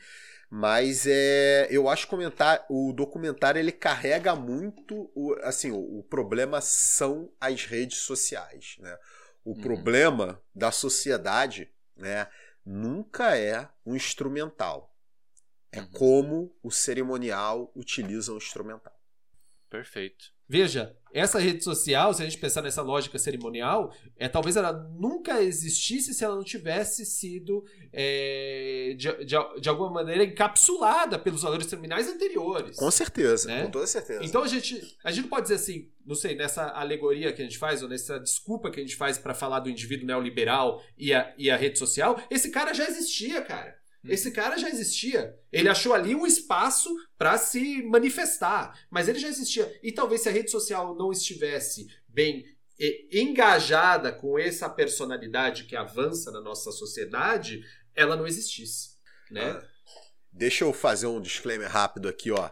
mas 0.49 1.05
é, 1.05 1.67
eu 1.69 1.87
acho 1.87 2.07
comentar 2.07 2.65
o 2.71 2.91
documentário 2.91 3.59
ele 3.59 3.71
carrega 3.71 4.35
muito 4.35 5.11
o, 5.13 5.35
assim 5.43 5.69
o, 5.69 5.99
o 5.99 6.03
problema 6.03 6.59
são 6.59 7.29
as 7.39 7.65
redes 7.65 7.99
sociais, 7.99 8.77
né? 8.79 8.97
O 9.47 9.51
uhum. 9.51 9.61
problema 9.61 10.43
da 10.53 10.73
sociedade 10.73 11.73
né, 11.95 12.29
nunca 12.65 13.37
é 13.37 13.69
um 13.85 13.95
instrumental. 13.95 14.93
É 15.71 15.79
uhum. 15.79 15.91
como 15.91 16.59
o 16.61 16.69
cerimonial 16.69 17.71
utiliza 17.73 18.33
o 18.33 18.37
instrumental. 18.37 18.93
Perfeito. 19.69 20.33
Veja, 20.49 20.95
essa 21.11 21.39
rede 21.39 21.63
social, 21.63 22.13
se 22.13 22.21
a 22.21 22.25
gente 22.25 22.37
pensar 22.37 22.61
nessa 22.61 22.81
lógica 22.81 23.17
cerimonial, 23.17 23.93
é 24.17 24.27
talvez 24.27 24.55
ela 24.55 24.71
nunca 24.71 25.41
existisse 25.41 26.13
se 26.13 26.23
ela 26.23 26.35
não 26.35 26.43
tivesse 26.43 27.05
sido 27.05 27.65
é, 27.91 28.93
de, 28.97 29.25
de, 29.25 29.35
de, 29.59 29.69
alguma 29.69 29.89
maneira 29.89 30.23
encapsulada 30.23 31.17
pelos 31.17 31.41
valores 31.41 31.67
terminais 31.67 32.07
anteriores. 32.07 32.77
Com 32.77 32.91
certeza, 32.91 33.47
né? 33.47 33.65
com 33.65 33.71
toda 33.71 33.87
certeza. 33.87 34.23
Então 34.23 34.43
a 34.43 34.47
gente, 34.47 34.95
a 35.03 35.11
gente 35.11 35.27
pode 35.27 35.43
dizer 35.43 35.55
assim, 35.55 35.89
não 36.05 36.15
sei, 36.15 36.35
nessa 36.35 36.69
alegoria 36.69 37.33
que 37.33 37.41
a 37.41 37.45
gente 37.45 37.57
faz, 37.57 37.81
ou 37.81 37.89
nessa 37.89 38.19
desculpa 38.19 38.69
que 38.69 38.79
a 38.79 38.83
gente 38.83 38.95
faz 38.95 39.17
para 39.17 39.33
falar 39.33 39.59
do 39.59 39.69
indivíduo 39.69 40.05
neoliberal 40.05 40.83
e 40.97 41.13
a, 41.13 41.33
e 41.37 41.49
a 41.49 41.57
rede 41.57 41.79
social, 41.79 42.21
esse 42.29 42.51
cara 42.51 42.73
já 42.73 42.87
existia, 42.87 43.41
cara. 43.41 43.75
Hum. 44.07 44.11
Esse 44.11 44.31
cara 44.31 44.57
já 44.57 44.69
existia. 44.69 45.37
Ele 45.51 45.69
achou 45.69 45.93
ali 45.93 46.15
um 46.15 46.25
espaço 46.25 46.89
para 47.17 47.37
se 47.37 47.83
manifestar, 47.83 48.79
mas 48.89 49.07
ele 49.07 49.19
já 49.19 49.27
existia. 49.27 49.77
E 49.83 49.91
talvez 49.91 50.21
se 50.21 50.29
a 50.29 50.31
rede 50.31 50.49
social 50.49 50.95
não 50.95 51.11
estivesse 51.11 51.87
bem 52.07 52.45
engajada 53.11 54.11
com 54.11 54.37
essa 54.37 54.69
personalidade 54.69 55.63
que 55.63 55.75
avança 55.75 56.31
na 56.31 56.39
nossa 56.39 56.71
sociedade, 56.71 57.63
ela 57.95 58.15
não 58.15 58.27
existisse, 58.27 58.91
né? 59.31 59.49
Ah, 59.49 59.67
deixa 60.31 60.63
eu 60.63 60.71
fazer 60.71 61.07
um 61.07 61.19
disclaimer 61.19 61.67
rápido 61.67 62.07
aqui, 62.07 62.29
ó 62.31 62.51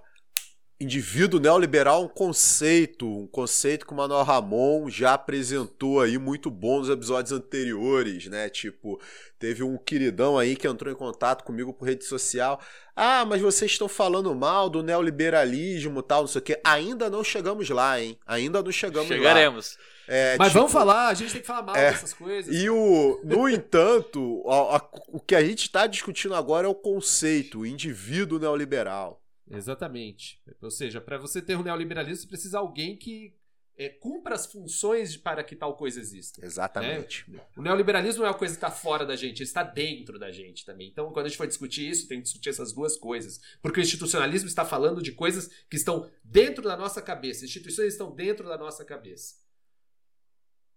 indivíduo 0.79 1.39
neoliberal 1.39 2.01
é 2.01 2.05
um 2.05 2.09
conceito, 2.09 3.07
um 3.07 3.27
conceito 3.27 3.85
que 3.85 3.93
o 3.93 3.95
Manuel 3.95 4.23
Ramon 4.23 4.89
já 4.89 5.13
apresentou 5.13 6.01
aí 6.01 6.17
muito 6.17 6.51
bom 6.51 6.79
nos 6.79 6.89
episódios 6.89 7.31
anteriores, 7.31 8.27
né? 8.27 8.49
Tipo, 8.49 8.99
teve 9.39 9.63
um 9.63 9.77
queridão 9.77 10.37
aí 10.37 10.55
que 10.55 10.67
entrou 10.67 10.91
em 10.91 10.97
contato 10.97 11.43
comigo 11.45 11.73
por 11.73 11.85
rede 11.85 12.03
social. 12.03 12.59
Ah, 12.93 13.25
mas 13.25 13.41
vocês 13.41 13.71
estão 13.71 13.87
falando 13.87 14.33
mal 14.35 14.69
do 14.69 14.83
neoliberalismo 14.83 16.01
tal, 16.01 16.21
não 16.21 16.27
sei 16.27 16.39
o 16.39 16.43
quê. 16.43 16.59
Ainda 16.63 17.09
não 17.09 17.23
chegamos 17.23 17.69
lá, 17.69 18.01
hein? 18.01 18.19
Ainda 18.25 18.61
não 18.61 18.71
chegamos 18.71 19.07
Chegaremos. 19.07 19.77
lá. 19.77 19.95
É, 20.07 20.37
Mas 20.37 20.49
tipo, 20.49 20.59
vamos 20.59 20.71
falar, 20.71 21.07
a 21.07 21.13
gente 21.15 21.31
tem 21.31 21.41
que 21.41 21.47
falar 21.47 21.63
mal 21.63 21.75
é, 21.75 21.91
dessas 21.91 22.13
coisas. 22.13 22.55
E 22.55 22.69
o, 22.69 23.19
no 23.23 23.49
entanto, 23.49 24.43
a, 24.47 24.77
a, 24.77 24.81
o 25.07 25.19
que 25.19 25.33
a 25.33 25.43
gente 25.43 25.63
está 25.63 25.87
discutindo 25.87 26.35
agora 26.35 26.67
é 26.67 26.69
o 26.69 26.75
conceito, 26.75 27.61
o 27.61 27.65
indivíduo 27.65 28.37
neoliberal. 28.37 29.19
Exatamente. 29.49 30.41
Ou 30.61 30.71
seja, 30.71 30.99
para 30.99 31.17
você 31.17 31.41
ter 31.41 31.55
um 31.55 31.63
neoliberalismo, 31.63 32.21
você 32.23 32.27
precisa 32.27 32.51
de 32.51 32.57
alguém 32.57 32.97
que 32.97 33.35
é, 33.77 33.89
cumpra 33.89 34.35
as 34.35 34.45
funções 34.45 35.17
para 35.17 35.43
que 35.43 35.55
tal 35.55 35.75
coisa 35.75 35.99
exista. 35.99 36.43
Exatamente. 36.45 37.29
Né? 37.29 37.45
O 37.55 37.61
neoliberalismo 37.61 38.21
não 38.21 38.27
é 38.27 38.31
uma 38.31 38.37
coisa 38.37 38.53
que 38.53 38.57
está 38.57 38.71
fora 38.71 39.05
da 39.05 39.15
gente, 39.15 39.39
ele 39.39 39.43
está 39.43 39.63
dentro 39.63 40.17
da 40.17 40.31
gente 40.31 40.65
também. 40.65 40.87
Então, 40.87 41.11
quando 41.11 41.25
a 41.25 41.29
gente 41.29 41.37
for 41.37 41.47
discutir 41.47 41.89
isso, 41.89 42.07
tem 42.07 42.19
que 42.19 42.23
discutir 42.23 42.49
essas 42.49 42.71
duas 42.71 42.95
coisas. 42.95 43.39
Porque 43.61 43.79
o 43.79 43.83
institucionalismo 43.83 44.47
está 44.47 44.65
falando 44.65 45.01
de 45.01 45.11
coisas 45.11 45.47
que 45.69 45.75
estão 45.75 46.09
dentro 46.23 46.63
da 46.63 46.77
nossa 46.77 47.01
cabeça. 47.01 47.45
Instituições 47.45 47.93
estão 47.93 48.15
dentro 48.15 48.47
da 48.47 48.57
nossa 48.57 48.85
cabeça. 48.85 49.35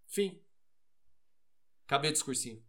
Fim. 0.07 0.43
Acabei 1.87 2.11
o 2.11 2.13
discursinho. 2.13 2.63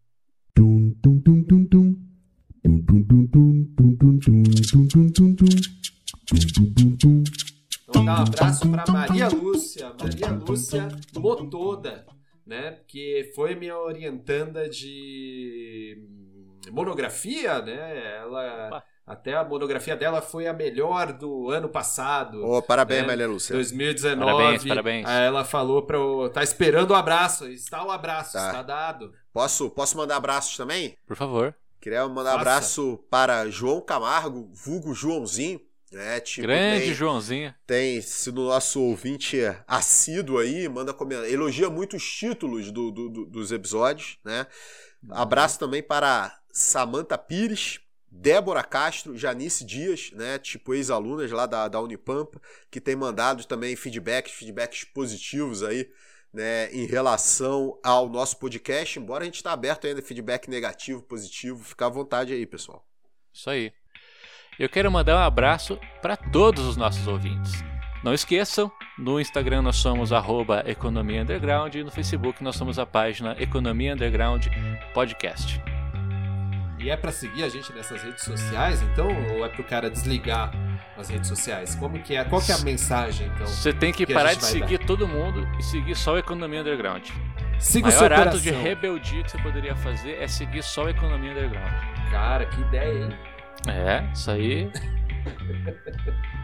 Vou 7.88 8.06
dar 8.06 8.20
um 8.20 8.24
abraço 8.24 8.70
para 8.70 8.92
Maria 8.92 9.30
Lúcia, 9.30 9.94
Maria 10.00 10.30
Lúcia 10.32 10.88
Motoda, 11.16 12.06
né? 12.46 12.80
Que 12.88 13.32
foi 13.36 13.56
minha 13.56 13.78
orientanda 13.78 14.70
de 14.70 15.98
monografia, 16.72 17.62
né? 17.62 18.18
Ela. 18.18 18.68
Opa. 18.68 18.84
Até 19.10 19.34
a 19.34 19.44
monografia 19.44 19.96
dela 19.96 20.22
foi 20.22 20.46
a 20.46 20.54
melhor 20.54 21.12
do 21.14 21.50
ano 21.50 21.68
passado. 21.68 22.46
Oh, 22.46 22.62
parabéns, 22.62 23.02
né? 23.02 23.08
Maria 23.08 23.28
Lúcia. 23.28 23.56
2019. 23.56 24.24
Parabéns, 24.24 24.68
parabéns. 24.68 25.10
Ela 25.10 25.44
falou 25.44 25.82
para 25.82 26.00
o, 26.00 26.30
Tá 26.30 26.44
esperando 26.44 26.92
o 26.92 26.96
abraço. 26.96 27.48
Está 27.48 27.84
o 27.84 27.90
abraço, 27.90 28.34
tá. 28.34 28.46
está 28.46 28.62
dado. 28.62 29.12
Posso, 29.34 29.68
posso 29.72 29.98
mandar 29.98 30.18
abraços 30.18 30.56
também? 30.56 30.96
Por 31.08 31.16
favor. 31.16 31.56
Queria 31.80 32.08
mandar 32.08 32.32
Faça. 32.32 32.42
abraço 32.42 33.00
para 33.10 33.50
João 33.50 33.82
Camargo, 33.82 34.50
vulgo 34.54 34.94
Joãozinho. 34.94 35.62
Né, 35.92 36.20
tipo, 36.20 36.46
Grande 36.46 36.86
tem, 36.86 36.94
Joãozinho. 36.94 37.56
Tem 37.66 38.00
sido 38.00 38.44
nosso 38.44 38.80
ouvinte 38.80 39.40
assíduo 39.68 40.38
aí, 40.38 40.70
manda 40.70 40.94
comentar. 40.94 41.28
Elogia 41.28 41.68
muito 41.68 41.98
os 41.98 42.04
títulos 42.04 42.72
do, 42.72 42.92
do, 42.92 43.10
do, 43.10 43.26
dos 43.26 43.52
episódios, 43.52 44.20
né? 44.24 44.46
Abraço 45.10 45.58
também 45.58 45.82
para 45.82 46.38
Samanta 46.52 47.18
Pires, 47.18 47.80
Débora 48.12 48.64
Castro, 48.64 49.18
Janice 49.18 49.64
Dias, 49.64 50.12
né, 50.14 50.38
tipo 50.40 50.74
ex-alunas 50.74 51.32
lá 51.32 51.46
da, 51.46 51.68
da 51.68 51.80
Unipampa, 51.80 52.42
que 52.70 52.82
tem 52.82 52.96
mandado 52.96 53.46
também 53.46 53.76
feedbacks, 53.76 54.34
feedbacks 54.34 54.84
positivos 54.84 55.64
aí, 55.64 55.90
né, 56.34 56.72
em 56.72 56.86
relação 56.86 57.78
ao 57.84 58.08
nosso 58.08 58.38
podcast, 58.38 59.00
embora 59.00 59.24
a 59.24 59.26
gente 59.26 59.36
está 59.36 59.52
aberto 59.52 59.88
ainda 59.88 60.02
feedback 60.02 60.50
negativo, 60.50 61.02
positivo, 61.02 61.64
fica 61.64 61.86
à 61.86 61.90
vontade 61.90 62.34
aí, 62.34 62.46
pessoal. 62.46 62.86
Isso 63.34 63.50
aí. 63.50 63.72
Eu 64.60 64.70
quero 64.70 64.92
mandar 64.92 65.16
um 65.16 65.20
abraço 65.20 65.80
para 66.02 66.18
todos 66.18 66.66
os 66.66 66.76
nossos 66.76 67.08
ouvintes. 67.08 67.64
Não 68.04 68.14
esqueçam, 68.14 68.72
no 68.98 69.20
Instagram 69.20 69.62
nós 69.62 69.78
somos 69.78 70.14
arroba 70.14 70.64
Economia 70.66 71.22
Underground 71.22 71.76
e 71.76 71.84
no 71.84 71.92
Facebook 71.92 72.44
nós 72.44 72.56
somos 72.56 72.80
a 72.80 72.86
página 72.86 73.36
Economia 73.40 73.94
Underground 73.94 74.46
Podcast. 74.94 75.62
E 76.80 76.90
é 76.90 76.96
para 76.96 77.12
seguir 77.12 77.44
a 77.44 77.50
gente 77.50 77.74
nessas 77.74 78.02
redes 78.02 78.24
sociais, 78.24 78.82
então? 78.82 79.10
Ou 79.34 79.46
é 79.46 79.50
pro 79.50 79.64
cara 79.66 79.90
desligar 79.90 80.52
as 80.98 81.10
redes 81.10 81.28
sociais? 81.28 81.76
Como 81.76 82.02
que 82.02 82.16
é? 82.16 82.24
Qual 82.24 82.42
que 82.42 82.54
é 82.54 82.56
a 82.56 82.60
mensagem, 82.60 83.28
então? 83.28 83.46
Você 83.46 83.74
tem 83.74 83.92
que, 83.92 84.06
que 84.06 84.14
parar 84.14 84.34
de 84.34 84.46
seguir 84.46 84.78
dar? 84.78 84.86
todo 84.86 85.06
mundo 85.06 85.46
e 85.60 85.64
seguir 85.64 85.96
só 85.96 86.14
o 86.14 86.18
Economia 86.18 86.62
Underground. 86.62 87.10
Siga 87.60 87.90
o 87.90 87.92
maior 87.92 88.14
ato 88.14 88.40
de 88.40 88.52
rebeldia 88.52 89.24
que 89.24 89.32
você 89.32 89.38
poderia 89.40 89.76
fazer 89.76 90.14
é 90.22 90.28
seguir 90.28 90.64
só 90.64 90.86
o 90.86 90.90
Economia 90.90 91.32
Underground. 91.32 91.74
Cara, 92.12 92.46
que 92.46 92.62
ideia, 92.62 93.06
hein? 93.06 93.18
É, 93.68 94.10
isso 94.14 94.32
aí. 94.32 94.72